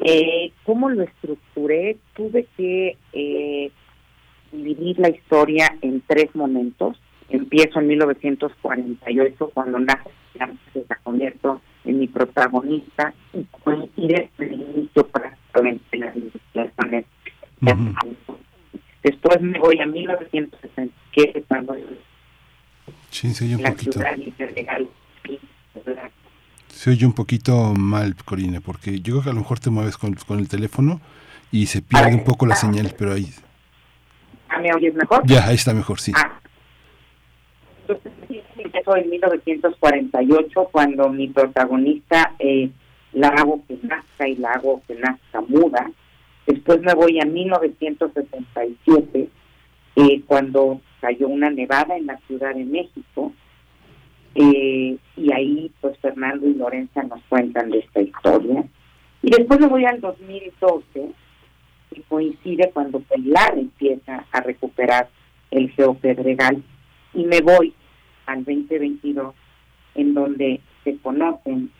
[0.00, 1.96] Eh, ¿Cómo lo estructuré?
[2.14, 3.70] Tuve que eh,
[4.50, 7.00] dividir la historia en tres momentos.
[7.28, 10.10] Empiezo en 1948 cuando nace,
[10.72, 17.04] se convierto en mi protagonista y coincide el inicio prácticamente de las ilustraciones.
[19.02, 21.76] Después me voy a 1967 cuando
[23.10, 23.92] Sí, oye un la poquito.
[23.92, 24.16] ciudad
[24.54, 24.88] legal
[26.72, 29.96] Se oye un poquito mal, Corina, porque yo creo que a lo mejor te mueves
[29.96, 31.00] con, con el teléfono
[31.52, 33.28] y se pierde un poco la señal, pero ahí.
[34.48, 35.22] ¿Ah, ¿Me oyes mejor?
[35.26, 36.10] Ya, ahí está mejor, sí.
[36.16, 36.40] Ah.
[37.86, 38.10] Entonces,
[38.56, 42.70] empezó en 1948 cuando mi protagonista eh,
[43.12, 45.90] la hago que nazca y la hago que nazca muda.
[46.46, 49.28] Después me voy a 1977
[49.96, 53.34] eh, cuando cayó una nevada en la Ciudad de México
[54.34, 58.64] eh, y ahí pues Fernando y Lorenza nos cuentan de esta historia.
[59.22, 61.10] Y después me voy al 2012
[61.90, 65.08] que coincide cuando Pilar empieza a recuperar
[65.50, 66.62] el geopedregal
[67.14, 67.74] y me voy
[68.26, 69.34] al 2022
[69.94, 71.70] en donde se conocen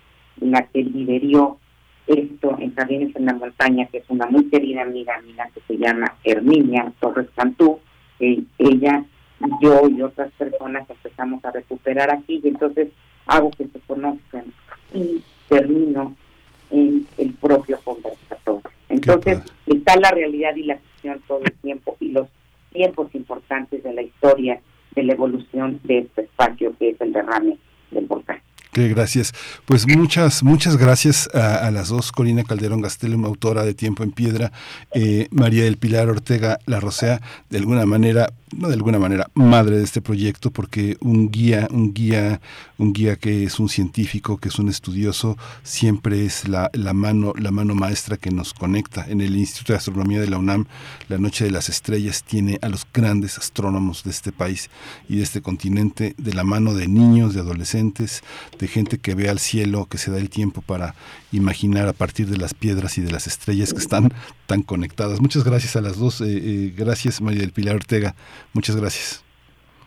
[0.41, 1.59] la que lideró
[2.07, 5.79] esto en Jardines en la Montaña, que es una muy querida amiga mía que se
[5.79, 7.79] llama Herminia Torres Cantú,
[8.19, 9.05] que ella,
[9.61, 12.89] yo y otras personas empezamos a recuperar aquí y entonces
[13.27, 14.45] hago que se conozcan
[14.95, 16.15] y termino
[16.71, 18.63] en el propio conversatorio.
[18.89, 22.29] Entonces está la realidad y la ficción todo el tiempo y los
[22.73, 24.61] tiempos importantes de la historia
[24.95, 27.59] de la evolución de este espacio que es el derrame
[27.91, 28.41] del volcán.
[28.73, 29.35] Que gracias.
[29.67, 34.13] Pues muchas, muchas gracias a, a las dos, Corina Calderón Gastelum, autora de Tiempo en
[34.13, 34.51] Piedra,
[34.95, 37.21] eh, María del Pilar Ortega La Rosea,
[37.51, 42.41] de alguna manera, de alguna manera, madre de este proyecto, porque un guía, un guía,
[42.79, 47.33] un guía que es un científico, que es un estudioso, siempre es la, la mano,
[47.39, 49.07] la mano maestra que nos conecta.
[49.09, 50.67] En el Instituto de Astronomía de la UNAM,
[51.09, 54.71] la Noche de las Estrellas tiene a los grandes astrónomos de este país
[55.09, 58.23] y de este continente, de la mano de niños, de adolescentes,
[58.59, 60.95] de gente que ve al cielo, que se da el tiempo para
[61.33, 64.13] imaginar a partir de las piedras y de las estrellas que están
[64.47, 65.21] tan conectadas.
[65.21, 66.21] Muchas gracias a las dos.
[66.21, 68.15] eh, eh, gracias, María del Pilar Ortega.
[68.53, 69.25] Muchas gracias.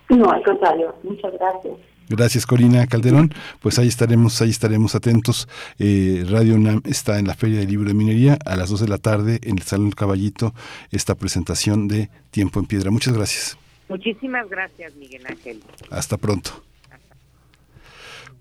[0.10, 1.74] No, al contrario, muchas gracias.
[2.08, 3.34] Gracias, Corina Calderón.
[3.62, 5.48] Pues ahí estaremos, ahí estaremos atentos.
[5.80, 8.88] Eh, Radio UNAM está en la Feria del Libro de Minería a las 2 de
[8.88, 10.54] la tarde en el Salón del Caballito
[10.92, 12.92] esta presentación de Tiempo en Piedra.
[12.92, 13.58] Muchas gracias.
[13.90, 15.64] Muchísimas gracias, Miguel Ángel.
[15.90, 16.52] Hasta pronto.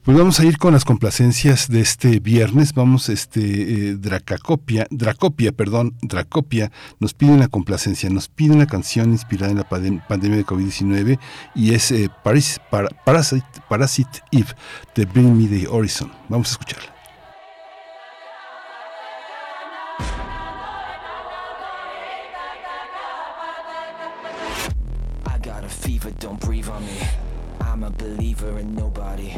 [0.05, 2.75] Pues vamos a ir con las complacencias de este viernes.
[2.75, 3.41] Vamos, este,
[3.91, 6.71] eh, Dracacopia, Dracopia, perdón, Dracopia
[7.01, 11.19] nos pide una complacencia, nos pide una canción inspirada en la pandem- pandemia de COVID-19
[11.55, 14.49] y es eh, Paris, Para- Parasite, Parasite Eve
[14.95, 16.13] de Bring Me the Horizon.
[16.29, 16.93] Vamos a escucharla.
[25.27, 26.99] I got a fever, don't breathe on me.
[27.61, 29.33] I'm a believer in nobody.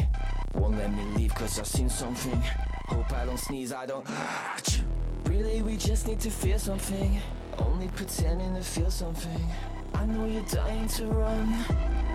[0.57, 2.41] Won't let me leave cause I've seen something.
[2.87, 4.05] Hope I don't sneeze, I don't.
[5.25, 7.21] Really, we just need to feel something.
[7.59, 9.39] Only pretending to feel something.
[9.93, 11.53] I know you're dying to run.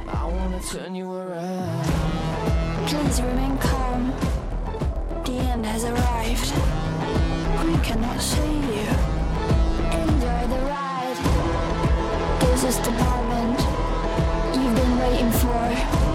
[0.08, 1.84] I wanna turn you around.
[2.88, 4.12] Please remain calm.
[5.24, 6.52] The end has arrived.
[7.64, 8.88] We cannot save you.
[10.02, 11.18] Enjoy the ride.
[12.40, 13.60] This is the moment
[14.56, 16.11] you've been waiting for.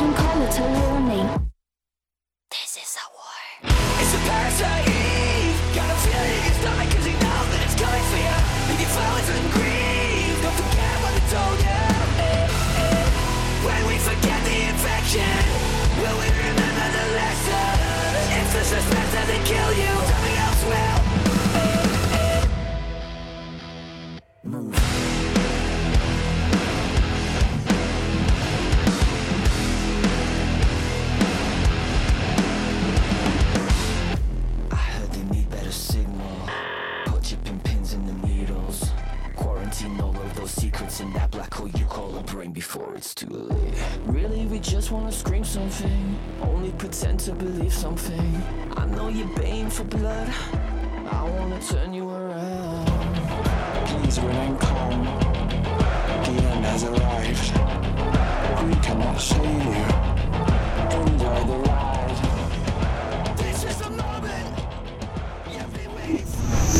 [0.00, 1.28] Don't call it a warning.
[2.48, 3.44] This is a war.
[4.00, 4.88] It's a parasite
[5.76, 8.36] Got a feeling in your stomach cause you know that it's coming for you.
[8.72, 10.40] Leave your flowers and grieve.
[10.40, 11.84] Don't forget what they told you.
[13.60, 15.36] When we forget the infection,
[16.00, 18.40] will we remember the lesson?
[18.40, 20.96] If the suspense doesn't kill you, something else will.
[24.48, 25.09] Move.
[40.50, 43.74] Secrets in that black hole you call a brain before it's too late.
[44.06, 46.18] Really, we just wanna scream something.
[46.42, 48.42] Only pretend to believe something.
[48.76, 50.28] I know you're baying for blood.
[51.10, 52.86] I wanna turn you around.
[53.86, 55.04] Please remain calm.
[56.26, 57.48] The end has arrived.
[58.66, 59.88] We cannot save you.
[61.00, 62.18] Enjoy the ride.
[63.36, 64.50] This is the moment.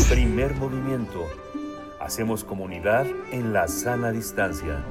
[0.08, 1.49] Primer movimiento.
[2.00, 4.82] Hacemos comunidad en la sana distancia.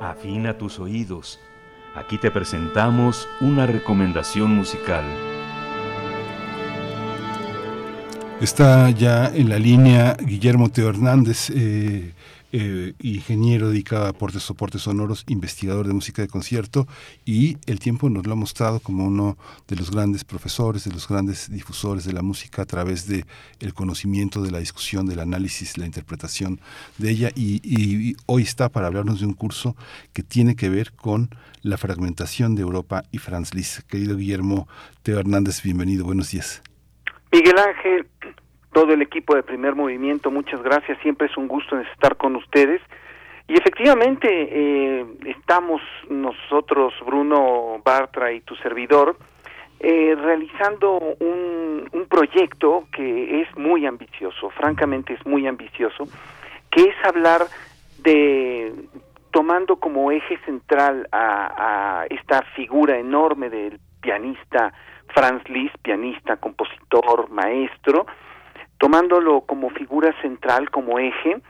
[0.00, 1.40] Afina tus oídos.
[1.96, 5.04] Aquí te presentamos una recomendación musical.
[8.40, 12.12] Está ya en la línea Guillermo Teo Hernández, eh,
[12.56, 16.86] eh, ingeniero dedicado a aportes, soportes sonoros, investigador de música de concierto
[17.24, 19.36] y el tiempo nos lo ha mostrado como uno
[19.66, 23.24] de los grandes profesores, de los grandes difusores de la música a través de
[23.58, 26.60] el conocimiento, de la discusión, del análisis, la interpretación
[26.96, 29.74] de ella y, hoy está para hablarnos de un curso
[30.12, 31.30] que tiene que ver con
[31.62, 33.80] la fragmentación de Europa y Franz Liszt.
[33.88, 34.68] Querido Guillermo
[35.02, 36.62] Teo Hernández, bienvenido, buenos días.
[37.32, 38.06] Miguel Ángel,
[38.74, 40.98] todo el equipo de Primer Movimiento, muchas gracias.
[41.00, 42.82] Siempre es un gusto estar con ustedes.
[43.46, 45.80] Y efectivamente, eh, estamos
[46.10, 49.16] nosotros, Bruno Bartra y tu servidor,
[49.78, 56.08] eh, realizando un, un proyecto que es muy ambicioso, francamente es muy ambicioso,
[56.70, 57.42] que es hablar
[58.02, 58.72] de
[59.30, 64.72] tomando como eje central a, a esta figura enorme del pianista
[65.08, 68.06] Franz Liszt, pianista, compositor, maestro,
[68.78, 71.40] tomándolo como figura central, como eje,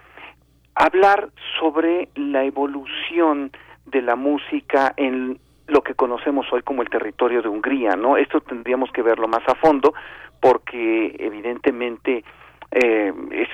[0.74, 1.28] hablar
[1.58, 3.50] sobre la evolución
[3.86, 8.16] de la música en lo que conocemos hoy como el territorio de Hungría, ¿no?
[8.16, 9.94] Esto tendríamos que verlo más a fondo
[10.40, 12.24] porque evidentemente
[12.70, 13.48] eh, es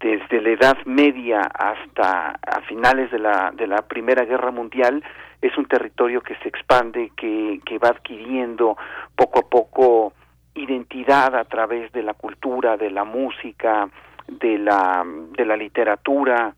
[0.00, 5.04] desde la Edad Media hasta a finales de la de la Primera Guerra Mundial
[5.40, 8.76] es un territorio que se expande, que, que va adquiriendo
[9.16, 10.12] poco a poco
[10.54, 13.88] identidad a través de la cultura, de la música,
[14.28, 15.04] de la
[15.36, 16.54] de la literatura,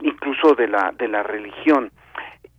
[0.00, 1.90] incluso de la de la religión.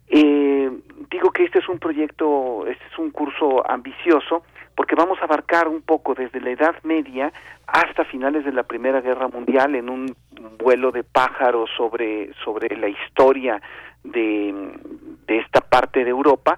[0.09, 0.71] Eh,
[1.09, 4.43] digo que este es un proyecto, este es un curso ambicioso
[4.75, 7.33] porque vamos a abarcar un poco desde la Edad Media
[7.65, 10.15] hasta finales de la Primera Guerra Mundial en un
[10.59, 13.61] vuelo de pájaros sobre sobre la historia
[14.03, 14.53] de,
[15.25, 16.57] de esta parte de Europa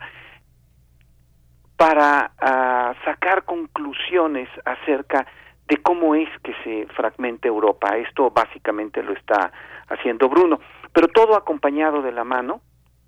[1.79, 5.25] para ah, sacar conclusiones acerca
[5.65, 7.95] de cómo es que se fragmenta Europa.
[7.95, 9.53] Esto básicamente lo está
[9.87, 10.59] haciendo Bruno,
[10.91, 12.59] pero todo acompañado de la mano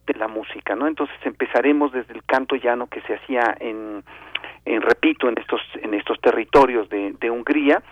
[0.08, 0.88] de la música, ¿no?
[0.88, 4.06] Entonces empezaremos desde el canto llano que se hacía en,
[4.64, 7.84] en repito, en estos en estos territorios de, de Hungría.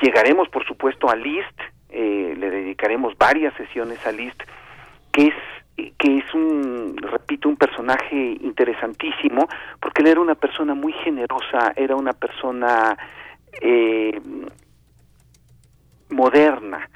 [0.00, 1.60] Llegaremos, por supuesto, a Liszt,
[1.90, 4.42] eh, le dedicaremos varias sesiones a Liszt,
[5.16, 5.34] que es
[5.98, 9.46] que es un, repito, un personaje interesantísimo,
[9.80, 12.96] porque él era una persona muy generosa, era una persona
[13.60, 14.18] eh,
[16.08, 16.88] moderna,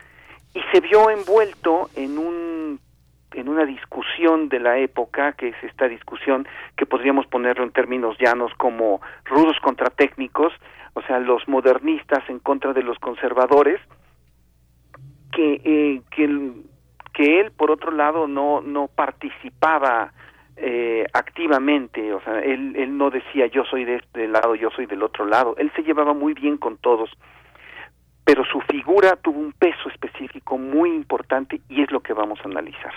[0.54, 2.80] y se vio envuelto en un
[3.32, 8.16] en una discusión de la época, que es esta discusión que podríamos ponerlo en términos
[8.18, 10.52] llanos como rudos contra técnicos,
[10.94, 13.80] o sea, los modernistas en contra de los conservadores,
[15.30, 16.52] que, eh, que,
[17.12, 20.12] que él, por otro lado, no, no participaba
[20.56, 24.86] eh, activamente, o sea, él, él no decía yo soy de este lado, yo soy
[24.86, 27.10] del otro lado, él se llevaba muy bien con todos,
[28.24, 32.48] pero su figura tuvo un peso específico muy importante y es lo que vamos a
[32.48, 32.92] analizar.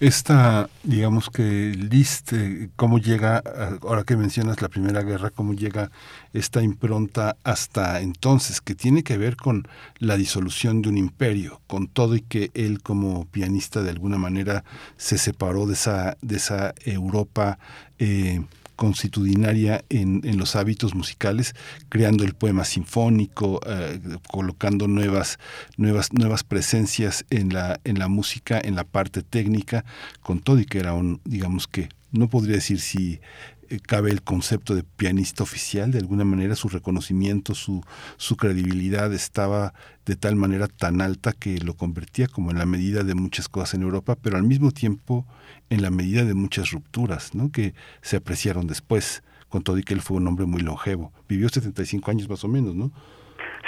[0.00, 3.42] Esta, digamos que Liszt, eh, cómo llega,
[3.82, 5.90] ahora que mencionas la Primera Guerra, cómo llega
[6.34, 9.66] esta impronta hasta entonces, que tiene que ver con
[9.98, 14.62] la disolución de un imperio, con todo y que él como pianista de alguna manera
[14.98, 17.58] se separó de esa, de esa Europa
[17.98, 18.44] eh,
[18.78, 21.56] constitucionaria en, los hábitos musicales,
[21.88, 23.98] creando el poema sinfónico, eh,
[24.28, 25.40] colocando nuevas,
[25.76, 29.84] nuevas, nuevas presencias en la, en la música, en la parte técnica,
[30.20, 33.20] con todo y que era un, digamos que, no podría decir si
[33.68, 37.82] eh, cabe el concepto de pianista oficial, de alguna manera su reconocimiento, su,
[38.16, 39.74] su credibilidad estaba
[40.06, 43.74] de tal manera tan alta que lo convertía como en la medida de muchas cosas
[43.74, 45.26] en Europa, pero al mismo tiempo
[45.70, 47.50] en la medida de muchas rupturas, ¿no?
[47.52, 51.12] que se apreciaron después, con todo y que él fue un hombre muy longevo.
[51.28, 52.90] Vivió 75 años más o menos, ¿no?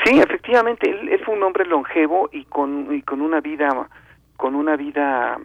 [0.04, 3.88] Sí, efectivamente, él, él fue un hombre longevo y con, y con una vida,
[4.36, 5.38] con una vida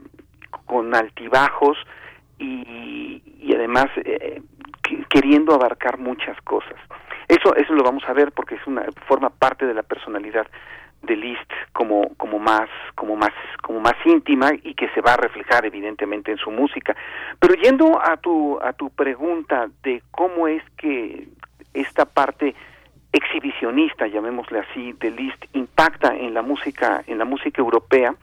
[0.66, 1.78] con altibajos
[2.40, 4.42] y, y además, eh,
[5.10, 6.76] queriendo abarcar muchas cosas.
[7.28, 10.48] Eso, eso lo vamos a ver porque es una forma parte de la personalidad
[11.06, 15.18] de Liszt como como más como más como más íntima y que se va a
[15.18, 16.96] reflejar evidentemente en su música.
[17.40, 21.28] Pero yendo a tu a tu pregunta de cómo es que
[21.74, 22.56] esta parte
[23.12, 28.16] exhibicionista llamémosle así de Liszt impacta en la música en la música europea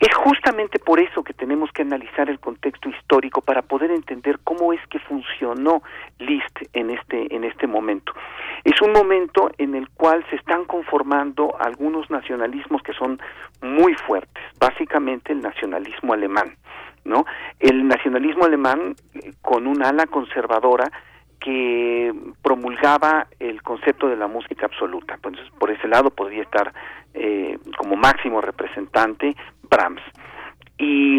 [0.00, 4.72] es justamente por eso que tenemos que analizar el contexto histórico para poder entender cómo
[4.72, 5.82] es que funcionó
[6.18, 8.14] Liszt en este en este momento.
[8.64, 13.20] Es un momento en el cual se están conformando algunos nacionalismos que son
[13.60, 16.56] muy fuertes, básicamente el nacionalismo alemán,
[17.04, 17.26] ¿no?
[17.58, 20.90] El nacionalismo alemán eh, con un ala conservadora
[21.40, 22.12] que
[22.42, 25.14] promulgaba el concepto de la música absoluta.
[25.14, 26.72] Entonces, por ese lado podría estar
[27.14, 29.34] eh, como máximo representante
[29.68, 30.02] Brahms.
[30.78, 31.18] Y,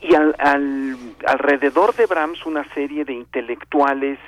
[0.00, 4.18] y al, alrededor de Brahms una serie de intelectuales,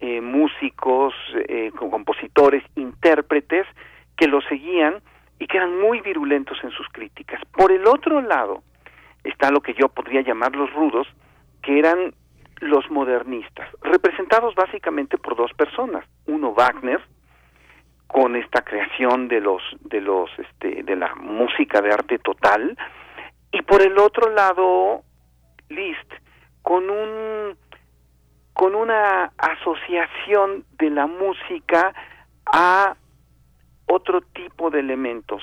[0.00, 1.14] eh, músicos,
[1.48, 3.66] eh, compositores, intérpretes
[4.16, 5.02] que lo seguían
[5.38, 7.40] y que eran muy virulentos en sus críticas.
[7.52, 8.62] Por el otro lado
[9.24, 11.06] está lo que yo podría llamar los rudos,
[11.62, 12.14] que eran
[12.60, 17.00] los modernistas, representados básicamente por dos personas, uno Wagner,
[18.06, 22.76] con esta creación de los de los este de la música de arte total
[23.52, 25.02] y por el otro lado
[25.68, 26.12] Liszt
[26.62, 27.56] con un
[28.52, 31.94] con una asociación de la música
[32.46, 32.96] a
[33.86, 35.42] otro tipo de elementos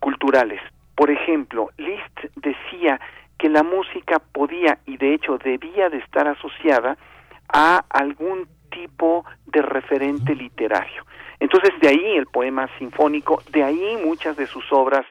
[0.00, 0.60] culturales.
[0.96, 3.00] Por ejemplo, Liszt decía
[3.40, 6.98] que la música podía y de hecho debía de estar asociada
[7.48, 11.06] a algún tipo de referente literario.
[11.40, 15.06] Entonces de ahí el poema sinfónico, de ahí muchas de sus obras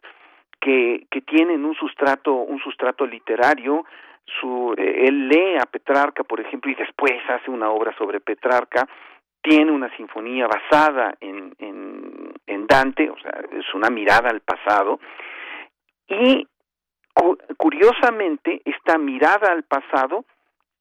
[0.61, 3.84] que, que tienen un sustrato, un sustrato literario,
[4.39, 8.88] su, eh, él lee a Petrarca, por ejemplo, y después hace una obra sobre Petrarca,
[9.41, 14.99] tiene una sinfonía basada en, en, en Dante, o sea, es una mirada al pasado,
[16.07, 16.47] y
[17.57, 20.25] curiosamente esta mirada al pasado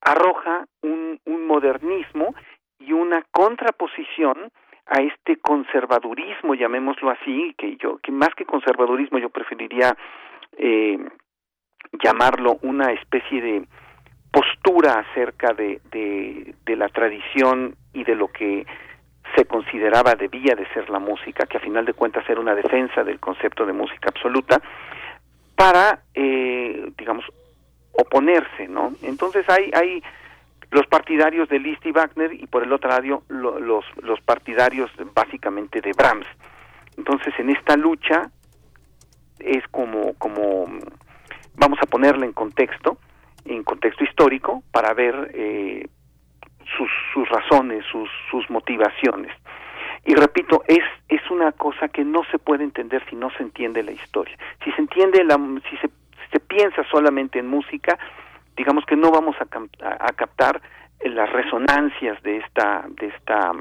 [0.00, 2.34] arroja un, modernismo
[2.78, 4.50] y una contraposición
[4.86, 9.96] a este conservadurismo, llamémoslo así, que yo, que más que conservadurismo yo preferiría
[10.56, 10.98] eh,
[12.02, 13.66] llamarlo una especie de
[14.30, 18.66] postura acerca de, de, de la tradición y de lo que
[19.34, 23.04] se consideraba debía de ser la música, que a final de cuentas era una defensa
[23.04, 24.60] del concepto de música absoluta,
[25.58, 27.24] para, eh, digamos,
[27.90, 28.92] oponerse, ¿no?
[29.02, 30.00] Entonces hay, hay
[30.70, 35.80] los partidarios de Liszt y Wagner y por el otro lado los, los partidarios básicamente
[35.80, 36.28] de Brahms.
[36.96, 38.30] Entonces en esta lucha
[39.40, 40.66] es como, como
[41.56, 42.98] vamos a ponerla en contexto,
[43.44, 45.88] en contexto histórico, para ver eh,
[46.76, 49.32] sus, sus razones, sus, sus motivaciones.
[50.08, 53.82] Y repito, es, es una cosa que no se puede entender si no se entiende
[53.82, 54.38] la historia.
[54.64, 55.36] Si se entiende, la,
[55.68, 55.90] si se,
[56.32, 57.98] se piensa solamente en música,
[58.56, 59.46] digamos que no vamos a,
[59.82, 60.62] a, captar
[61.04, 63.52] las resonancias de esta de esta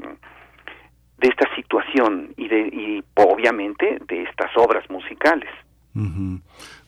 [1.18, 5.50] de esta situación y de y obviamente de estas obras musicales.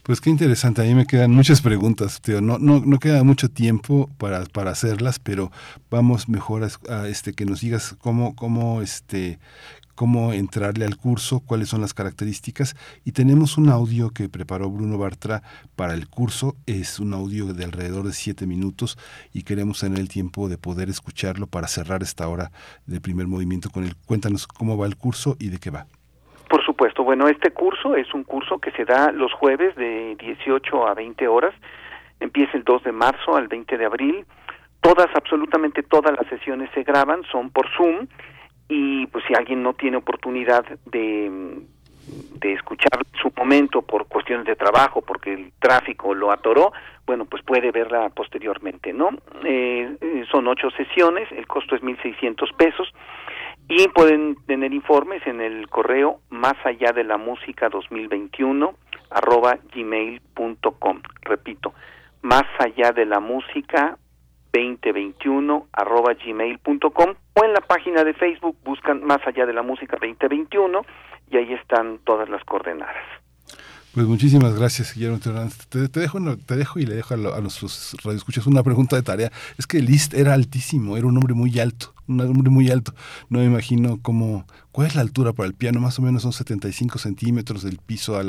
[0.02, 2.40] Pues qué interesante, a mí me quedan muchas preguntas, Teo.
[2.40, 5.52] No, no, no queda mucho tiempo para, para hacerlas, pero
[5.90, 9.38] vamos mejor a, a, este que nos digas cómo, cómo este
[10.00, 12.74] cómo entrarle al curso, cuáles son las características.
[13.04, 15.42] Y tenemos un audio que preparó Bruno Bartra
[15.76, 16.56] para el curso.
[16.64, 18.96] Es un audio de alrededor de siete minutos
[19.34, 22.50] y queremos tener el tiempo de poder escucharlo para cerrar esta hora
[22.86, 23.94] de primer movimiento con él.
[24.06, 25.86] Cuéntanos cómo va el curso y de qué va.
[26.50, 27.04] Por supuesto.
[27.04, 31.28] Bueno, este curso es un curso que se da los jueves de 18 a 20
[31.28, 31.54] horas.
[32.18, 34.26] Empieza el 2 de marzo al 20 de abril.
[34.80, 38.08] Todas, absolutamente todas las sesiones se graban, son por Zoom
[38.68, 41.30] y pues si alguien no tiene oportunidad de,
[42.40, 46.72] de escuchar su momento por cuestiones de trabajo, porque el tráfico lo atoró,
[47.06, 49.10] bueno, pues puede verla posteriormente, ¿no?
[49.44, 52.92] Eh, eh son ocho sesiones, el costo es 1.600 pesos
[53.70, 58.74] y pueden tener informes en el correo más allá de la música 2021
[59.10, 61.02] arroba gmail.com.
[61.22, 61.72] Repito,
[62.20, 63.96] más allá de la música
[64.52, 69.96] 2021 arroba gmail.com o en la página de Facebook buscan Más allá de la música
[70.00, 70.82] 2021
[71.30, 72.96] y ahí están todas las coordenadas.
[73.94, 78.48] Pues muchísimas gracias, Guillermo Te, dejo, te dejo y le dejo a, a nuestros radioescuchas
[78.48, 79.30] una pregunta de tarea.
[79.58, 82.94] Es que Liszt era altísimo, era un hombre muy alto, un hombre muy alto.
[83.28, 86.32] No me imagino cómo, cuál es la altura para el piano, más o menos son
[86.32, 88.20] 75 centímetros del piso a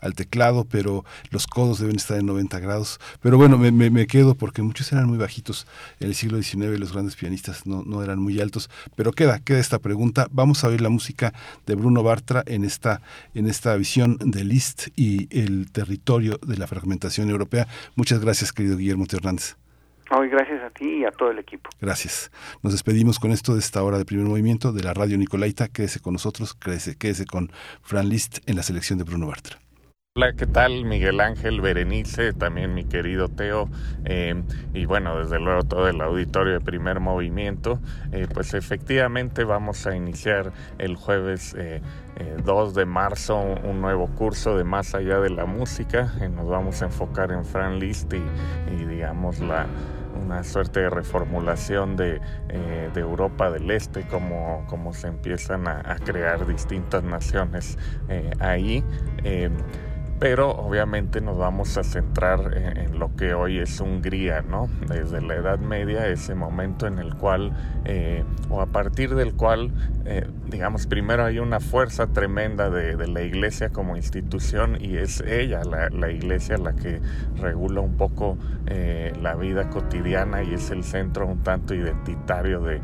[0.00, 3.00] al teclado, pero los codos deben estar en 90 grados.
[3.20, 5.66] Pero bueno, me, me, quedo porque muchos eran muy bajitos
[6.00, 8.68] en el siglo XIX, los grandes pianistas no, no eran muy altos.
[8.94, 10.28] Pero queda, queda esta pregunta.
[10.30, 11.32] Vamos a oír la música
[11.66, 13.00] de Bruno Bartra en esta,
[13.34, 17.66] en esta visión de Liszt y el territorio de la fragmentación europea.
[17.96, 19.56] Muchas gracias, querido Guillermo Hernández.
[20.10, 21.68] Hoy gracias a ti y a todo el equipo.
[21.80, 22.30] Gracias.
[22.62, 25.68] Nos despedimos con esto de esta hora de primer movimiento de la radio Nicolaita.
[25.68, 27.50] Quédese con nosotros, quédese, quédese con
[27.82, 29.58] Fran List en la selección de Bruno Bartra.
[30.18, 30.84] Hola, ¿qué tal?
[30.84, 33.68] Miguel Ángel, Berenice, también mi querido Teo,
[34.04, 34.34] eh,
[34.74, 37.78] y bueno, desde luego todo el auditorio de primer movimiento.
[38.10, 44.56] Eh, pues efectivamente vamos a iniciar el jueves 2 eh, de marzo un, nuevo curso
[44.56, 46.12] de Más allá de la música.
[46.34, 49.68] nos vamos a enfocar en Fran List y digamos la
[50.20, 52.20] una suerte de reformulación de,
[52.96, 57.78] Europa del Este, como, como se empiezan a, crear distintas naciones
[58.40, 58.82] ahí.
[60.18, 64.68] Pero obviamente nos vamos a centrar en, lo que hoy es Hungría, ¿no?
[64.88, 67.52] Desde la Edad Media, ese momento en el cual,
[67.84, 69.70] eh, o a partir del cual,
[70.04, 75.62] eh, digamos, primero hay una fuerza tremenda de, la iglesia como institución y es ella,
[75.64, 77.00] la, iglesia, la que
[77.36, 78.36] regula un poco
[78.66, 82.80] eh, la vida cotidiana y es el centro un tanto identitario de,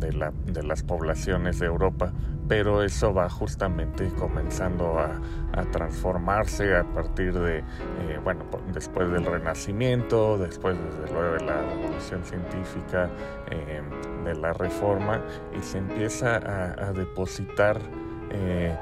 [0.00, 2.12] de, las poblaciones de Europa,
[2.48, 5.20] pero eso va justamente comenzando a,
[5.72, 8.44] transformarse a partir de, eh, bueno,
[8.74, 13.08] después del Renacimiento, después desde luego de la Revolución Científica,
[13.50, 13.80] eh,
[14.24, 15.22] de la Reforma,
[15.58, 17.80] y se empieza a, depositar
[18.30, 18.76] eh,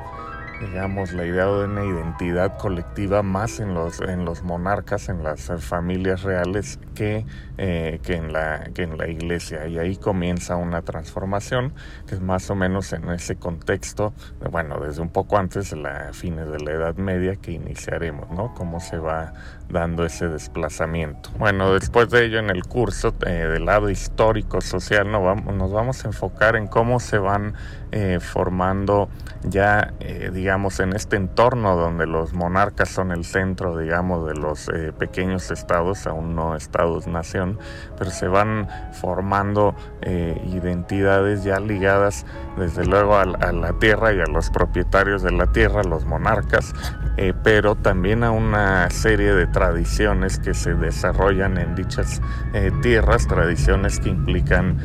[0.61, 5.51] digamos, la idea de una identidad colectiva más en los, en los monarcas, en las
[5.59, 7.27] familias reales, que,
[7.59, 9.67] eh, que, en la, que en la iglesia.
[9.67, 11.75] Y ahí comienza una transformación
[12.07, 14.13] que es más o menos en ese contexto,
[14.51, 18.55] bueno, desde un poco antes de la fines de la Edad Media que iniciaremos, ¿no?
[18.55, 19.35] Cómo se va
[19.69, 21.31] dando ese desplazamiento.
[21.39, 25.73] Bueno, después de ello en el curso eh, del lado histórico, social, no vamos, nos
[25.73, 27.55] vamos a enfocar en cómo se van
[27.93, 29.09] eh, formando
[29.47, 29.93] ya,
[30.33, 36.07] digamos, en este entorno donde los monarcas son el centro, digamos, de los pequeños estados,
[36.07, 37.59] aún no estados nación,
[37.99, 44.27] pero se van formando eh, identidades ya ligadas desde luego a, la tierra y a
[44.27, 46.75] los propietarios de la tierra, los monarcas,
[47.17, 52.21] eh, pero también a una serie de tradiciones que se desarrollan en dichas
[52.53, 54.79] eh, tierras, tradiciones que implican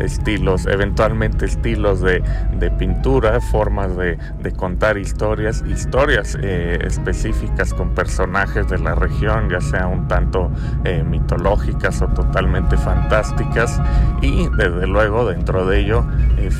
[0.00, 2.22] estilos, eventualmente estilos de,
[2.78, 9.86] pintura, formas de, de, contar historias, historias específicas con personajes de la región, ya sea
[9.86, 10.50] un tanto
[11.04, 13.80] mitológicas o totalmente fantásticas
[14.20, 16.04] y desde luego dentro de ello
[16.38, 16.50] eh,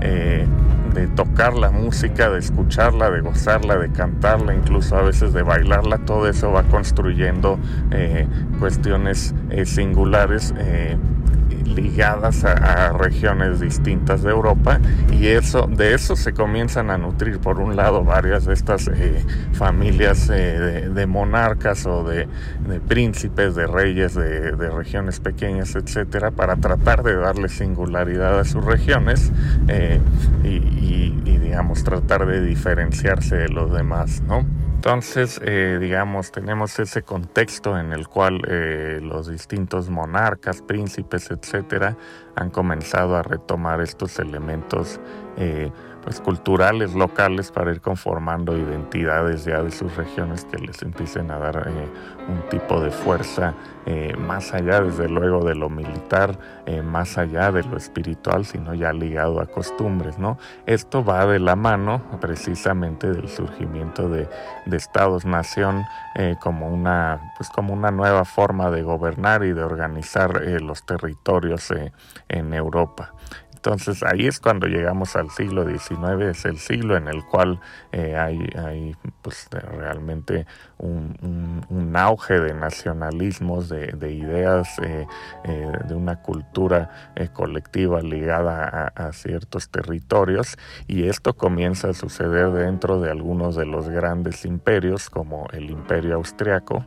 [0.00, 0.46] eh,
[0.94, 5.98] de tocar la música, de escucharla, de gozarla, de cantarla, incluso a veces de bailarla,
[5.98, 7.58] todo eso va construyendo
[7.90, 8.26] eh,
[8.58, 9.34] cuestiones
[9.64, 10.54] singulares
[11.64, 14.80] ligadas a, regiones distintas de Europa
[15.10, 19.24] y eso de eso se comienzan a nutrir por un lado varias de estas eh,
[19.52, 22.28] familias eh, de, monarcas o de,
[22.88, 29.32] príncipes de reyes de, regiones pequeñas etcétera para tratar de darle singularidad a sus regiones
[29.68, 30.00] eh,
[30.44, 34.46] y, y digamos tratar de diferenciarse de los demás no
[34.84, 41.96] entonces, eh, digamos, tenemos ese contexto en el cual eh, los distintos monarcas, príncipes, etcétera,
[42.34, 44.98] han comenzado a retomar estos elementos
[45.36, 45.70] eh,
[46.02, 51.38] pues, culturales locales para ir conformando identidades ya de sus regiones que les empiecen a
[51.38, 51.88] dar eh,
[52.28, 53.54] un tipo de fuerza
[53.86, 58.74] eh, más allá desde luego de lo militar, eh, más allá de lo espiritual, sino
[58.74, 60.38] ya ligado a costumbres, ¿no?
[60.66, 64.28] Esto va de la mano precisamente del surgimiento de,
[64.66, 65.84] de estados-nación
[66.40, 71.72] como, una, pues como una nueva forma de gobernar y de organizar los territorios
[72.28, 73.14] en Europa.
[73.64, 77.60] Entonces ahí es cuando llegamos al siglo XIX, es el siglo en el cual
[77.92, 80.46] eh, hay, pues, realmente
[80.78, 85.06] un, auge de nacionalismos, de, ideas, eh,
[85.44, 90.58] eh, de una cultura colectiva ligada a, ciertos territorios.
[90.88, 96.16] Y esto comienza a suceder dentro de algunos de los grandes imperios como el imperio
[96.16, 96.84] austriaco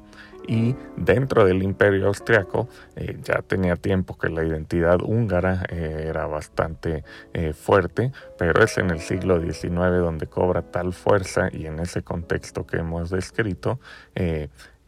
[0.47, 6.25] y dentro del imperio austriaco eh, ya tenía tiempo que la identidad húngara eh, era
[6.27, 7.03] bastante
[7.33, 12.01] eh, fuerte, pero es en el siglo XIX donde cobra tal fuerza y en ese
[12.01, 13.79] contexto que hemos descrito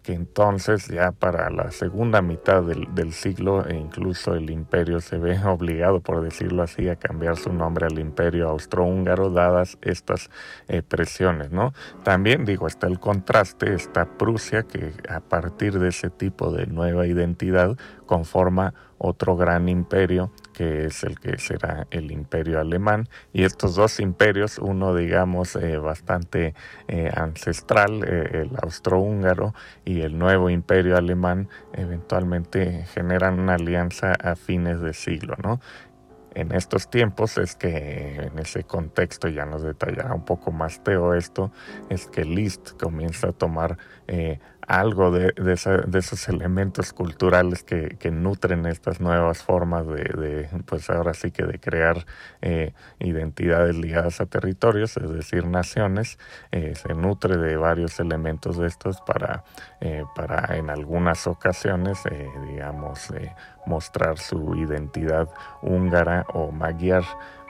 [0.07, 5.38] que entonces ya para la segunda mitad del, siglo e incluso el imperio se ve
[5.43, 10.29] obligado, por decirlo así, a cambiar su nombre al imperio austrohúngaro dadas estas
[10.69, 11.73] eh, presiones, ¿no?
[12.03, 17.05] También digo, está el contraste, está Prusia que a partir de ese tipo de nueva
[17.05, 17.75] identidad
[18.05, 23.07] conforma otro gran imperio que es el que será el imperio alemán.
[23.31, 26.55] Y estos dos imperios uno digamos eh, bastante
[26.88, 29.53] eh, ancestral eh, el austrohúngaro
[29.85, 35.59] y el nuevo imperio alemán eventualmente generan una alianza a fines de siglo no
[36.34, 41.13] en estos tiempos es que en ese contexto ya nos detallará un poco más Teo
[41.13, 41.51] esto
[41.89, 43.77] es que Liszt comienza a tomar
[44.68, 51.45] algo de, esos elementos culturales que, nutren estas nuevas formas de, pues ahora sí que
[51.45, 52.06] de crear
[52.41, 56.19] eh, identidades ligadas a territorios, es decir, naciones,
[56.52, 59.45] eh, se nutre de varios elementos de estos para,
[59.80, 61.99] eh, para en algunas ocasiones,
[62.49, 63.14] digamos,
[63.65, 65.30] mostrar su identidad
[65.61, 67.03] húngara o magyar.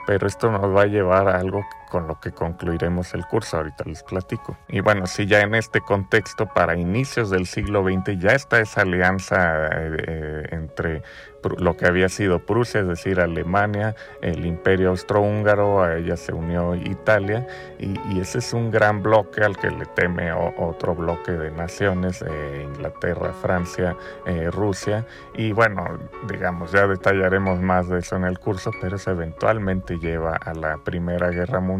[0.06, 3.84] Pero esto nos va a llevar a algo con lo que concluiremos el curso, ahorita
[3.84, 4.56] les platico.
[4.68, 8.82] Y bueno, si ya en este contexto, para inicios del siglo XX, ya está esa
[8.82, 11.02] alianza eh, entre
[11.58, 16.74] lo que había sido Prusia, es decir, Alemania, el imperio austrohúngaro, a ella se unió
[16.74, 17.46] Italia,
[17.78, 22.64] y, ese es un gran bloque al que le teme otro bloque de naciones, eh,
[22.64, 23.96] Inglaterra, Francia,
[24.26, 25.98] eh, Rusia, y bueno,
[26.28, 30.78] digamos, ya detallaremos más de eso en el curso, pero eso eventualmente lleva a la
[30.78, 31.77] Primera Guerra Mundial.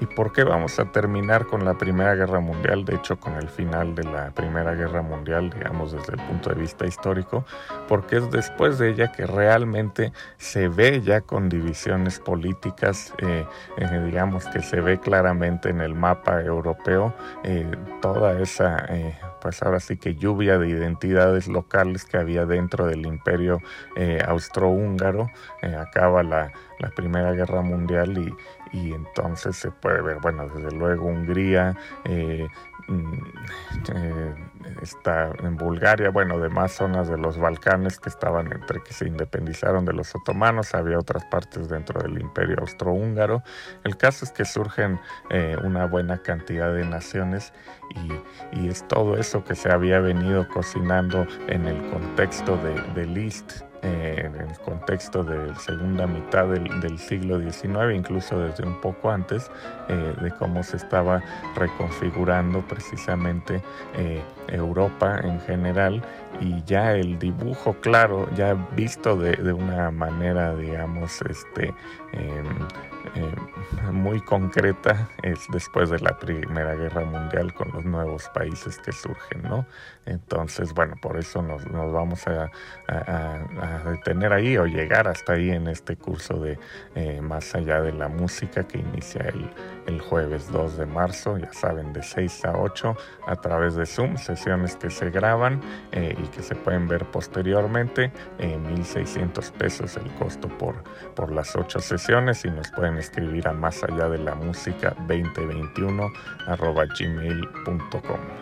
[0.00, 2.84] ¿Y por qué vamos a terminar con la Primera Guerra Mundial?
[2.84, 6.56] De hecho, con el final de la Primera Guerra Mundial, digamos, desde el punto de
[6.56, 7.44] vista histórico,
[7.88, 13.46] porque es después de ella que realmente se ve ya con divisiones políticas, eh,
[13.78, 17.14] eh, digamos que se ve claramente en el mapa europeo
[17.44, 17.66] eh,
[18.00, 18.86] toda esa,
[19.40, 23.58] pues ahora sí que lluvia de identidades locales que había dentro del imperio
[24.26, 25.30] austrohúngaro.
[25.78, 26.52] acaba la,
[26.82, 28.34] la Primera Guerra Mundial y,
[28.72, 32.48] y entonces se puede ver, bueno, desde luego Hungría, eh,
[32.88, 33.14] mm,
[33.94, 34.34] eh,
[34.80, 39.84] está en Bulgaria, bueno, demás zonas de los Balcanes que estaban entre que se independizaron
[39.84, 43.42] de los otomanos, había otras partes dentro del imperio austrohúngaro.
[43.84, 44.98] El caso es que surgen
[45.30, 47.52] eh, una buena cantidad de naciones
[47.90, 53.06] y, y, es todo eso que se había venido cocinando en el contexto de, de
[53.06, 58.80] Liszt eh, en el contexto de la segunda mitad del, siglo XIX, incluso desde un
[58.80, 59.50] poco antes,
[59.88, 61.20] eh, de cómo se estaba
[61.56, 63.60] reconfigurando precisamente
[63.96, 66.00] eh, Europa en general
[66.40, 71.74] y ya el dibujo claro, ya visto de, de una manera, digamos, este,
[72.12, 72.46] em,
[73.14, 78.92] em, muy concreta, es después de la Primera Guerra Mundial con los nuevos países que
[78.92, 79.66] surgen, ¿no?
[80.06, 82.50] Entonces, bueno, por eso nos, vamos a,
[83.90, 86.58] detener ahí o llegar hasta ahí en este curso de
[86.94, 89.48] eh, Más allá de la música que inicia el,
[89.86, 92.96] el jueves 2 de marzo, ya saben, de 6 a 8
[93.26, 95.60] a través de Zoom, sesiones que se graban
[95.92, 98.12] eh, y que se pueden ver posteriormente.
[98.38, 100.82] Eh, 1.600 pesos el costo por,
[101.14, 106.12] por las 8 sesiones y nos pueden escribir a más allá de la música 2021
[106.46, 108.41] arroba gmail.com.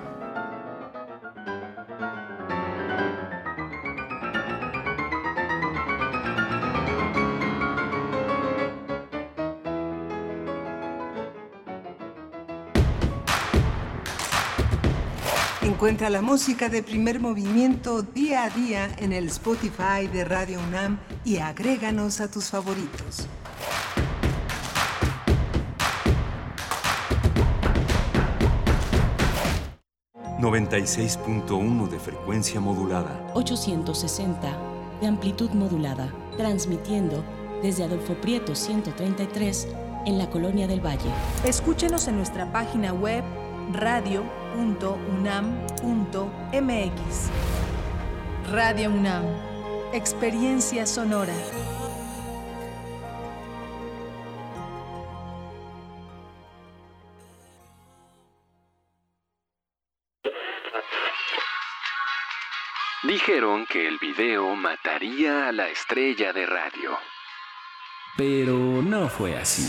[15.80, 20.98] Encuentra la música de primer movimiento día a día en el Spotify de Radio UNAM
[21.24, 23.26] y agréganos a tus favoritos.
[30.38, 33.32] ...96.1 de frecuencia modulada...
[33.32, 36.12] ...860 de amplitud modulada...
[36.36, 37.24] ...transmitiendo
[37.62, 39.66] desde Adolfo Prieto 133...
[40.04, 41.10] ...en la Colonia del Valle.
[41.46, 43.24] Escúchenos en nuestra página web
[44.50, 47.30] radio.unam.mx.
[48.50, 49.24] Radio UNAM,
[49.92, 51.34] experiencia sonora.
[63.02, 66.98] Dijeron que el video mataría a la estrella de radio.
[68.16, 69.68] Pero no fue así.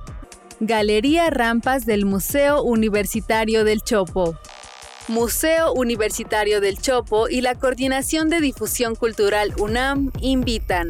[0.63, 4.37] Galería Rampas del Museo Universitario del Chopo.
[5.07, 10.87] Museo Universitario del Chopo y la Coordinación de Difusión Cultural UNAM invitan.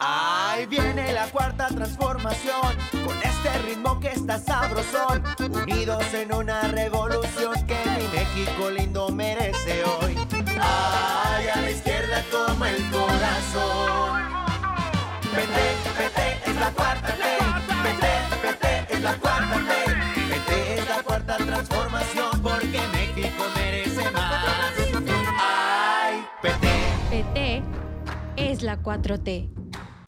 [0.00, 5.22] Ahí viene la cuarta transformación, con este ritmo que está sabrosón,
[5.62, 10.16] unidos en una revolución que mi México lindo merece hoy.
[10.60, 14.17] Ay, a la izquierda como el corazón.
[15.38, 15.52] PT,
[15.96, 17.38] PT es la cuarta ley,
[17.84, 18.06] PT,
[18.42, 19.94] PT es la cuarta ley,
[20.30, 24.72] PT es la cuarta transformación porque México merece más.
[25.38, 26.68] Ay, PT.
[27.10, 27.62] PT
[28.34, 29.48] es la 4T.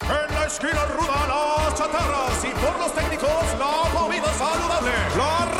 [0.02, 4.90] En la esquina ruda las chatarras y por los técnicos la comida saludable.
[5.16, 5.59] La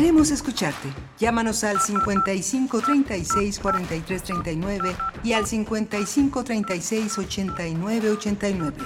[0.00, 0.88] Queremos escucharte.
[1.18, 8.76] Llámanos al 55 36 43 39 y al 55 36 89 89.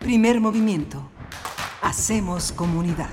[0.00, 1.10] Primer movimiento.
[1.80, 3.08] Hacemos comunidad.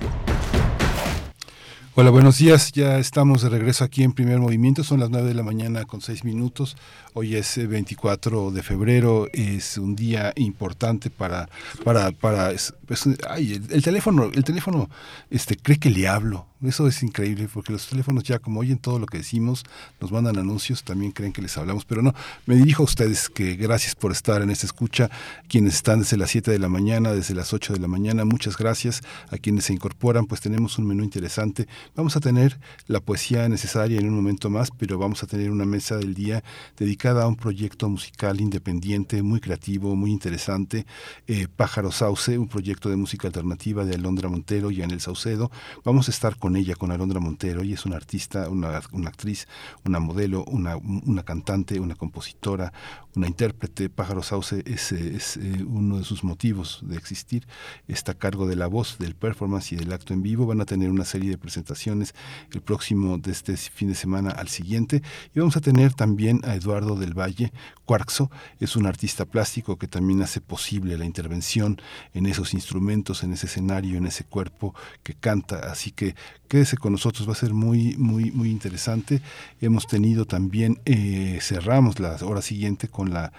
[1.95, 2.73] Hola, buenos días.
[2.73, 4.83] Ya estamos de regreso aquí en Primer Movimiento.
[4.83, 6.75] Son las 9 de la mañana con 6 minutos.
[7.13, 9.27] Hoy es eh, 24 de febrero.
[9.31, 11.47] Es un día importante para
[11.85, 14.89] para para es- es- ay, el, el teléfono, el teléfono
[15.29, 16.50] este cree que le hablo.
[16.63, 19.63] Eso es increíble porque los teléfonos ya como oyen todo lo que decimos,
[19.99, 22.13] nos mandan anuncios, también creen que les hablamos, pero no.
[22.45, 25.09] Me dirijo a ustedes que gracias por estar en esta escucha,
[25.47, 28.57] quienes están desde las 7 de la mañana, desde las 8 de la mañana, muchas
[28.57, 29.01] gracias
[29.31, 31.67] a quienes se incorporan, pues tenemos un menú interesante.
[31.95, 35.65] Vamos a tener la poesía necesaria en un momento más, pero vamos a tener una
[35.65, 36.43] mesa del día
[36.77, 40.85] dedicada a un proyecto musical independiente, muy creativo, muy interesante,
[41.25, 45.49] eh, Pájaro Sauce, un proyecto de música alternativa de Alondra Montero y Anel Saucedo.
[45.83, 49.47] Vamos a estar con ella, con Alondra Montero, ella es una artista, una, una actriz,
[49.85, 52.73] una modelo, una, una cantante, una compositora,
[53.15, 53.89] una intérprete.
[53.89, 57.47] Pájaro Sauce es, es, eh, uno de sus motivos de existir.
[57.87, 60.45] Está a cargo de la voz, del performance y del acto en vivo.
[60.45, 62.13] Van a tener una serie de presentaciones
[62.51, 65.01] el próximo de este fin de semana al siguiente.
[65.35, 67.51] Y vamos a tener también a Eduardo del Valle.
[67.85, 71.81] Cuarxo es un artista plástico que también hace posible la intervención
[72.13, 74.73] en esos instrumentos, en ese escenario, en ese cuerpo
[75.03, 75.71] que canta.
[75.71, 76.15] Así que
[76.51, 79.21] Quédese con nosotros, va a ser muy, muy, muy interesante.
[79.61, 83.31] Hemos tenido también, eh, cerramos la hora siguiente con la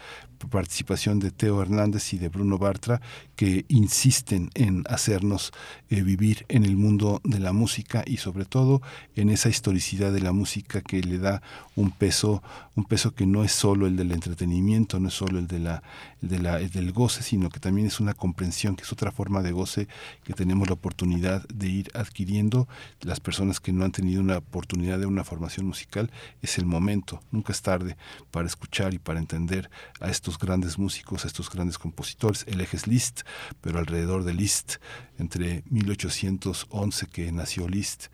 [0.48, 3.00] participación de Teo Hernández y de Bruno Bartra,
[3.36, 5.52] que insisten en hacernos
[5.90, 8.82] eh, vivir en el mundo de la música y sobre todo
[9.16, 11.42] en esa historicidad de la música que le da
[11.76, 12.42] un peso,
[12.74, 15.82] un peso que no es solo el del entretenimiento, no es solo el de la,
[16.20, 19.88] el del goce, sino que también es una comprensión, que es otra forma de goce
[20.24, 22.68] que tenemos la oportunidad de ir adquiriendo.
[23.00, 26.10] Las personas que no han tenido una oportunidad de una formación musical,
[26.42, 27.96] es el momento, nunca es tarde
[28.30, 29.70] para escuchar y para entender
[30.00, 32.44] a estos grandes músicos, a estos grandes compositores.
[32.46, 33.22] El eje Liszt,
[33.60, 34.76] pero alrededor de Liszt,
[35.18, 38.06] entre 1811 que nació Liszt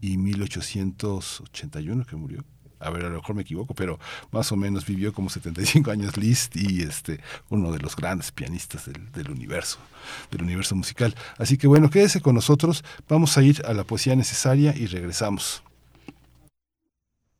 [0.00, 2.44] y 1881 que murió.
[2.78, 3.98] A ver, a lo mejor me equivoco, pero
[4.30, 8.84] más o menos vivió como 75 años Liszt y este uno de los grandes pianistas
[8.86, 9.78] del, del universo,
[10.30, 11.14] del universo musical.
[11.38, 12.84] Así que bueno, quédese con nosotros.
[13.08, 15.63] Vamos a ir a la poesía necesaria y regresamos.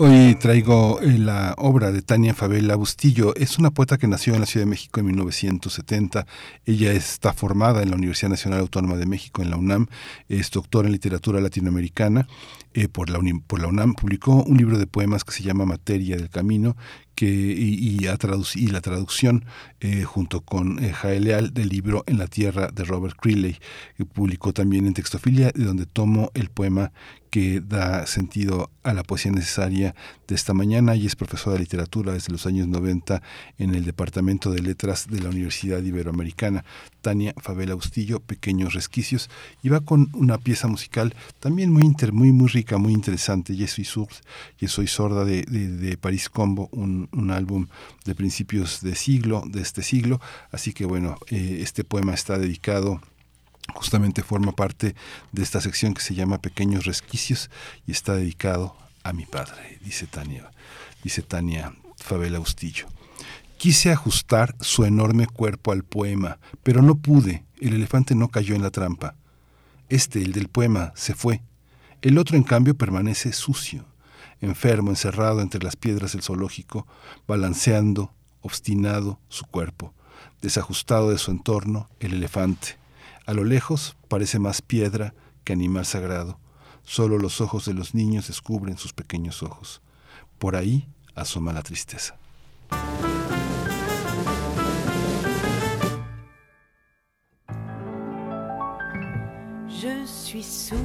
[0.00, 3.34] Hoy traigo eh, la obra de Tania Favela Bustillo.
[3.34, 6.24] Es una poeta que nació en la Ciudad de México en 1970.
[6.66, 9.88] Ella está formada en la Universidad Nacional Autónoma de México, en la UNAM.
[10.28, 12.28] Es doctora en literatura latinoamericana
[12.74, 13.94] eh, por, la por la UNAM.
[13.94, 16.76] Publicó un libro de poemas que se llama Materia del Camino
[17.26, 19.44] y la traducción
[19.80, 23.58] eh, junto con eh, Jael Leal del libro En la Tierra de Robert Creeley.
[23.96, 26.92] que publicó también en Textofilia, de donde tomo el poema
[27.30, 29.94] que da sentido a la poesía necesaria
[30.26, 33.22] de esta mañana y es profesora de literatura desde los años 90
[33.58, 36.64] en el Departamento de Letras de la Universidad Iberoamericana.
[37.08, 39.30] Tania Favela Bustillo, Pequeños Resquicios,
[39.62, 43.56] y va con una pieza musical también muy, inter, muy, muy rica, muy interesante.
[43.56, 43.86] Yo soy,
[44.66, 47.66] soy sorda de, de, París Combo, un, un álbum
[48.04, 50.20] de principios de siglo, de este siglo.
[50.52, 53.00] Así que bueno, eh, este poema está dedicado
[53.74, 54.94] justamente forma parte
[55.32, 57.48] de esta sección que se llama Pequeños Resquicios
[57.86, 60.50] y está dedicado a mi padre, dice Tania,
[61.02, 61.74] dice Tania
[62.38, 62.97] Bustillo.
[63.58, 68.62] Quise ajustar su enorme cuerpo al poema, pero no pude, el elefante no cayó en
[68.62, 69.16] la trampa.
[69.88, 71.42] Este, el del poema, se fue.
[72.00, 73.84] El otro, en cambio, permanece sucio,
[74.40, 76.86] enfermo, encerrado entre las piedras del zoológico,
[77.26, 78.12] balanceando,
[78.42, 79.92] obstinado, su cuerpo,
[80.40, 82.78] desajustado de su entorno, el elefante.
[83.26, 86.38] A lo lejos parece más piedra que animal sagrado.
[86.84, 89.82] Solo los ojos de los niños descubren sus pequeños ojos.
[90.38, 92.16] Por ahí asoma la tristeza.
[99.80, 100.80] Je suis sourde,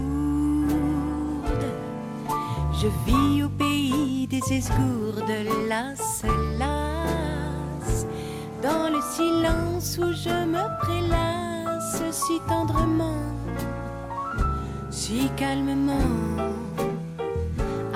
[2.74, 5.34] je vis au pays des esgourdes,
[5.68, 6.22] las,
[6.60, 8.06] las,
[8.62, 13.24] dans le silence où je me prélasse si tendrement,
[14.92, 15.98] si calmement,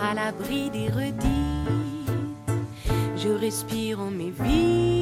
[0.02, 1.28] à l'abri des redites,
[3.18, 4.97] je respire en mes vides.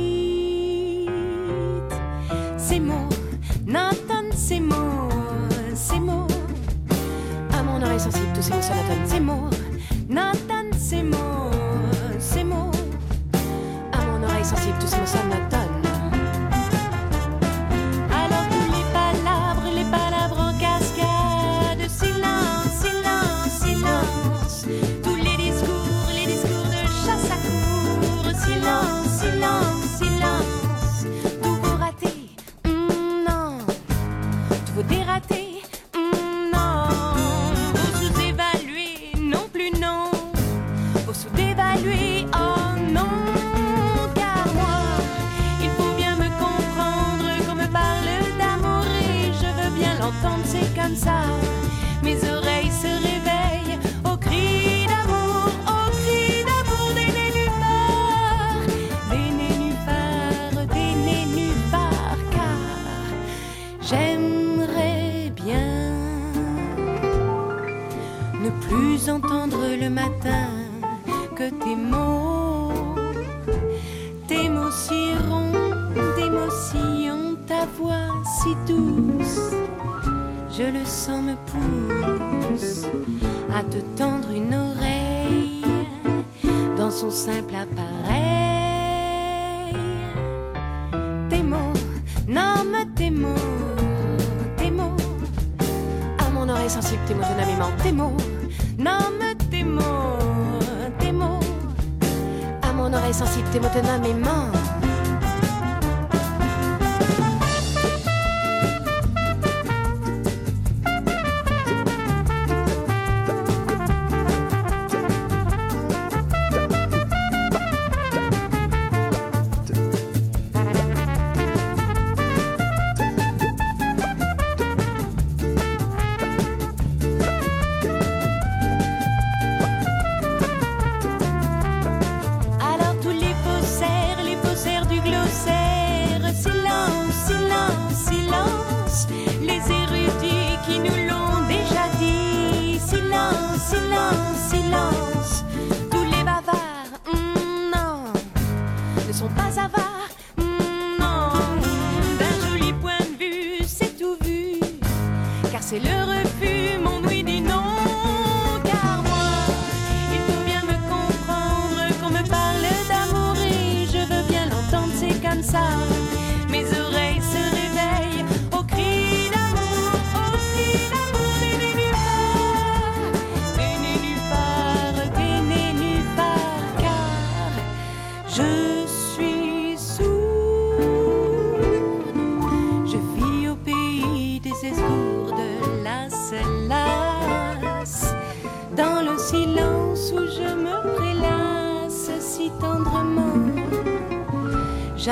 [8.45, 9.01] c'est moi, Nathan.
[9.07, 9.49] C'est moi,
[10.09, 11.51] Nathan, c'est moi,
[12.19, 12.71] c'est moi.
[13.91, 15.64] À mon oreille sensible, tout c'est moi, ça, Nathan.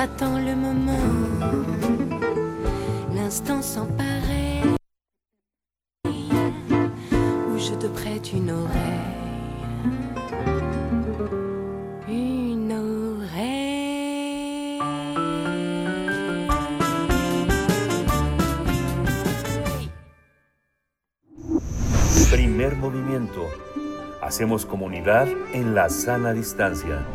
[0.03, 1.07] J'attends le moment,
[3.15, 4.75] l'instant sans pareil,
[6.05, 9.13] où je te prête une oreille,
[12.09, 13.61] une oreille.
[22.29, 23.47] Primer movimiento.
[24.21, 27.05] Hacemos comunidad en la sana distancia.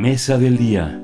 [0.00, 0.98] Mesa del día.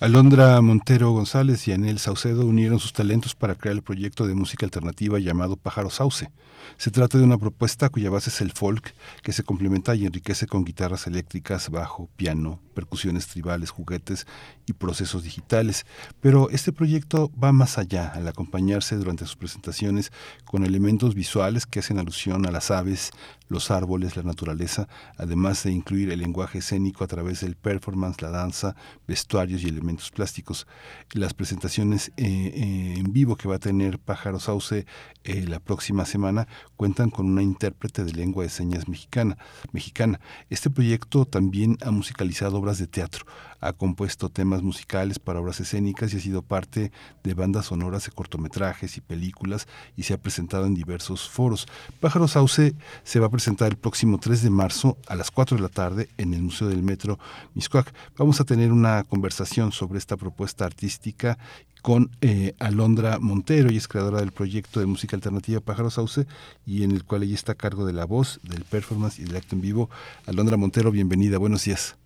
[0.00, 4.66] Alondra Montero González y Anel Saucedo unieron sus talentos para crear el proyecto de música
[4.66, 6.28] alternativa llamado Pájaro Sauce.
[6.76, 10.46] Se trata de una propuesta cuya base es el folk, que se complementa y enriquece
[10.46, 14.26] con guitarras eléctricas, bajo, piano, percusiones tribales, juguetes
[14.66, 15.84] y procesos digitales.
[16.20, 20.10] Pero este proyecto va más allá, al acompañarse durante sus presentaciones
[20.46, 23.10] con elementos visuales que hacen alusión a las aves,
[23.50, 28.30] los árboles, la naturaleza, además de incluir el lenguaje escénico a través del performance, la
[28.30, 30.66] danza, vestuarios y elementos plásticos.
[31.12, 34.86] Las presentaciones eh, eh, en vivo que va a tener Pájaro Sauce
[35.24, 36.46] eh, la próxima semana
[36.76, 39.36] cuentan con una intérprete de lengua de señas mexicana,
[39.72, 40.20] mexicana.
[40.48, 43.26] Este proyecto también ha musicalizado obras de teatro,
[43.60, 46.92] ha compuesto temas musicales para obras escénicas y ha sido parte
[47.22, 49.66] de bandas sonoras de cortometrajes y películas
[49.96, 51.66] y se ha presentado en diversos foros.
[52.00, 55.62] Pájaro Sauce se va a presentar el próximo 3 de marzo a las 4 de
[55.62, 57.18] la tarde en el Museo del Metro
[57.54, 57.92] Miscuac.
[58.16, 61.38] Vamos a tener una conversación sobre esta propuesta artística
[61.82, 66.26] con eh, Alondra Montero, y es creadora del proyecto de música alternativa Pájaro Sauce,
[66.66, 69.36] y en el cual ella está a cargo de la voz, del performance y del
[69.36, 69.90] acto en vivo.
[70.26, 71.96] Alondra Montero, bienvenida, buenos días.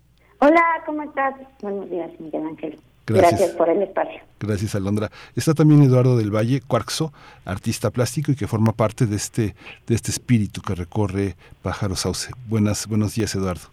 [0.45, 1.33] Hola, ¿cómo estás?
[1.61, 2.79] Buenos días, Miguel Ángel.
[3.07, 3.31] Gracias.
[3.39, 4.21] Gracias por el espacio.
[4.39, 5.09] Gracias, Alondra.
[5.35, 7.11] Está también Eduardo del Valle, Cuarxo,
[7.45, 9.55] artista plástico y que forma parte de este,
[9.87, 12.31] de este espíritu que recorre Pájaro Sauce.
[12.47, 13.69] Buenas, buenos días, Eduardo.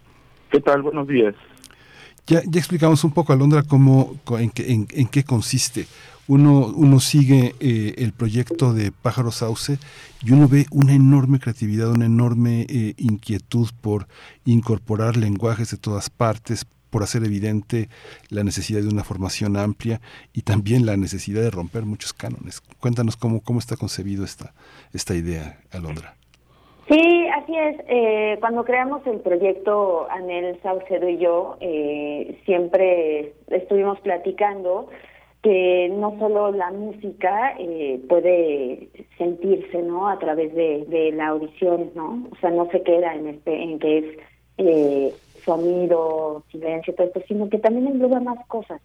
[0.50, 0.80] ¿Qué tal?
[0.80, 1.34] Buenos días.
[2.26, 5.86] Ya, ya explicamos un poco, Alondra, cómo, co- en, qué, en, en qué consiste.
[6.28, 9.78] Uno, uno sigue eh, el proyecto de Pájaro Sauce
[10.24, 14.06] y uno ve una enorme creatividad, una enorme eh, inquietud por
[14.44, 17.88] incorporar lenguajes de todas partes, por hacer evidente
[18.28, 20.00] la necesidad de una formación amplia
[20.32, 22.60] y también la necesidad de romper muchos cánones.
[22.80, 24.52] Cuéntanos cómo, cómo está concebido esta,
[24.92, 26.14] esta idea, Alondra.
[26.88, 27.76] Sí, así es.
[27.88, 34.88] Eh, cuando creamos el proyecto Anel Saucedo y yo, eh, siempre estuvimos platicando
[35.42, 38.88] que no solo la música eh, puede
[39.18, 40.08] sentirse, ¿no?
[40.08, 42.28] A través de, la audición, ¿no?
[42.30, 44.04] O sea, no se queda en este, en que es
[44.58, 45.14] eh,
[45.44, 48.80] sonido, silencio, todo esto, sino que también engloba más cosas.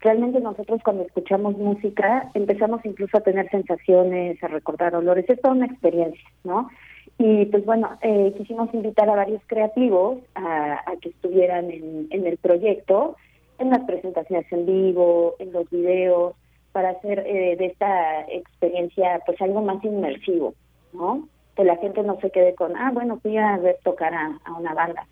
[0.00, 5.54] Realmente nosotros cuando escuchamos música empezamos incluso a tener sensaciones, a recordar olores, es toda
[5.54, 6.70] una experiencia, ¿no?
[7.18, 12.26] Y pues bueno, eh, quisimos invitar a varios creativos a, a que estuvieran en, en
[12.26, 13.16] el proyecto,
[13.60, 16.34] en las presentaciones en vivo, en los videos,
[16.72, 20.54] para hacer eh, de esta experiencia pues algo más inmersivo,
[20.92, 21.28] ¿no?
[21.56, 24.74] Que la gente no se quede con, ah, bueno, fui a ver tocar a, una
[24.74, 25.06] banda,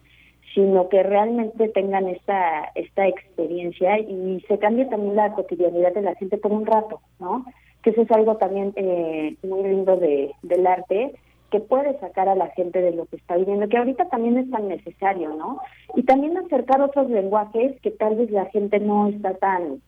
[0.55, 6.15] sino que realmente tengan esta esta experiencia y se cambie también la cotidianidad de la
[6.15, 7.45] gente por un rato, ¿no?
[7.83, 11.13] Que eso es algo también eh, muy lindo de, del arte,
[11.51, 14.51] que puede sacar a la gente de lo que está viviendo, que ahorita también es
[14.51, 15.61] tan necesario, ¿no?
[15.95, 19.81] Y también acercar otros lenguajes que tal vez la gente no está tan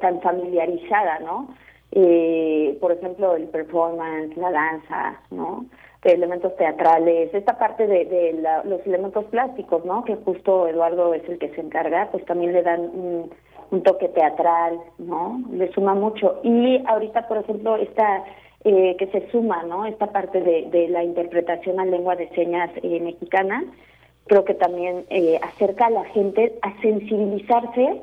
[0.00, 1.48] tan familiarizada, ¿no?
[1.92, 5.66] Eh, por ejemplo, el performance, la danza, ¿no?
[6.12, 10.04] elementos teatrales, esta parte de, de la, los elementos plásticos, ¿no?
[10.04, 13.30] Que justo Eduardo es el que se encarga, pues también le dan un,
[13.70, 15.40] un toque teatral, ¿no?
[15.50, 16.40] Le suma mucho.
[16.42, 18.22] Y ahorita, por ejemplo, esta
[18.64, 19.84] eh, que se suma, ¿no?
[19.84, 23.62] Esta parte de, de la interpretación a lengua de señas eh, mexicana,
[24.26, 28.02] creo que también eh, acerca a la gente a sensibilizarse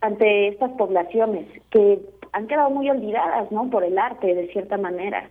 [0.00, 2.00] ante estas poblaciones que
[2.32, 3.68] han quedado muy olvidadas, ¿no?
[3.70, 5.30] Por el arte, de cierta manera.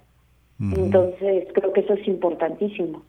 [0.59, 3.01] Entonces, creo que eso es importantísimo.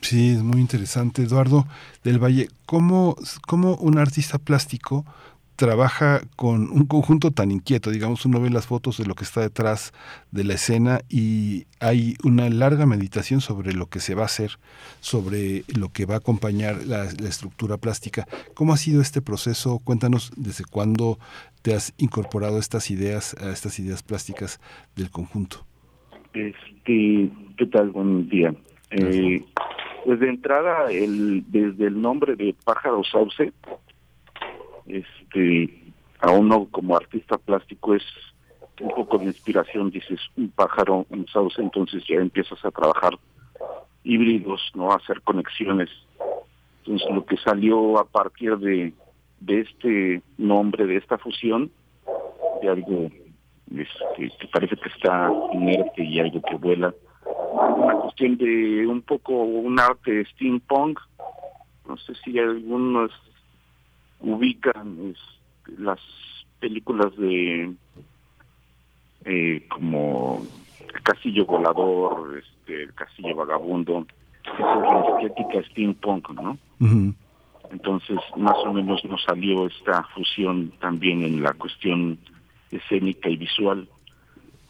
[0.00, 1.22] Sí, es muy interesante.
[1.22, 1.64] Eduardo
[2.02, 3.14] del Valle, ¿cómo,
[3.46, 5.04] cómo un artista plástico
[5.58, 7.90] trabaja con un conjunto tan inquieto?
[7.90, 9.92] Digamos, uno ve las fotos de lo que está detrás
[10.30, 14.52] de la escena y hay una larga meditación sobre lo que se va a hacer,
[15.00, 18.28] sobre lo que va a acompañar la, la estructura plástica.
[18.54, 19.80] ¿Cómo ha sido este proceso?
[19.82, 21.18] Cuéntanos desde cuándo
[21.62, 24.60] te has incorporado estas ideas, a estas ideas plásticas
[24.94, 25.66] del conjunto.
[26.34, 27.90] Este, ¿qué tal?
[27.90, 28.54] Buen día.
[28.92, 29.44] Eh,
[30.04, 33.52] pues de entrada, el, desde el nombre de Pájaro Sauce,
[34.88, 38.02] este, a uno como artista plástico es
[38.80, 43.18] un poco de inspiración, dices un pájaro, un sauce, entonces ya empiezas a trabajar
[44.04, 44.92] híbridos, ¿no?
[44.92, 45.90] A hacer conexiones.
[46.84, 48.92] Entonces lo que salió a partir de,
[49.40, 51.70] de este nombre, de esta fusión,
[52.62, 53.10] de algo
[53.76, 56.94] este, que parece que está inerte y algo que vuela.
[57.52, 60.98] Una cuestión de un poco un arte steampunk.
[61.86, 63.10] No sé si algunos
[64.20, 66.00] ubican es, las
[66.60, 67.74] películas de
[69.24, 70.42] eh, como
[70.94, 74.06] el Castillo Volador, este, el Castillo Vagabundo.
[74.44, 76.58] Esa es la estética steampunk, ¿no?
[77.70, 82.18] Entonces, más o menos nos salió esta fusión también en la cuestión
[82.70, 83.88] escénica y visual,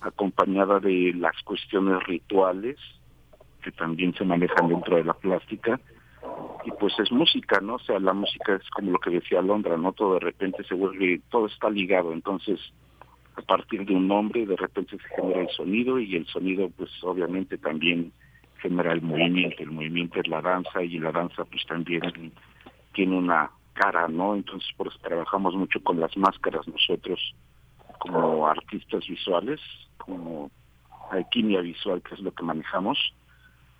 [0.00, 2.76] acompañada de las cuestiones rituales
[3.62, 5.80] que también se manejan dentro de la plástica
[6.64, 7.76] y pues es música, ¿no?
[7.76, 9.92] O sea, la música es como lo que decía Londra, ¿no?
[9.92, 12.60] Todo de repente se vuelve, todo está ligado, entonces
[13.36, 16.90] a partir de un nombre de repente se genera el sonido y el sonido pues
[17.02, 18.12] obviamente también
[18.60, 22.02] genera el movimiento, el movimiento es la danza y la danza pues también
[22.92, 24.34] tiene una cara, ¿no?
[24.34, 27.34] Entonces por eso trabajamos mucho con las máscaras nosotros
[27.98, 29.60] como artistas visuales,
[29.96, 30.50] como
[31.10, 32.98] alquimia visual, que es lo que manejamos.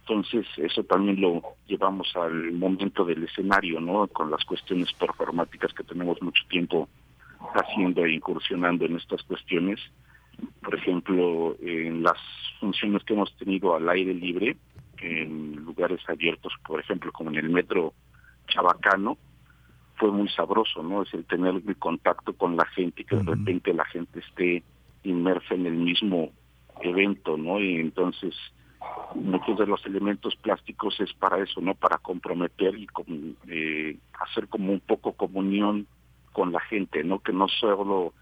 [0.08, 4.06] Entonces, eso también lo llevamos al momento del escenario, ¿no?
[4.06, 6.88] Con las cuestiones performáticas que tenemos mucho tiempo
[7.54, 9.78] haciendo e incursionando en estas cuestiones.
[10.62, 12.16] Por ejemplo, en las
[12.58, 14.56] funciones que hemos tenido al aire libre,
[15.02, 17.92] en lugares abiertos, por ejemplo, como en el metro
[18.48, 19.18] Chabacano,
[19.96, 21.02] fue muy sabroso, ¿no?
[21.02, 24.62] Es el tener el contacto con la gente, que de repente la gente esté
[25.02, 26.30] inmersa en el mismo
[26.80, 27.60] evento, ¿no?
[27.60, 28.34] Y entonces
[29.14, 31.74] muchos de los elementos plásticos es para eso, ¿no?
[31.74, 32.86] Para comprometer y
[33.48, 35.86] eh, hacer como un poco comunión
[36.32, 37.20] con la gente, ¿no?
[37.20, 38.12] Que no solo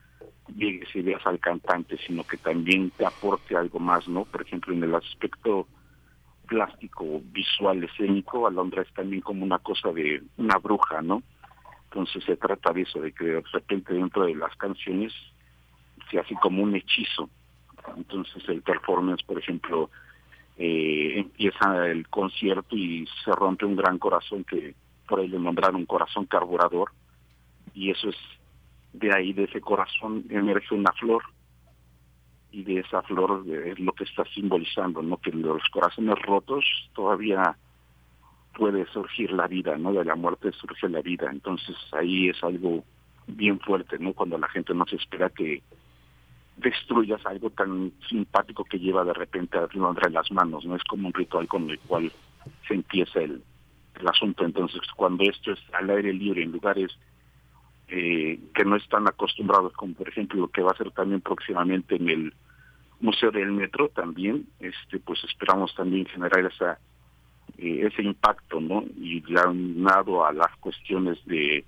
[0.57, 4.25] llegues y veas al cantante, sino que también te aporte algo más, ¿no?
[4.25, 5.67] Por ejemplo, en el aspecto
[6.47, 11.23] plástico, visual, escénico, Alondra es también como una cosa de una bruja, ¿no?
[11.91, 15.13] Entonces se trata de eso, de que de repente dentro de las canciones
[16.11, 17.29] se hace como un hechizo.
[17.97, 19.91] Entonces el performance, por ejemplo,
[20.59, 24.75] eh, empieza el concierto y se rompe un gran corazón que
[25.07, 26.91] por ahí le nombraron corazón carburador
[27.75, 28.17] y eso es
[28.93, 31.23] de ahí de ese corazón emerge una flor
[32.51, 35.19] y de esa flor es lo que está simbolizando, ¿no?
[35.19, 37.57] Que los corazones rotos todavía
[38.57, 39.93] puede surgir la vida, ¿no?
[39.93, 41.29] De la muerte surge la vida.
[41.31, 42.83] Entonces ahí es algo
[43.27, 44.15] bien fuerte, ¿no?
[44.15, 45.63] Cuando la gente no se espera que
[46.57, 50.77] destruyas algo tan simpático que lleva de repente a entre las manos, ¿no?
[50.77, 52.11] Es como un ritual con el cual
[52.67, 53.43] se empieza el,
[54.01, 54.45] el asunto.
[54.45, 56.97] Entonces cuando esto es al aire libre en lugares
[57.89, 61.97] eh, que no están acostumbrados, como por ejemplo lo que va a ser también próximamente
[61.97, 62.35] en el
[63.01, 66.79] Museo del Metro también, este pues esperamos también generar esa
[67.59, 68.83] eh, ese impacto, ¿no?
[68.97, 71.65] Y dado a las cuestiones de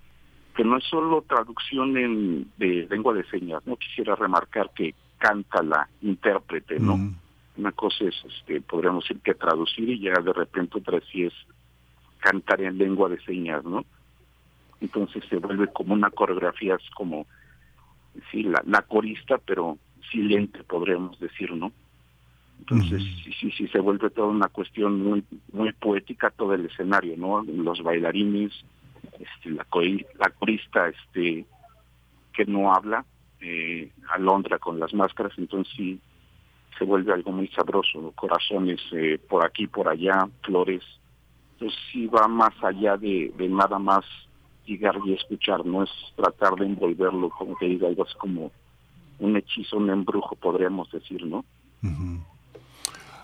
[0.58, 5.62] que no es solo traducción en de lengua de señas, no quisiera remarcar que canta
[5.62, 6.98] la intérprete, ¿no?
[7.56, 11.32] Una cosa es, este, podríamos decir que traducir y ya de repente otra sí es
[12.18, 13.84] cantar en lengua de señas, ¿no?
[14.80, 17.24] Entonces se vuelve como una coreografía, es como,
[18.32, 19.78] sí, la, la corista, pero
[20.10, 21.70] silente, podríamos decir, ¿no?
[22.58, 25.22] Entonces, sí, sí, sí, se vuelve toda una cuestión muy
[25.52, 27.44] muy poética todo el escenario, ¿no?
[27.44, 28.52] Los bailarines,
[29.20, 29.66] este, la,
[30.18, 31.44] la corista este,
[32.32, 33.04] que no habla,
[33.40, 36.00] eh, Alondra con las máscaras, entonces sí
[36.78, 40.82] se vuelve algo muy sabroso, corazones eh, por aquí, por allá, flores.
[41.54, 44.04] Entonces sí va más allá de, nada más
[44.64, 48.52] llegar y escuchar, no es tratar de envolverlo, como te digo, algo así como
[49.18, 51.44] un hechizo, un embrujo, podríamos decir, ¿no?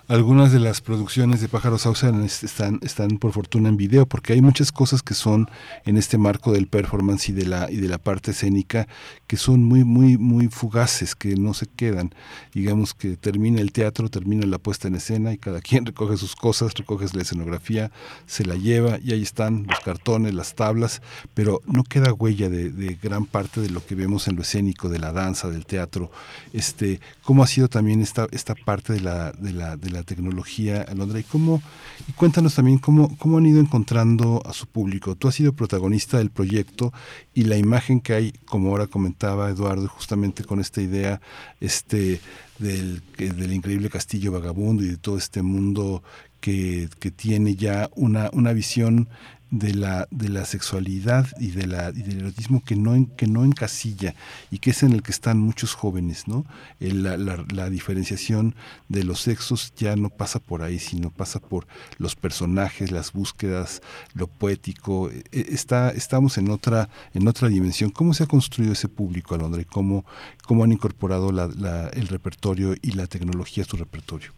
[0.07, 4.43] Algunas de las producciones de Pájaro Sauce están, están por fortuna en video, porque hay
[4.43, 5.49] muchas cosas que son
[5.87, 8.87] en este marco del performance y de la, y de la parte escénica
[9.27, 12.15] que son muy, muy, muy fugaces, que no se quedan.
[12.53, 16.37] Digamos que termina el teatro, termina la puesta en escena y cada quien recoge sus
[16.37, 17.91] cosas, recoge la escenografía,
[18.27, 21.01] se la lleva y ahí están los cartones, las tablas,
[21.33, 24.99] pero no queda huella de, gran parte de lo que vemos en lo escénico, de
[24.99, 26.11] la danza, del teatro.
[26.53, 31.19] Este, ¿Cómo ha sido también esta, esta parte de la, de la, la tecnología, Alondra?
[31.19, 31.63] Y, cómo,
[32.09, 35.15] y cuéntanos también cómo, cómo han ido encontrando a su público.
[35.15, 36.93] Tú has sido protagonista del proyecto
[37.33, 41.21] y la imagen que hay, como ahora comentaba Eduardo, justamente con esta idea
[41.61, 42.21] este,
[42.59, 46.03] del, del increíble castillo vagabundo y de todo este mundo
[46.41, 49.09] que, que tiene ya una, una visión
[49.57, 53.45] de la, de la sexualidad y, de la, y del erotismo que no, que no
[53.45, 54.15] encasilla
[54.51, 56.45] y que es en el que están muchos jóvenes, ¿no?
[56.81, 58.57] La, la- la diferenciación
[58.89, 61.69] de los sexos ya no pasa por ahí, sino pasa por
[61.99, 63.81] los personajes, las búsquedas,
[64.13, 65.09] lo poético.
[65.11, 67.91] E- e- Está, estamos en otra, en otra dimensión.
[67.91, 69.63] ¿Cómo se ha construido ese público, Alondra?
[69.63, 70.05] ¿Y cómo,
[70.47, 74.33] cómo han incorporado la- la- el repertorio y la tecnología a su repertorio?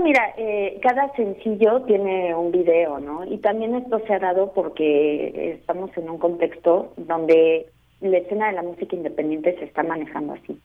[0.00, 3.24] Mira, eh, cada sencillo tiene un video, ¿no?
[3.24, 7.66] Y también esto se ha dado porque estamos en un contexto donde
[8.00, 10.58] la escena de la música independiente se está manejando así.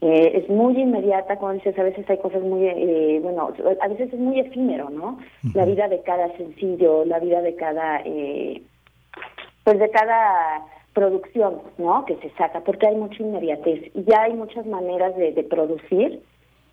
[0.00, 4.12] Eh, es muy inmediata, como dices, a veces hay cosas muy, eh, bueno, a veces
[4.12, 5.18] es muy efímero, ¿no?
[5.54, 8.62] La vida de cada sencillo, la vida de cada, eh,
[9.64, 12.04] pues de cada producción, ¿no?
[12.04, 16.22] Que se saca, porque hay mucha inmediatez y ya hay muchas maneras de, de producir.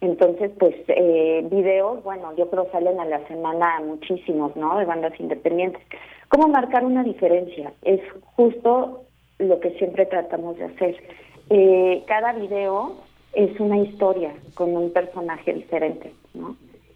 [0.02, 4.78] Entonces, pues, eh, videos, bueno, yo creo salen a la semana muchísimos, ¿no?
[4.78, 5.82] De bandas independientes.
[6.30, 7.74] ¿Cómo marcar una diferencia?
[7.84, 8.02] Es
[8.36, 9.04] justo
[9.40, 10.96] lo que siempre tratamos de hacer.
[11.50, 12.96] Eh, cada video
[13.34, 16.56] es una historia con un personaje diferente, ¿no?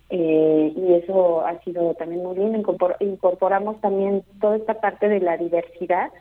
[0.10, 2.56] Eh, y eso ha sido también muy bien.
[2.62, 6.12] Incorpor- incorporamos también toda esta parte de la diversidad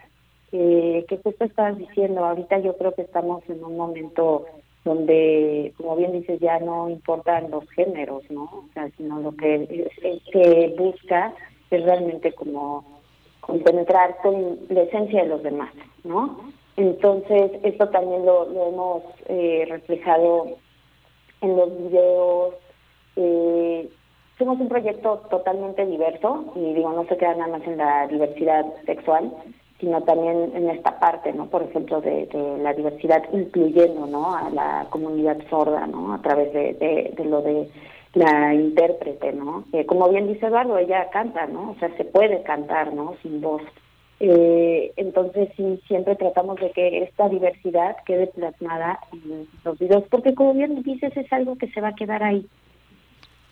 [0.53, 2.25] eh, que justo estabas diciendo.
[2.25, 4.45] Ahorita yo creo que estamos en un momento
[4.89, 8.45] donde, como bien dices, ya no importan los géneros, ¿no?
[8.45, 9.91] O sea, sino lo que
[10.33, 11.35] se busca
[11.71, 12.85] es realmente como
[13.41, 15.73] compenetrar con la esencia de los demás,
[16.05, 16.51] ¿no?
[16.77, 20.57] Entonces, esto también lo, lo hemos eh, reflejado
[21.43, 22.55] en los videos.
[23.17, 23.89] Eh,
[24.39, 28.65] somos un proyecto totalmente diverso y digo, no se queda nada más en la diversidad
[28.87, 29.33] sexual,
[29.81, 31.47] sino también en esta parte, ¿no?
[31.47, 32.29] Por ejemplo, de,
[32.61, 34.35] la diversidad incluyendo, ¿no?
[34.35, 36.13] A la comunidad sorda, ¿no?
[36.13, 37.69] A través de, lo de
[38.15, 39.65] la intérprete, ¿no?
[39.71, 41.71] Que como bien dice Eduardo, ella canta, ¿no?
[41.71, 43.15] O sea, se puede cantar, ¿no?
[43.23, 43.63] Sin voz.
[44.21, 50.35] Eh, entonces sí, siempre tratamos de que esta diversidad quede plasmada en los videos, porque
[50.35, 52.45] como bien dices, es algo que se va a quedar ahí.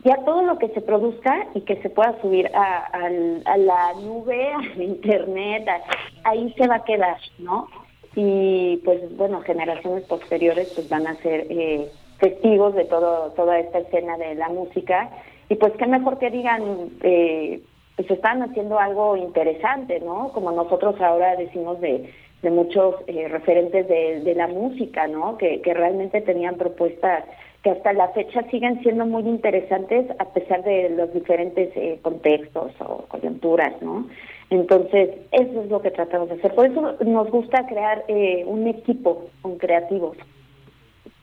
[0.06, 3.92] Ya todo lo que se produzca y que se pueda subir a, al- a la
[3.94, 5.82] nube, a internet, a-
[6.30, 7.66] ahí se va a quedar, ¿no?
[8.14, 13.80] Y pues bueno, generaciones posteriores pues van a ser eh, testigos de todo toda esta
[13.80, 15.10] escena de la música
[15.50, 16.62] y pues qué mejor que digan
[17.02, 17.60] eh,
[17.96, 20.30] pues están haciendo algo interesante, ¿no?
[20.32, 22.10] Como nosotros ahora decimos de,
[22.42, 25.36] de muchos eh, referentes de, de la música, ¿no?
[25.36, 27.24] Que, que realmente tenían propuestas
[27.66, 32.70] que hasta la fecha siguen siendo muy interesantes a pesar de los diferentes eh, contextos
[32.78, 34.06] o coyunturas, ¿no?
[34.50, 36.54] Entonces, eso es lo que tratamos de hacer.
[36.54, 40.16] Por eso nos gusta crear eh, un equipo con creativos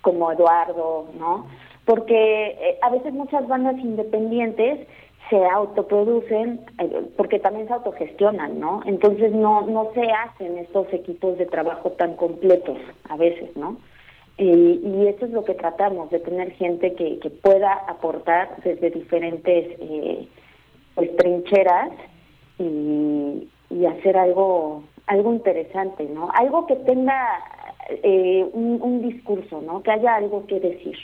[0.02, 1.48] como Eduardo, ¿no?
[1.86, 4.86] Porque eh, a veces muchas bandas independientes
[5.30, 8.82] se autoproducen eh, porque también se autogestionan, ¿no?
[8.86, 13.78] Entonces no no se hacen estos equipos de trabajo tan completos a veces, ¿no?
[14.38, 18.90] Y, y eso es lo que tratamos, de tener gente que, que pueda aportar desde
[18.90, 20.28] diferentes eh,
[20.96, 21.92] pues trincheras
[22.58, 26.30] y, y hacer algo algo interesante, ¿no?
[26.34, 27.40] Algo que tenga
[27.90, 29.84] eh, un, un discurso, ¿no?
[29.84, 30.98] Que haya algo que decir.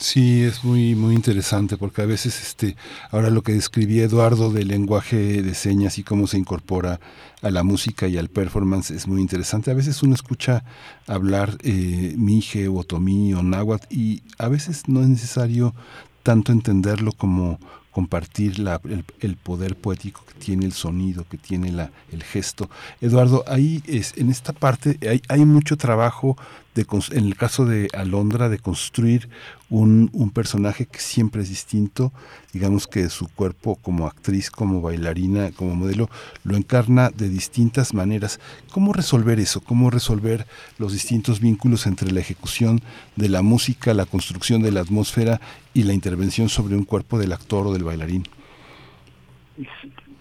[0.00, 2.76] Sí, es muy muy interesante porque a veces este
[3.10, 7.00] ahora lo que describía Eduardo del lenguaje de señas y cómo se incorpora
[7.42, 9.72] a la música y al performance es muy interesante.
[9.72, 10.62] A veces uno escucha
[11.08, 15.74] hablar eh, mije o otomí o náhuatl y a veces no es necesario
[16.22, 17.58] tanto entenderlo como
[17.98, 22.70] compartir la, el, el, poder poético que tiene el sonido, que tiene la, el gesto.
[23.00, 26.36] Eduardo, ahí es, en esta parte hay, hay mucho trabajo
[26.76, 29.28] de, en el caso de Alondra de construir
[29.68, 32.12] un, un, personaje que siempre es distinto,
[32.52, 36.08] digamos que su cuerpo como actriz, como bailarina, como modelo,
[36.44, 38.38] lo encarna de distintas maneras.
[38.70, 39.60] ¿Cómo resolver eso?
[39.60, 40.46] ¿Cómo resolver
[40.78, 42.80] los distintos vínculos entre la ejecución
[43.16, 45.40] de la música, la construcción de la atmósfera
[45.78, 48.24] y la intervención sobre un cuerpo del actor o del bailarín?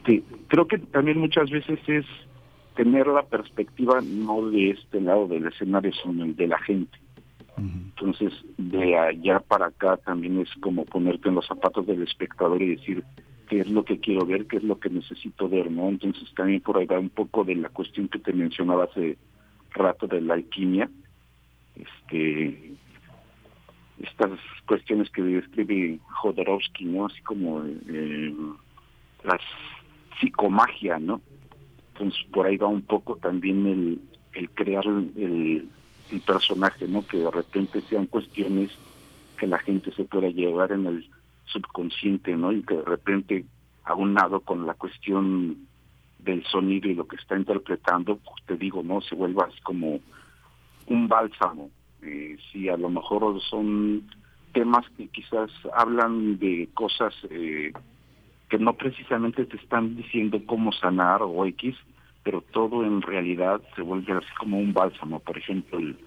[0.05, 2.05] Sí, creo que también muchas veces es
[2.75, 6.95] tener la perspectiva no de este lado del escenario, sino de la gente.
[7.57, 12.75] Entonces, de allá para acá también es como ponerte en los zapatos del espectador y
[12.75, 13.03] decir
[13.49, 15.89] qué es lo que quiero ver, qué es lo que necesito ver, ¿no?
[15.89, 19.17] Entonces también por ahí va un poco de la cuestión que te mencionaba hace
[19.71, 20.87] rato de la alquimia,
[21.75, 22.77] este
[23.99, 27.07] estas cuestiones que describe Jodorowsky, ¿no?
[27.07, 28.33] Así como eh,
[29.23, 29.39] la
[30.19, 31.21] psicomagia, ¿no?
[31.93, 34.01] Entonces por ahí va un poco también el,
[34.33, 35.67] el crear el,
[36.11, 37.05] el personaje, ¿no?
[37.05, 38.71] Que de repente sean cuestiones
[39.37, 41.09] que la gente se pueda llevar en el
[41.45, 42.51] subconsciente, ¿no?
[42.51, 43.45] Y que de repente,
[43.83, 45.67] aunado con la cuestión
[46.19, 49.01] del sonido y lo que está interpretando, pues te digo, ¿no?
[49.01, 49.99] Se vuelva así como
[50.87, 51.69] un bálsamo.
[52.07, 54.03] Eh, si a lo mejor son
[54.53, 57.73] temas que quizás hablan de cosas eh,
[58.49, 61.75] que no precisamente te están diciendo cómo sanar o X,
[62.23, 65.19] pero todo en realidad se vuelve así como un bálsamo.
[65.19, 65.97] Por ejemplo, el,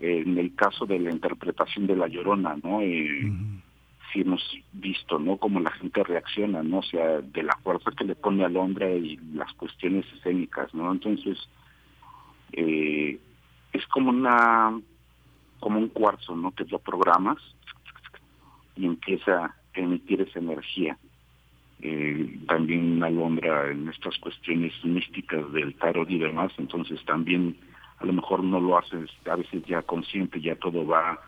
[0.00, 2.80] en el caso de la interpretación de La Llorona, ¿no?
[2.80, 3.60] Eh, uh -huh.
[4.12, 5.36] Si hemos visto, ¿no?
[5.36, 6.78] Cómo la gente reacciona, ¿no?
[6.78, 10.90] O sea, de la fuerza que le pone a Londra y las cuestiones escénicas, ¿no?
[10.90, 11.38] Entonces,
[12.52, 13.20] eh,
[13.72, 14.80] es como una,
[15.60, 16.52] como un cuarzo, ¿no?
[16.52, 17.38] Que lo programas
[18.76, 20.98] y empieza a emitir esa energía
[21.82, 27.56] eh, también Alondra en estas cuestiones místicas del tarot y demás, entonces también
[27.98, 31.18] a lo mejor no lo haces a veces ya consciente, ya todo va,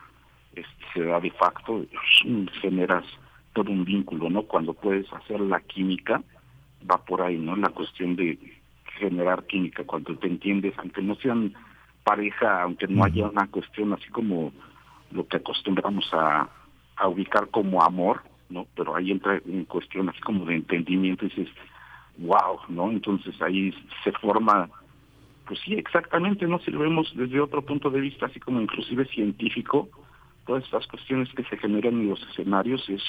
[0.55, 1.85] este, se da de facto,
[2.61, 3.03] generas
[3.53, 4.43] todo un vínculo, ¿no?
[4.43, 6.21] Cuando puedes hacer la química,
[6.89, 7.55] va por ahí, ¿no?
[7.55, 8.37] La cuestión de
[8.99, 11.53] generar química, cuando te entiendes, aunque no sean
[12.03, 14.51] pareja, aunque no haya una cuestión así como
[15.11, 16.49] lo que acostumbramos a,
[16.95, 18.67] a ubicar como amor, ¿no?
[18.75, 21.49] Pero ahí entra en cuestión así como de entendimiento y dices,
[22.17, 22.91] wow, ¿no?
[22.91, 23.73] Entonces ahí
[24.03, 24.69] se forma,
[25.47, 26.59] pues sí, exactamente, ¿no?
[26.59, 29.89] Si lo vemos desde otro punto de vista, así como inclusive científico,
[30.45, 33.01] todas estas cuestiones que se generan en los escenarios es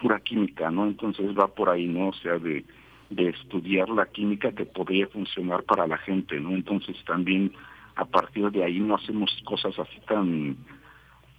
[0.00, 0.86] pura química, ¿no?
[0.86, 2.08] Entonces va por ahí, ¿no?
[2.08, 2.64] O sea, de,
[3.10, 6.50] de estudiar la química que podría funcionar para la gente, ¿no?
[6.50, 7.52] Entonces también
[7.96, 10.56] a partir de ahí no hacemos cosas así tan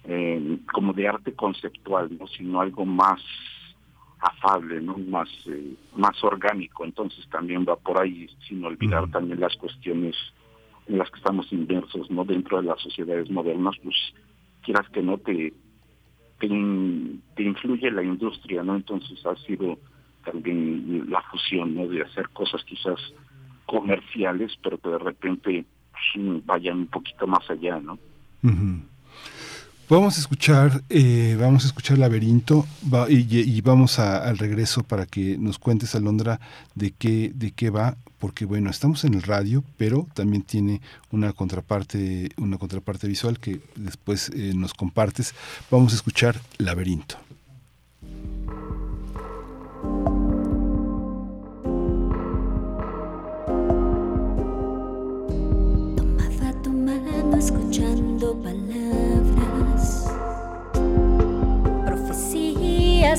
[0.04, 3.20] eh, como de arte conceptual, no sino algo más
[4.20, 6.84] afable, no más eh, más orgánico.
[6.84, 9.12] Entonces también va por ahí, sin olvidar uh -huh.
[9.12, 10.16] también las cuestiones
[10.86, 13.96] en las que estamos inmersos, no dentro de las sociedades modernas, pues
[14.62, 15.52] quieras que no te
[16.38, 16.48] te,
[17.34, 18.76] te influye la industria, no.
[18.76, 19.78] Entonces ha sido
[20.24, 22.98] también la fusión, no, de hacer cosas quizás
[23.66, 25.64] comerciales, pero que de repente
[26.44, 27.98] vayan un poquito más allá, no.
[29.88, 32.66] Vamos a escuchar, eh, vamos a escuchar Laberinto
[33.08, 36.40] y, vamos al regreso para que nos cuentes, Alondra,
[36.74, 40.80] de qué, de qué va, porque bueno, estamos en el radio, pero también tiene
[41.12, 45.34] una contraparte, una contraparte visual que después eh, nos compartes.
[45.70, 47.25] Vamos a escuchar Laberinto.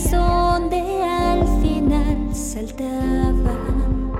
[0.03, 4.11] Donde al final saltaban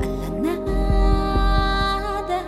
[0.00, 2.40] a la nada.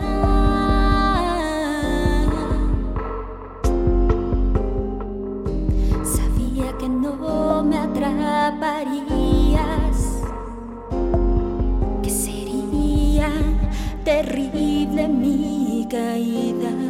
[6.03, 10.23] Sabía que no me atraparías,
[12.03, 13.31] que sería
[14.05, 16.82] terrible mi caída.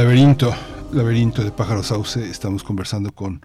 [0.00, 0.54] Laberinto,
[0.92, 2.24] laberinto de pájaro sauce.
[2.30, 3.42] Estamos conversando con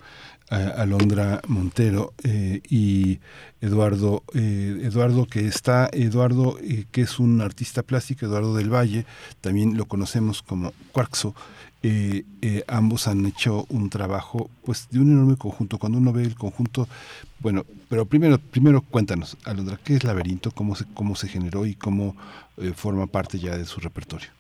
[0.50, 3.20] eh, Alondra Montero eh, y
[3.60, 6.58] Eduardo, eh, Eduardo que está, Eduardo
[6.94, 9.06] que es un artista plástico, Eduardo del Valle,
[9.42, 10.72] también lo conocemos como
[11.84, 12.24] eh,
[12.70, 15.78] ambos han hecho un trabajo pues de un enorme conjunto.
[15.78, 16.88] Cuando uno ve el conjunto,
[17.40, 20.52] bueno, pero primero, primero cuéntanos, Alondra, ¿qué es Laberinto?
[20.52, 22.16] ¿Cómo se, cómo se generó y cómo
[22.78, 24.35] forma parte ya de su repertorio?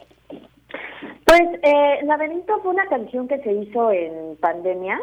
[1.25, 5.01] Pues eh, Laberinto fue una canción que se hizo en pandemia,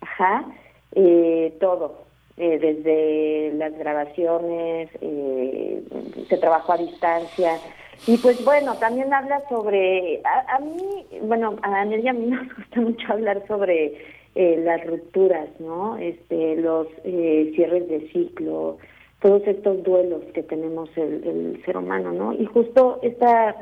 [0.00, 0.44] ajá,
[0.92, 2.04] eh, todo,
[2.36, 5.82] eh, desde las grabaciones, eh,
[6.28, 7.58] se trabajó a distancia,
[8.06, 12.26] y pues bueno, también habla sobre, a, a mí, bueno, a Daniel y a mí
[12.26, 13.94] nos gusta mucho hablar sobre
[14.34, 15.96] eh, las rupturas, ¿no?
[15.96, 18.76] Este, los eh, cierres de ciclo,
[19.22, 22.34] todos estos duelos que tenemos el, el ser humano, ¿no?
[22.34, 23.56] Y justo esta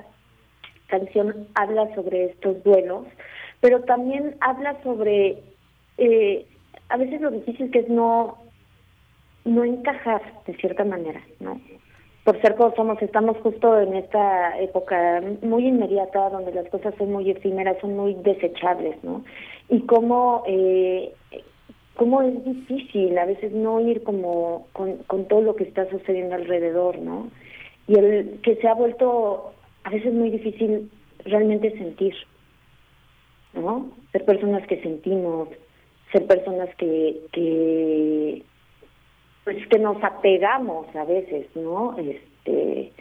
[0.99, 3.07] canción habla sobre estos duelos,
[3.61, 5.39] pero también habla sobre
[5.99, 6.47] eh,
[6.89, 8.39] a veces lo difícil que es no
[9.45, 11.61] no encajar de cierta manera, ¿no?
[12.25, 17.13] Por ser como somos, estamos justo en esta época muy inmediata donde las cosas son
[17.13, 19.23] muy efímeras, son muy desechables, ¿no?
[19.69, 21.13] Y cómo eh,
[21.97, 26.37] cómo es difícil a veces no ir como con, con todo lo que está sucediendo
[26.37, 27.29] alrededor, ¿no?
[27.87, 29.53] Y el que se ha vuelto
[29.85, 30.91] a veces muy difícil
[31.25, 32.15] realmente sentir,
[33.53, 33.91] ¿no?
[34.13, 35.49] Ser personas que sentimos,
[36.13, 38.43] ser personas que, que
[39.45, 41.97] pues que nos apegamos a veces, ¿no?
[41.99, 42.93] Este,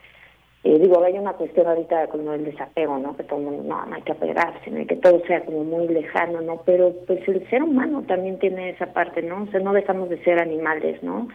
[0.66, 3.16] eh, digo, hay una cuestión ahorita con el desapego, ¿no?
[3.18, 4.86] Que todo el mundo, no, no hay que apegarse, ¿no?
[4.86, 6.62] que todo sea como muy lejano, ¿no?
[6.66, 9.44] Pero pues el ser humano también tiene esa parte, ¿no?
[9.44, 11.28] O sea, no dejamos de ser animales, ¿no?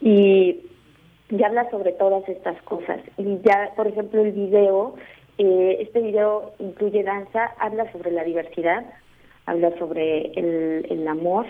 [0.00, 0.60] Y
[1.30, 3.00] y habla sobre todas estas cosas.
[3.16, 4.94] Y ya, por ejemplo, el video,
[5.38, 8.84] eh, este video incluye danza, habla sobre la diversidad,
[9.46, 11.46] habla sobre el, el amor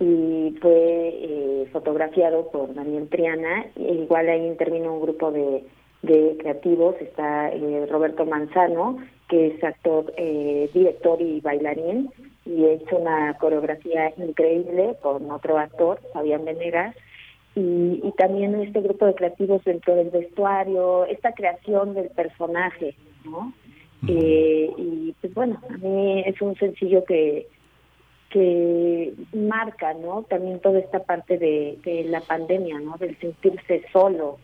[0.00, 3.66] y fue eh, fotografiado por Daniel Triana.
[3.76, 5.64] E igual ahí intervino un grupo de,
[6.02, 8.98] de creativos, está eh, Roberto Manzano,
[9.28, 12.10] que es actor, eh, director y bailarín,
[12.46, 16.94] y hizo una coreografía increíble con otro actor, Fabián Venegas,
[17.54, 22.94] y, y también este grupo de creativos dentro del vestuario, esta creación del personaje,
[23.24, 23.52] ¿no?
[24.06, 27.46] Eh, y pues bueno, a mí es un sencillo que
[28.30, 30.22] que marca, ¿no?
[30.28, 32.96] También toda esta parte de, de la pandemia, ¿no?
[32.98, 34.38] Del sentirse solo.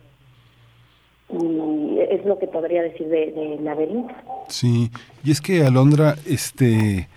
[1.29, 4.13] Y es lo que podría decir de, de Laberinto.
[4.47, 4.89] Sí,
[5.23, 7.09] y es que Alondra, este,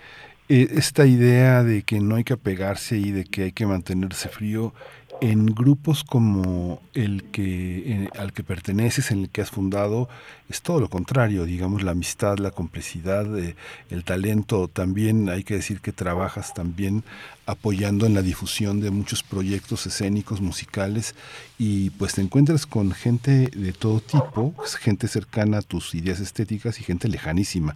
[0.48, 4.28] eh, esta idea de que no hay que apegarse y de que hay que mantenerse
[4.28, 4.72] frío,
[5.20, 10.08] en grupos como el que eh, al que perteneces, en el que has fundado,
[10.48, 13.54] es todo lo contrario, digamos la amistad, la complicidad, eh,
[13.90, 14.68] el talento.
[14.68, 17.04] También hay que decir que trabajas también
[17.48, 21.14] apoyando en la difusión de muchos proyectos escénicos, musicales,
[21.58, 26.20] y pues te encuentras con gente de todo tipo, pues, gente cercana a tus ideas
[26.20, 27.74] estéticas y gente lejanísima.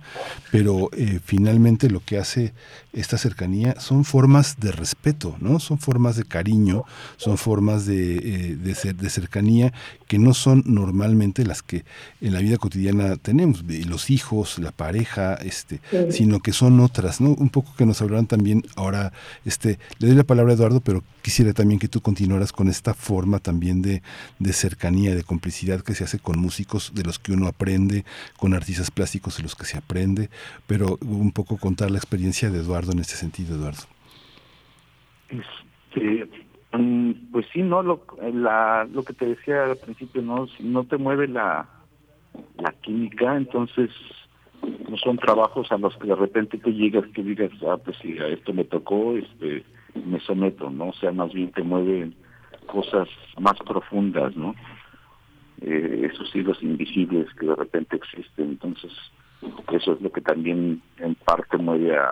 [0.51, 2.53] Pero eh, finalmente lo que hace
[2.93, 5.59] esta cercanía son formas de respeto, ¿no?
[5.59, 6.85] Son formas de cariño,
[7.17, 9.73] son formas de, eh, de, cercanía
[10.07, 11.87] que no son normalmente las que
[12.21, 16.13] en la vida cotidiana tenemos, los hijos, la pareja, este, Sí.
[16.13, 17.31] sino que son otras, ¿no?
[17.31, 19.13] Un poco que nos hablarán también ahora,
[19.45, 22.95] este, le doy la palabra a Eduardo, pero quisiera también que tú continuaras con esta
[22.95, 24.01] forma también de,
[24.39, 28.05] de cercanía, de complicidad que se hace con músicos de los que uno aprende,
[28.37, 30.31] con artistas plásticos de los que se aprende,
[30.69, 33.83] pero un poco contar la experiencia de Eduardo en este sentido, Eduardo.
[35.29, 36.29] Este,
[36.79, 40.85] mm, pues sí, no, lo, la, lo que te decía al principio, no, si no
[40.85, 41.67] te mueve la,
[42.59, 43.91] la química, entonces
[44.89, 48.19] no son trabajos a los que de repente tú llegas que digas, ah, pues sí,
[48.19, 50.89] a esto me tocó, este, me someto, ¿no?
[50.89, 52.15] O sea, más bien te mueven
[52.67, 53.09] cosas
[53.41, 54.55] más profundas, ¿no?
[55.61, 58.93] Eh, esos hilos invisibles que de repente existen, entonces
[59.73, 62.09] eso es lo que también en parte mueve a,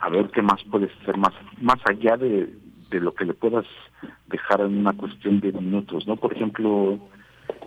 [0.00, 2.52] a ver qué más puedes hacer más más allá de,
[2.90, 3.66] de lo que le puedas
[4.26, 6.16] dejar en una cuestión de minutos, ¿no?
[6.16, 6.98] Por ejemplo,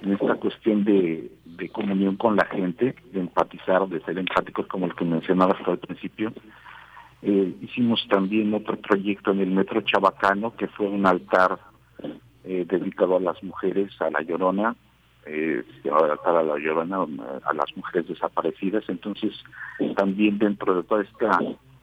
[0.02, 4.86] en esta cuestión de, de comunión con la gente, de empatizar, de ser empáticos como
[4.86, 6.34] el que mencionabas al principio,
[7.22, 11.60] eh, hicimos también otro proyecto en el Metro Chabacano, que fue un altar
[12.44, 14.76] eh, dedicado a las mujeres, a la Llorona,
[15.26, 18.84] eh, a la Llorona, eh, a las mujeres desaparecidas.
[18.90, 19.34] Entonces,
[19.96, 21.40] también dentro de toda esta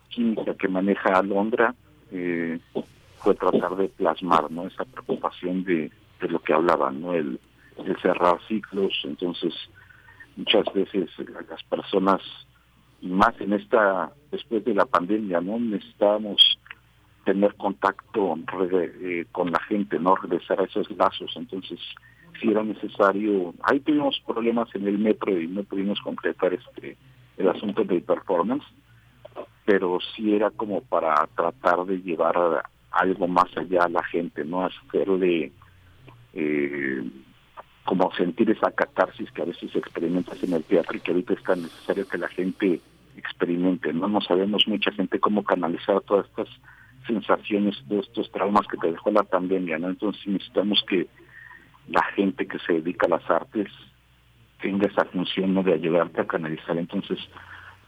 [0.08, 1.74] química que maneja Alondra,
[2.12, 2.60] eh,
[3.16, 7.14] fue tratar de plasmar no esa preocupación de, de lo que hablaban, ¿no?
[7.14, 7.40] El,
[7.78, 9.54] el cerrar ciclos, entonces
[10.36, 11.10] muchas veces
[11.48, 12.20] las personas
[13.02, 15.58] más en esta, después de la pandemia, ¿no?
[15.58, 16.58] Necesitábamos
[17.24, 18.36] tener contacto
[18.80, 20.14] eh, con la gente, ¿no?
[20.16, 21.32] Regresar a esos lazos.
[21.36, 21.78] Entonces,
[22.40, 26.96] si era necesario, ahí tuvimos problemas en el metro y no pudimos concretar este
[27.38, 28.64] el asunto del performance,
[29.64, 34.66] pero sí era como para tratar de llevar algo más allá a la gente, ¿no?
[34.66, 35.50] Hacerle
[36.34, 37.10] eh,
[37.84, 41.42] como sentir esa catarsis que a veces experimentas en el teatro y que ahorita es
[41.42, 42.80] tan necesario que la gente
[43.16, 44.08] experimente, ¿no?
[44.08, 46.48] No sabemos mucha gente cómo canalizar todas estas
[47.06, 49.88] sensaciones, de estos traumas que te dejó la pandemia, ¿no?
[49.88, 51.08] Entonces necesitamos que
[51.88, 53.68] la gente que se dedica a las artes
[54.60, 56.78] tenga esa función de ayudarte a canalizar.
[56.78, 57.18] Entonces,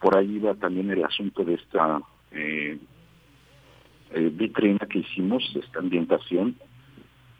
[0.01, 2.01] por ahí va también el asunto de esta
[2.31, 2.77] eh,
[4.11, 6.57] eh, vitrina que hicimos, esta ambientación,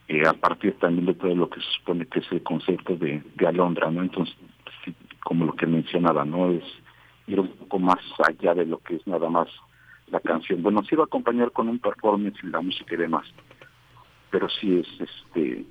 [0.08, 3.24] eh, a partir también de todo lo que se supone que es el concepto de,
[3.35, 4.03] de Alondra, ¿no?
[4.03, 4.35] Entonces,
[5.24, 6.51] como lo que mencionaba, ¿no?
[6.51, 6.64] Es
[7.27, 9.48] ir un poco más allá de lo que es nada más
[10.08, 10.61] la canción.
[10.61, 13.25] Bueno, sí va a acompañar con un performance y la música y demás,
[14.30, 15.66] pero sí es, este,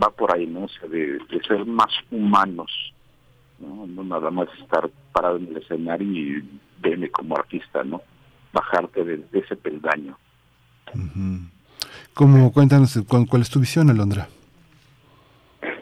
[0.00, 0.64] va por ahí, ¿no?
[0.64, 2.70] O sea, de, ser más humanos,
[3.58, 3.86] ¿no?
[3.86, 8.02] No nada más estar parado en el escenario y verme como artista, ¿no?
[8.52, 10.16] Bajarte de, ese peldaño.
[12.14, 14.28] ¿Cómo, cuéntanos cuál, cuál es tu visión, Alondra?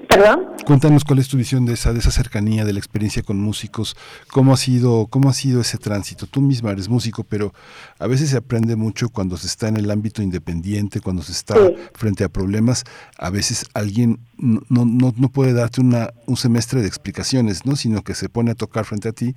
[0.08, 0.48] ¿Perdón?
[0.64, 3.96] Cuéntanos cuál es tu visión de esa, de esa cercanía, de la experiencia con músicos,
[4.30, 6.28] cómo ha sido, cómo ha sido ese tránsito.
[6.28, 7.52] Tú misma eres músico, pero
[7.98, 11.56] a veces se aprende mucho cuando se está en el ámbito independiente, cuando se está
[11.94, 12.84] frente a problemas.
[13.18, 17.76] A veces alguien no, no, no puede darte una, un semestre de explicaciones, ¿no?
[17.76, 19.34] sino que se pone a tocar frente a ti,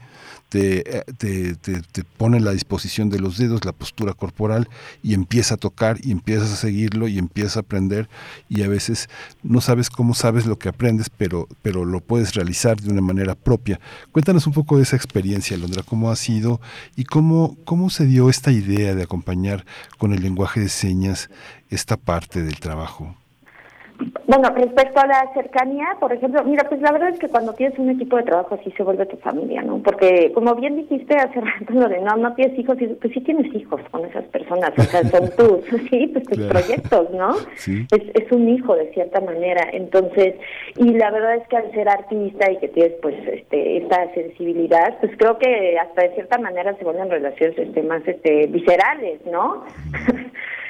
[0.50, 0.84] te,
[1.18, 4.68] te, te, te pone la disposición de los dedos, la postura corporal,
[5.04, 8.10] y empieza a tocar, y empiezas a seguirlo, y empiezas a aprender,
[8.50, 9.10] y a veces
[9.44, 13.36] no sabes cómo sabes lo que aprendes, pero, pero lo puedes realizar de una manera
[13.36, 13.80] propia.
[14.12, 16.62] Cuéntanos un poco de esa experiencia, Londra, cómo ha sido
[16.96, 19.66] y cómo, cómo se dio esta idea de acompañar
[19.98, 21.30] con el lenguaje de señas
[21.70, 23.16] esta parte del trabajo.
[24.28, 27.78] Bueno, respecto a la cercanía, por ejemplo, mira, pues la verdad es que cuando tienes
[27.80, 29.78] un equipo de trabajo así se vuelve tu familia, ¿no?
[29.84, 33.54] Porque como bien dijiste hace rato lo de no, no tienes hijos, pues sí tienes
[33.54, 37.36] hijos con esas personas, o sea, son tus, sí, pues tus proyectos, ¿no?
[37.36, 40.36] Es, es un hijo de cierta manera, entonces,
[40.76, 44.98] y la verdad es que al ser artista y que tienes pues este esta sensibilidad,
[45.00, 49.64] pues creo que hasta de cierta manera se vuelven relaciones este más este viscerales, ¿no?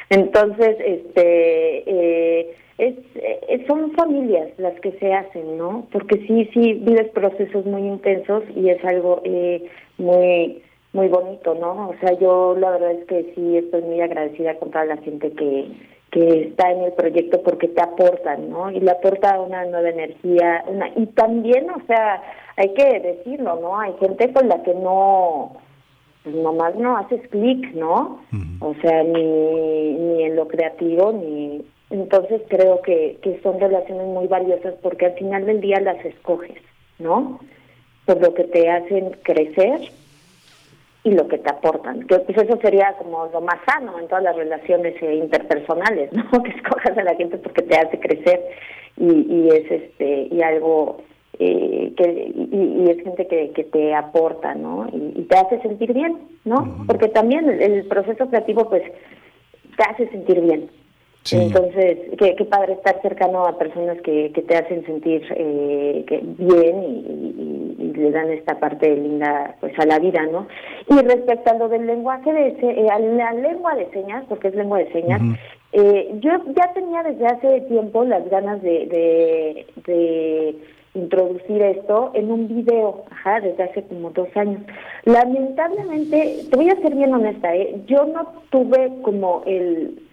[0.10, 5.88] entonces, este eh es, eh, son familias las que se hacen, ¿no?
[5.92, 10.62] Porque sí, sí, vives procesos muy intensos y es algo eh, muy
[10.95, 11.90] muy bonito, ¿no?
[11.90, 15.30] O sea, yo la verdad es que sí estoy muy agradecida con toda la gente
[15.32, 15.68] que,
[16.12, 18.72] que está en el proyecto porque te aportan, ¿no?
[18.72, 22.24] Y le aporta una nueva energía, una y también, o sea,
[22.56, 23.78] hay que decirlo, ¿no?
[23.78, 25.58] Hay gente con la que no
[26.24, 28.22] pues nomás no haces clic, ¿no?
[28.62, 34.27] O sea, ni, ni en lo creativo, ni entonces creo que, que son relaciones muy
[34.27, 36.57] valiosas porque al final del día las escoges,
[36.99, 37.39] ¿no?
[38.05, 39.81] Por lo que te hacen crecer
[41.03, 42.07] y lo que te aportan.
[42.07, 46.43] Que pues eso sería como lo más sano en todas las relaciones eh, interpersonales, ¿no?
[46.43, 48.41] Que escojas a la gente porque te hace crecer
[48.97, 50.97] y, y es este y algo
[51.38, 54.88] eh, que y, es gente que, que te aporta, ¿no?
[54.91, 56.85] Y, te hace sentir bien, ¿no?
[56.88, 58.83] Porque también el proceso creativo pues
[59.77, 60.69] te hace sentir bien.
[61.32, 66.22] Entonces, qué, qué, padre estar cercano a personas que, que te hacen sentir eh, que
[66.22, 70.48] bien y, y, le dan esta parte linda pues a la vida, ¿no?
[70.88, 74.56] Y respecto a lo del lenguaje de eh, a la lengua de señas, porque es
[74.56, 75.22] lengua de señas,
[75.72, 80.56] eh, yo ya tenía desde hace tiempo las ganas de, de, de
[80.94, 84.62] introducir esto en un video, ajá, desde hace como dos años.
[85.06, 87.82] Lamentablemente, te voy a ser bien honesta, ¿eh?
[87.88, 90.05] yo no tuve como el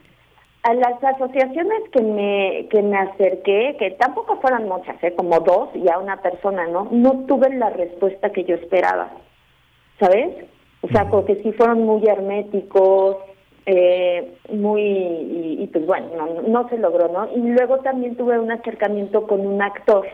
[0.62, 5.14] a las asociaciones que me que me acerqué, que tampoco fueron muchas, ¿eh?
[5.16, 6.88] como dos y a una persona, ¿no?
[6.90, 9.10] No tuve la respuesta que yo esperaba,
[9.98, 10.46] ¿sabes?
[10.82, 13.16] O sea, porque sí fueron muy herméticos,
[13.66, 17.28] eh, muy, y, pues bueno, no, no se logró, ¿no?
[17.34, 20.06] Y luego también tuve un acercamiento con un actor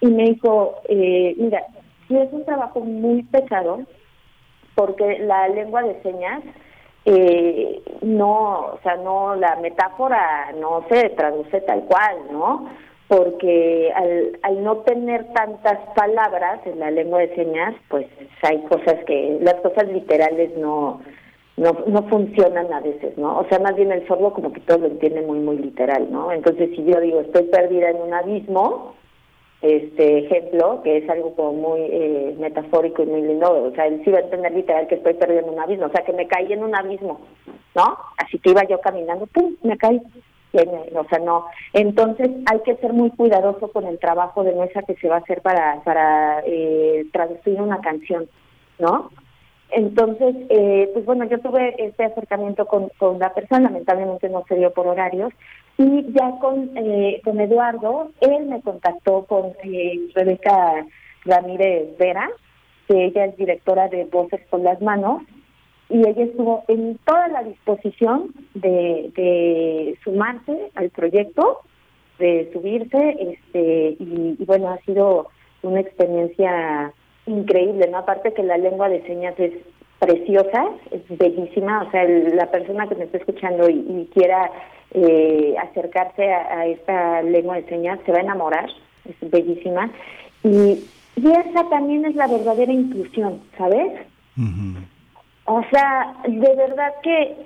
[0.00, 1.62] y me dijo, eh, mira,
[2.08, 3.80] sí es un trabajo muy pesado,
[4.74, 6.42] porque la lengua de señas
[7.04, 12.68] eh, no, o sea, no, la metáfora no se traduce tal cual, ¿no?
[13.08, 18.06] Porque al, al no tener tantas palabras en la lengua de señas, pues
[18.42, 21.00] hay cosas que, las cosas literales no,
[21.56, 23.38] no, no funcionan a veces, ¿no?
[23.38, 26.32] O sea, más bien el sordo como que todo lo entiende muy, muy literal, ¿no?
[26.32, 28.94] Entonces, si yo digo, estoy perdida en un abismo,
[29.62, 34.02] este ejemplo, que es algo como muy eh, metafórico y muy lindo, o sea, él
[34.04, 36.52] sí va a entender literal que estoy perdiendo un abismo, o sea, que me caí
[36.52, 37.20] en un abismo,
[37.74, 37.96] ¿no?
[38.18, 40.00] Así que iba yo caminando, ¡pum!, me caí.
[40.94, 41.46] O sea, no.
[41.72, 45.20] Entonces hay que ser muy cuidadoso con el trabajo de mesa que se va a
[45.20, 48.28] hacer para, para eh, traducir una canción,
[48.78, 49.10] ¿no?
[49.70, 54.56] Entonces, eh, pues bueno, yo tuve este acercamiento con, con la persona, lamentablemente no se
[54.56, 55.32] dio por horarios,
[55.82, 60.86] y ya con, eh, con Eduardo, él me contactó con eh, Rebeca
[61.24, 62.30] Ramírez Vera,
[62.86, 65.22] que ella es directora de Voces con las Manos,
[65.88, 71.58] y ella estuvo en toda la disposición de, sumarse al proyecto,
[72.18, 75.28] de subirse, este, y, bueno, ha sido
[75.62, 76.92] una experiencia
[77.26, 77.98] increíble, ¿no?
[77.98, 79.52] Aparte que la lengua de señas es
[79.98, 84.50] preciosa, es bellísima, o sea, el- la persona que me está escuchando y quiera
[84.94, 88.68] eh, acercarse a, a esta lengua de señas se va a enamorar,
[89.08, 89.90] es bellísima,
[90.44, 90.84] y,
[91.16, 93.92] y esa también es la verdadera inclusión, ¿sabes?
[95.44, 97.36] O sea, de verdad que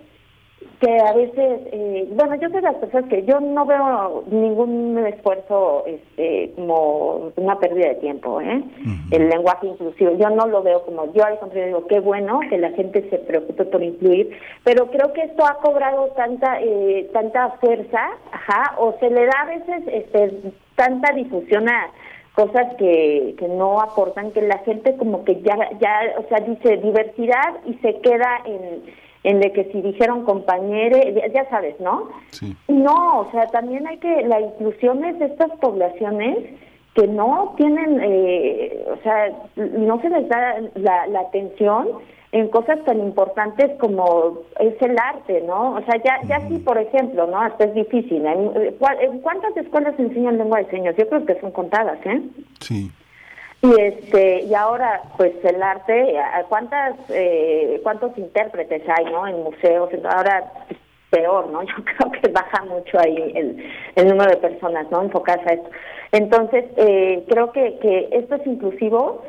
[0.80, 4.98] que a veces, eh, bueno, yo soy de las personas que yo no veo ningún
[5.06, 8.62] esfuerzo este, como una pérdida de tiempo, ¿eh?
[9.10, 12.58] El lenguaje inclusivo, yo no lo veo como, yo al contrario digo, qué bueno que
[12.58, 17.50] la gente se preocupe por incluir, pero creo que esto ha cobrado tanta eh, tanta
[17.60, 18.00] fuerza,
[18.32, 21.90] ajá, o se le da a veces este, tanta difusión a
[22.34, 26.76] cosas que, que no aportan, que la gente como que ya, ya, o sea, dice
[26.76, 31.00] diversidad y se queda en en de que si dijeron compañeros,
[31.34, 32.08] ya, sabes, ¿no?
[32.68, 36.38] No, o sea, también hay que, la inclusión es de estas poblaciones
[36.94, 41.88] que no tienen, eh, o sea, no se les da la, la atención
[42.32, 45.74] en cosas tan importantes como es el arte, ¿no?
[45.74, 47.40] O sea, ya, ya sí, por ejemplo, ¿no?
[47.40, 48.24] Hasta es difícil.
[48.26, 50.94] ¿En, ¿cuál- en cuántas escuelas enseñan lengua de señas?
[50.96, 52.20] Yo creo que son contadas, ¿eh?
[52.60, 52.90] Sí.
[53.66, 59.26] Y este y ahora pues el arte, ¿a cuántas eh, cuántos intérpretes hay, ¿no?
[59.26, 60.52] En museos, ahora
[61.10, 61.62] peor, ¿no?
[61.64, 63.64] Yo creo que baja mucho ahí el,
[63.96, 65.02] el número de personas, ¿no?
[65.02, 65.70] Enfocadas a esto.
[66.12, 69.22] Entonces eh, creo que que esto es inclusivo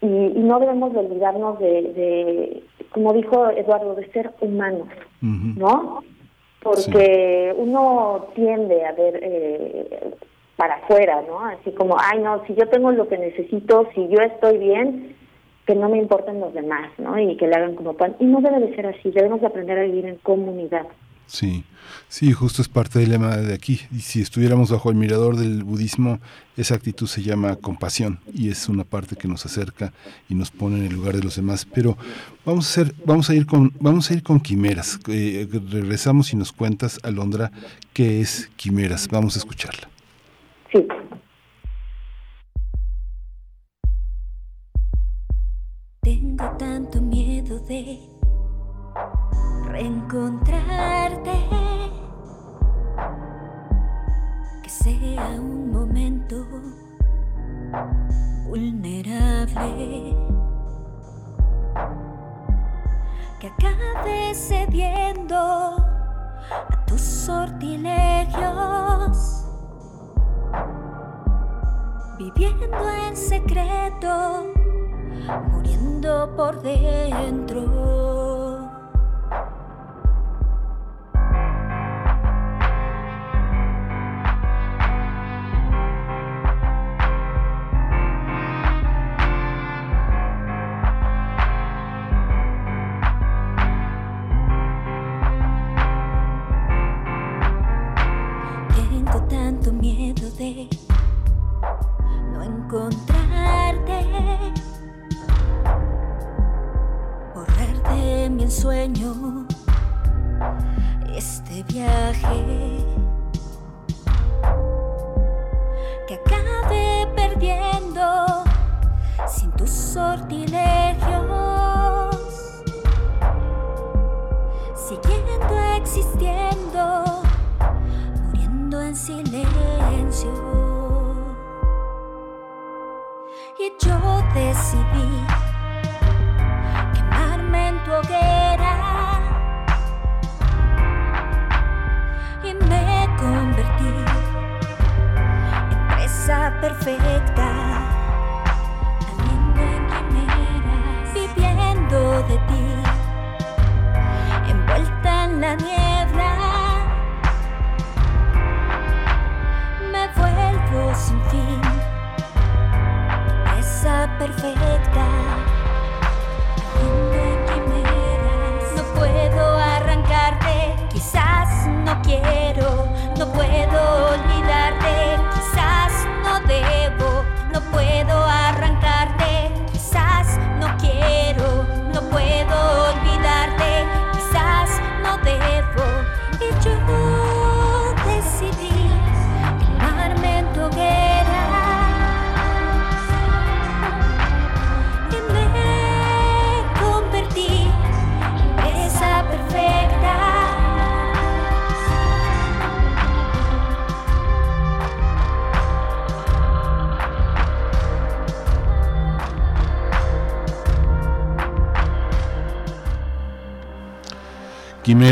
[0.00, 2.62] y, y no debemos de olvidarnos de, de,
[2.92, 4.88] como dijo Eduardo, de ser humanos,
[5.20, 6.02] ¿no?
[6.62, 10.14] Porque uno tiende a ver eh,
[10.56, 11.44] para afuera, ¿no?
[11.44, 15.16] Así como, ay, no, si yo tengo lo que necesito, si yo estoy bien,
[15.66, 17.18] que no me importen los demás, ¿no?
[17.18, 18.16] Y que le hagan como pan.
[18.18, 20.86] Y no debe de ser así, debemos de aprender a vivir en comunidad.
[21.26, 21.64] Sí,
[22.08, 23.80] sí, justo es parte del lema de aquí.
[23.90, 26.18] Y si estuviéramos bajo el mirador del budismo,
[26.56, 29.92] esa actitud se llama compasión y es una parte que nos acerca
[30.28, 31.64] y nos pone en el lugar de los demás.
[31.64, 31.96] Pero
[32.44, 34.98] vamos a hacer, vamos a ir con, vamos a ir con quimeras.
[35.08, 37.50] Eh, regresamos y nos cuentas, Alondra,
[37.94, 39.08] qué es quimeras.
[39.08, 39.91] Vamos a escucharla.
[40.72, 40.88] Tengo
[46.58, 48.00] tanto miedo de
[49.66, 51.32] reencontrarte.
[54.62, 56.46] Que sea un momento
[58.46, 60.16] vulnerable.
[63.38, 69.41] Que acabe cediendo a tus sortilegios.
[72.18, 74.52] Viviendo en secreto
[75.50, 77.62] muriendo por dentro.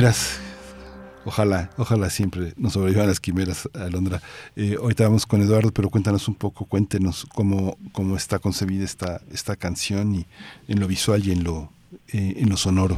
[0.00, 0.38] Quimeras.
[1.26, 4.22] Ojalá, ojalá siempre nos sobrevivan las quimeras, Alondra.
[4.56, 9.20] Eh, ahorita vamos con Eduardo, pero cuéntanos un poco, cuéntenos cómo, cómo está concebida esta,
[9.30, 10.26] esta canción y
[10.68, 11.70] en lo visual y en lo,
[12.14, 12.96] eh, en lo sonoro.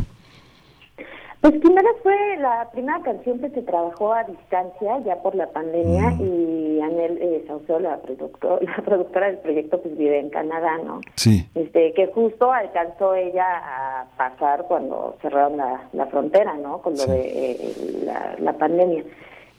[1.42, 6.12] Pues Quimeras fue la primera canción que se trabajó a distancia ya por la pandemia
[6.20, 11.00] y Anel eh, Saucedo, la, productor, la productora del proyecto, pues vive en Canadá, ¿no?
[11.16, 11.44] Sí.
[11.56, 16.80] Este, que justo alcanzó ella a pasar cuando cerraron la, la frontera, ¿no?
[16.80, 19.02] Con lo de eh, la, la pandemia.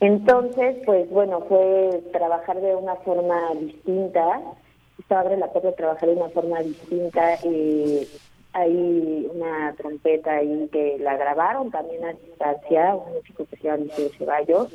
[0.00, 4.40] Entonces, pues bueno, fue trabajar de una forma distinta.
[4.98, 7.34] Esto abre la puerta de trabajar de una forma distinta.
[7.44, 8.08] Y
[8.54, 13.84] hay una trompeta ahí que la grabaron también a distancia, un músico que se llama
[13.84, 14.68] Liceo Ceballos,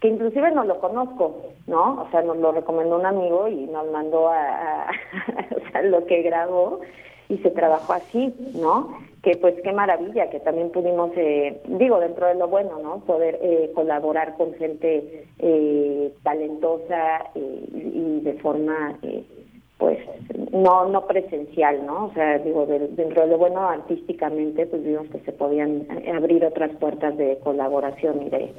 [0.00, 2.02] que inclusive no lo conozco, ¿no?
[2.02, 4.90] O sea, nos lo recomendó un amigo y nos mandó a,
[5.84, 6.80] lo que grabó
[7.28, 8.98] y se trabajó así, ¿no?
[9.22, 12.98] Que pues qué maravilla que también pudimos, eh, digo, dentro de lo bueno, ¿no?
[13.04, 19.22] Poder eh, colaborar con gente eh, talentosa eh, y, y de forma, eh,
[19.82, 19.98] pues,
[20.52, 22.04] no no presencial, ¿no?
[22.06, 26.44] O sea, digo, de- dentro de bueno artísticamente, pues vimos que se podían eh, abrir
[26.44, 28.52] otras puertas de colaboración y de,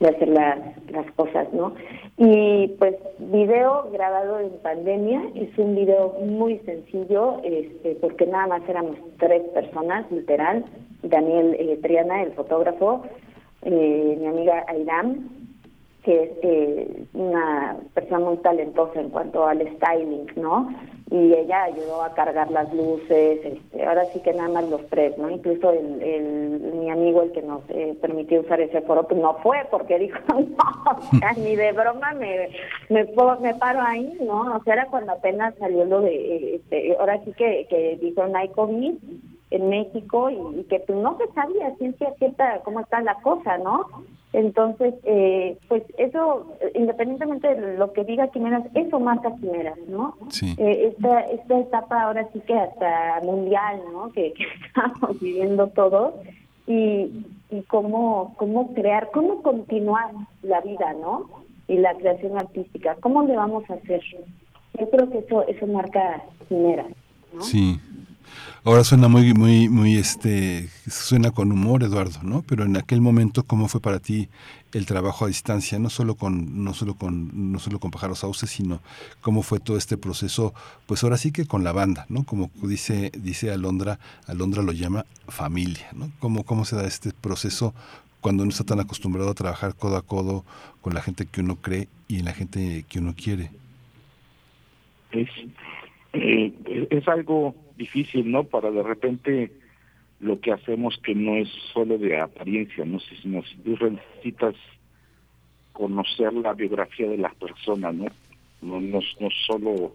[0.00, 0.58] de hacer las,
[0.90, 1.74] las cosas, ¿no?
[2.16, 8.68] Y pues video grabado en pandemia, es un video muy sencillo, este, porque nada más
[8.68, 10.64] éramos tres personas, literal,
[11.04, 13.02] Daniel eh, Triana, el fotógrafo,
[13.62, 15.28] eh, mi amiga Airam,
[16.04, 20.68] que es eh, una persona muy talentosa en cuanto al styling, ¿no?
[21.10, 25.16] Y ella ayudó a cargar las luces, este, ahora sí que nada más los tres,
[25.16, 25.30] ¿no?
[25.30, 29.66] Incluso el, mi amigo, el que nos eh, permitió usar ese foro, pues no fue,
[29.70, 32.50] porque dijo, no, ni de broma me,
[32.90, 33.04] me,
[33.40, 34.56] me paro ahí, ¿no?
[34.56, 38.26] O sea, era cuando apenas salió lo de, eh, este, ahora sí que, que dijo,
[38.26, 38.94] no hay COVID
[39.54, 43.58] en México y, y que pues no se sabía ciencia cierta cómo está la cosa,
[43.58, 43.86] ¿no?
[44.34, 50.16] Entonces, eh, pues eso, eh, independientemente de lo que diga Quimeras, eso marca Quimeras, ¿no?
[50.28, 50.56] Sí.
[50.58, 54.10] Eh, esta, esta etapa ahora sí que hasta mundial, ¿no?
[54.10, 56.14] Que, que estamos viviendo todos
[56.66, 57.12] y,
[57.48, 60.10] y cómo, cómo crear, cómo continuar
[60.42, 61.30] la vida, ¿no?
[61.68, 64.02] Y la creación artística, ¿cómo le vamos a hacer?
[64.80, 66.88] Yo creo que eso, eso marca Quimeras.
[67.38, 67.78] Sí.
[68.66, 72.42] Ahora suena muy, muy, muy, este, suena con humor, Eduardo, ¿no?
[72.48, 74.30] Pero en aquel momento, ¿cómo fue para ti
[74.72, 75.78] el trabajo a distancia?
[75.78, 78.80] No solo con, no solo con, no solo con Pájaros Sauces, sino
[79.20, 80.54] cómo fue todo este proceso,
[80.86, 82.24] pues ahora sí que con la banda, ¿no?
[82.24, 86.10] Como dice, dice Alondra, Alondra lo llama familia, ¿no?
[86.18, 87.74] ¿Cómo, cómo se da este proceso
[88.22, 90.46] cuando no está tan acostumbrado a trabajar codo a codo
[90.80, 93.50] con la gente que uno cree y en la gente que uno quiere?
[95.12, 95.28] es,
[96.14, 98.44] eh, es algo difícil, ¿no?
[98.44, 99.52] Para de repente
[100.20, 104.54] lo que hacemos que no es solo de apariencia, no sino si tú necesitas
[105.72, 108.06] conocer la biografía de las personas, ¿no?
[108.62, 109.94] No, no, no solo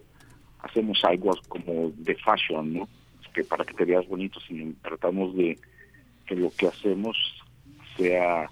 [0.60, 2.88] hacemos algo como de fashion, ¿no?
[3.34, 5.58] Que para que te veas bonito, sino tratamos de
[6.26, 7.16] que lo que hacemos
[7.96, 8.48] sea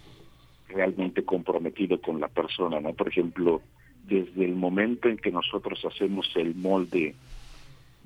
[0.69, 2.93] realmente comprometido con la persona, ¿no?
[2.93, 3.63] Por ejemplo,
[4.05, 7.15] desde el momento en que nosotros hacemos el molde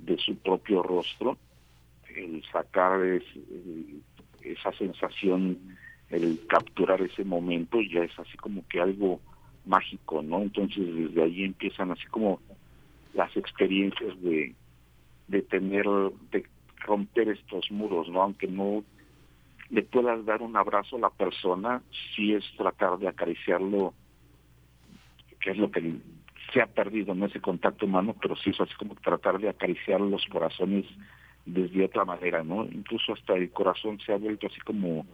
[0.03, 1.39] de su propio rostro,
[2.15, 4.03] el sacar el-
[4.43, 5.77] esa sensación,
[6.11, 9.21] el capturar ese momento, ya es así como que algo
[9.65, 10.43] mágico, ¿no?
[10.43, 12.41] Entonces desde ahí empiezan así como
[13.15, 14.55] las experiencias de,
[15.29, 15.87] de tener,
[16.33, 16.45] de
[16.85, 18.23] romper estos muros, ¿no?
[18.23, 18.85] Aunque no
[19.71, 21.83] le puedas dar un abrazo a la persona,
[22.15, 23.95] sí es tratar de acariciarlo,
[25.41, 25.81] que es lo que
[26.53, 30.01] se ha perdido, no ese contacto humano, pero sí es así como tratar de acariciar
[30.01, 30.85] los corazones
[31.47, 32.65] desde otra manera, ¿no?
[32.65, 35.07] Incluso hasta el corazón se ha vuelto así como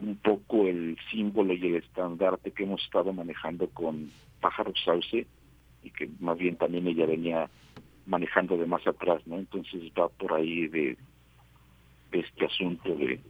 [0.00, 5.26] un poco el símbolo y el estandarte que hemos estado manejando con Pájaro Sauce
[5.82, 7.50] y que más bien también ella venía
[8.06, 9.36] manejando de más atrás, ¿no?
[9.36, 10.96] Entonces va por ahí de,
[12.10, 13.20] de este asunto de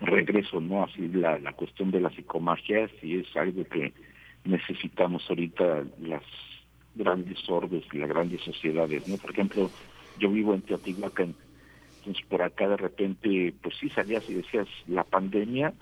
[0.00, 0.84] regreso, ¿no?
[0.84, 3.92] Así la, la cuestión de la psicomagia, sí es algo que
[4.48, 6.22] necesitamos ahorita las
[6.94, 9.16] grandes orbes y las grandes sociedades, ¿no?
[9.18, 9.70] Por ejemplo,
[10.16, 11.34] yo vivo en Teotihuacán,
[11.98, 15.74] entonces por acá de repente, pues sí salías y decías, la pandemia,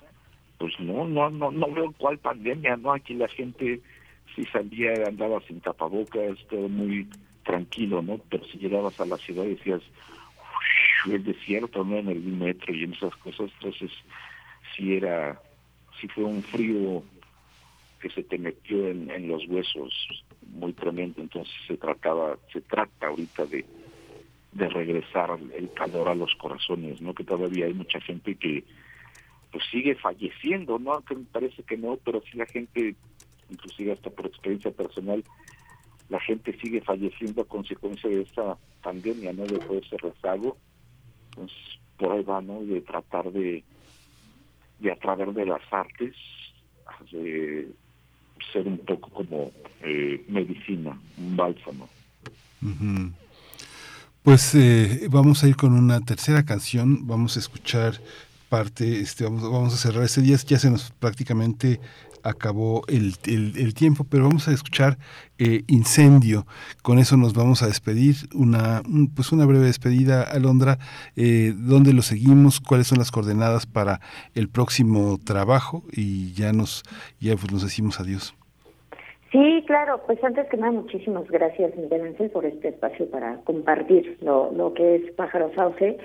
[0.59, 2.91] pues no, no, no, no veo cuál pandemia, ¿no?
[2.91, 3.81] Aquí la gente
[4.35, 7.07] sí salía, andaba sin tapabocas, todo muy
[7.43, 8.19] tranquilo, ¿no?
[8.29, 9.81] Pero si llegabas a la ciudad decías,
[11.05, 11.97] "Uy, el desierto, ¿no?
[11.97, 13.91] En el metro y en esas cosas, entonces
[14.75, 15.39] sí era,
[16.01, 17.03] sí fue un frío
[17.99, 19.93] que se te metió en, en los huesos
[20.41, 23.65] muy tremendo, entonces se trataba, se trata ahorita de,
[24.51, 27.13] de regresar el calor a los corazones, ¿no?
[27.13, 28.63] Que todavía hay mucha gente que
[29.51, 30.93] pues sigue falleciendo, ¿no?
[30.93, 32.95] Aunque me parece que no, pero sí la gente,
[33.49, 35.23] inclusive hasta por experiencia personal,
[36.09, 39.45] la gente sigue falleciendo a consecuencia de esta pandemia, ¿no?
[39.45, 40.57] De todo ese rezago.
[41.29, 41.57] Entonces,
[41.97, 42.61] por ahí va, ¿no?
[42.63, 43.63] De tratar de,
[44.79, 46.15] de a través de las artes,
[47.11, 47.67] de
[48.51, 49.51] ser un poco como
[49.81, 51.87] eh, medicina, un bálsamo.
[54.23, 58.01] Pues eh, vamos a ir con una tercera canción, vamos a escuchar
[58.49, 61.79] parte, este, vamos, vamos a cerrar este día, ya se nos prácticamente
[62.27, 64.97] acabó el, el- el tiempo, pero vamos a escuchar
[65.39, 66.47] eh, Incendio,
[66.81, 70.79] con eso nos vamos a despedir, una, un- pues una breve despedida, Alondra,
[71.15, 72.59] eh, ¿dónde lo seguimos?
[72.59, 74.01] ¿Cuáles son las coordenadas para
[74.33, 75.83] el próximo trabajo?
[75.91, 76.83] Y ya nos,
[77.19, 78.33] ya pues nos decimos adiós.
[79.37, 84.17] Sí, claro, pues antes que nada, muchísimas gracias, Miguel Ángel, por este espacio para compartir
[84.21, 85.95] lo, lo que es Pájaro Sauce.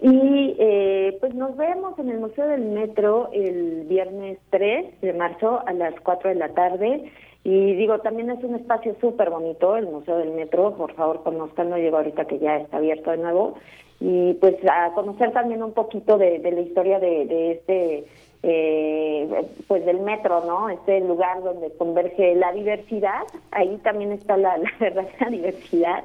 [0.00, 5.62] Y eh, pues nos vemos en el Museo del Metro el viernes 3 de marzo
[5.64, 7.12] a las 4 de la tarde.
[7.44, 11.76] Y digo, también es un espacio súper bonito, el Museo del Metro, por favor conozcanlo,
[11.76, 13.54] llego ahorita que ya está abierto de nuevo.
[14.00, 18.04] Y pues a conocer también un poquito de, la historia de este
[18.42, 19.28] eh,
[19.68, 20.70] pues del metro, ¿no?
[20.70, 26.04] Este lugar donde converge la diversidad, ahí también está la, la verdadera diversidad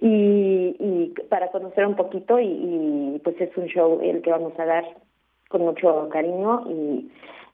[0.00, 4.58] y, y para conocer un poquito y, y, pues es un show el que vamos
[4.58, 4.84] a dar
[5.48, 7.10] con mucho cariño y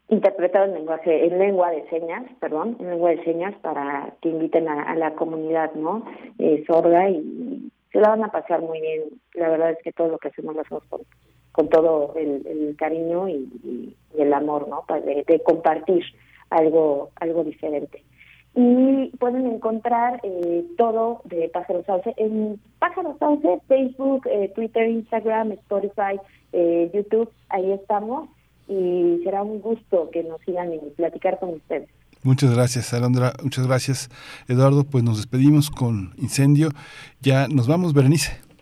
[0.08, 4.68] interpretado en lenguaje en lengua de señas, perdón, en lengua de señas para que inviten
[4.68, 6.04] a, a la comunidad, ¿no?
[6.38, 9.02] Eh, sorda y se la van a pasar muy bien.
[9.34, 11.00] La verdad es que todo lo que hacemos lo hacemos con,
[11.54, 14.84] con todo el, cariño y, el amor, ¿no?
[14.88, 16.04] De, de compartir
[16.50, 18.02] algo algo diferente.
[18.56, 25.52] Y pueden encontrar eh, todo de Pájaro Sauce en Pájaro Sauce, Facebook, eh, Twitter, Instagram,
[25.52, 26.20] Spotify,
[26.52, 28.28] eh, YouTube, ahí estamos
[28.68, 31.88] y será un gusto que nos sigan y platicar con ustedes.
[32.22, 33.32] Muchas gracias, Alondra.
[33.42, 34.08] Muchas gracias,
[34.48, 34.84] Eduardo.
[34.84, 36.68] Pues nos despedimos con Incendio.
[37.20, 38.53] Ya nos vamos, Berenice.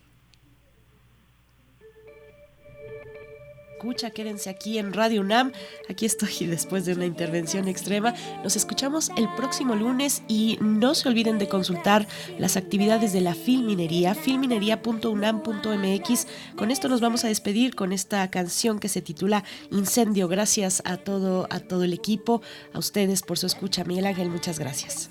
[3.82, 5.50] Escucha, quédense aquí en Radio UNAM.
[5.88, 8.14] Aquí estoy después de una intervención extrema.
[8.44, 12.06] Nos escuchamos el próximo lunes y no se olviden de consultar
[12.38, 16.26] las actividades de la Filminería, filminería.unam.mx.
[16.56, 20.28] Con esto nos vamos a despedir con esta canción que se titula Incendio.
[20.28, 22.40] Gracias a todo, a todo el equipo,
[22.72, 23.82] a ustedes por su escucha.
[23.82, 25.10] Miguel Ángel, muchas gracias.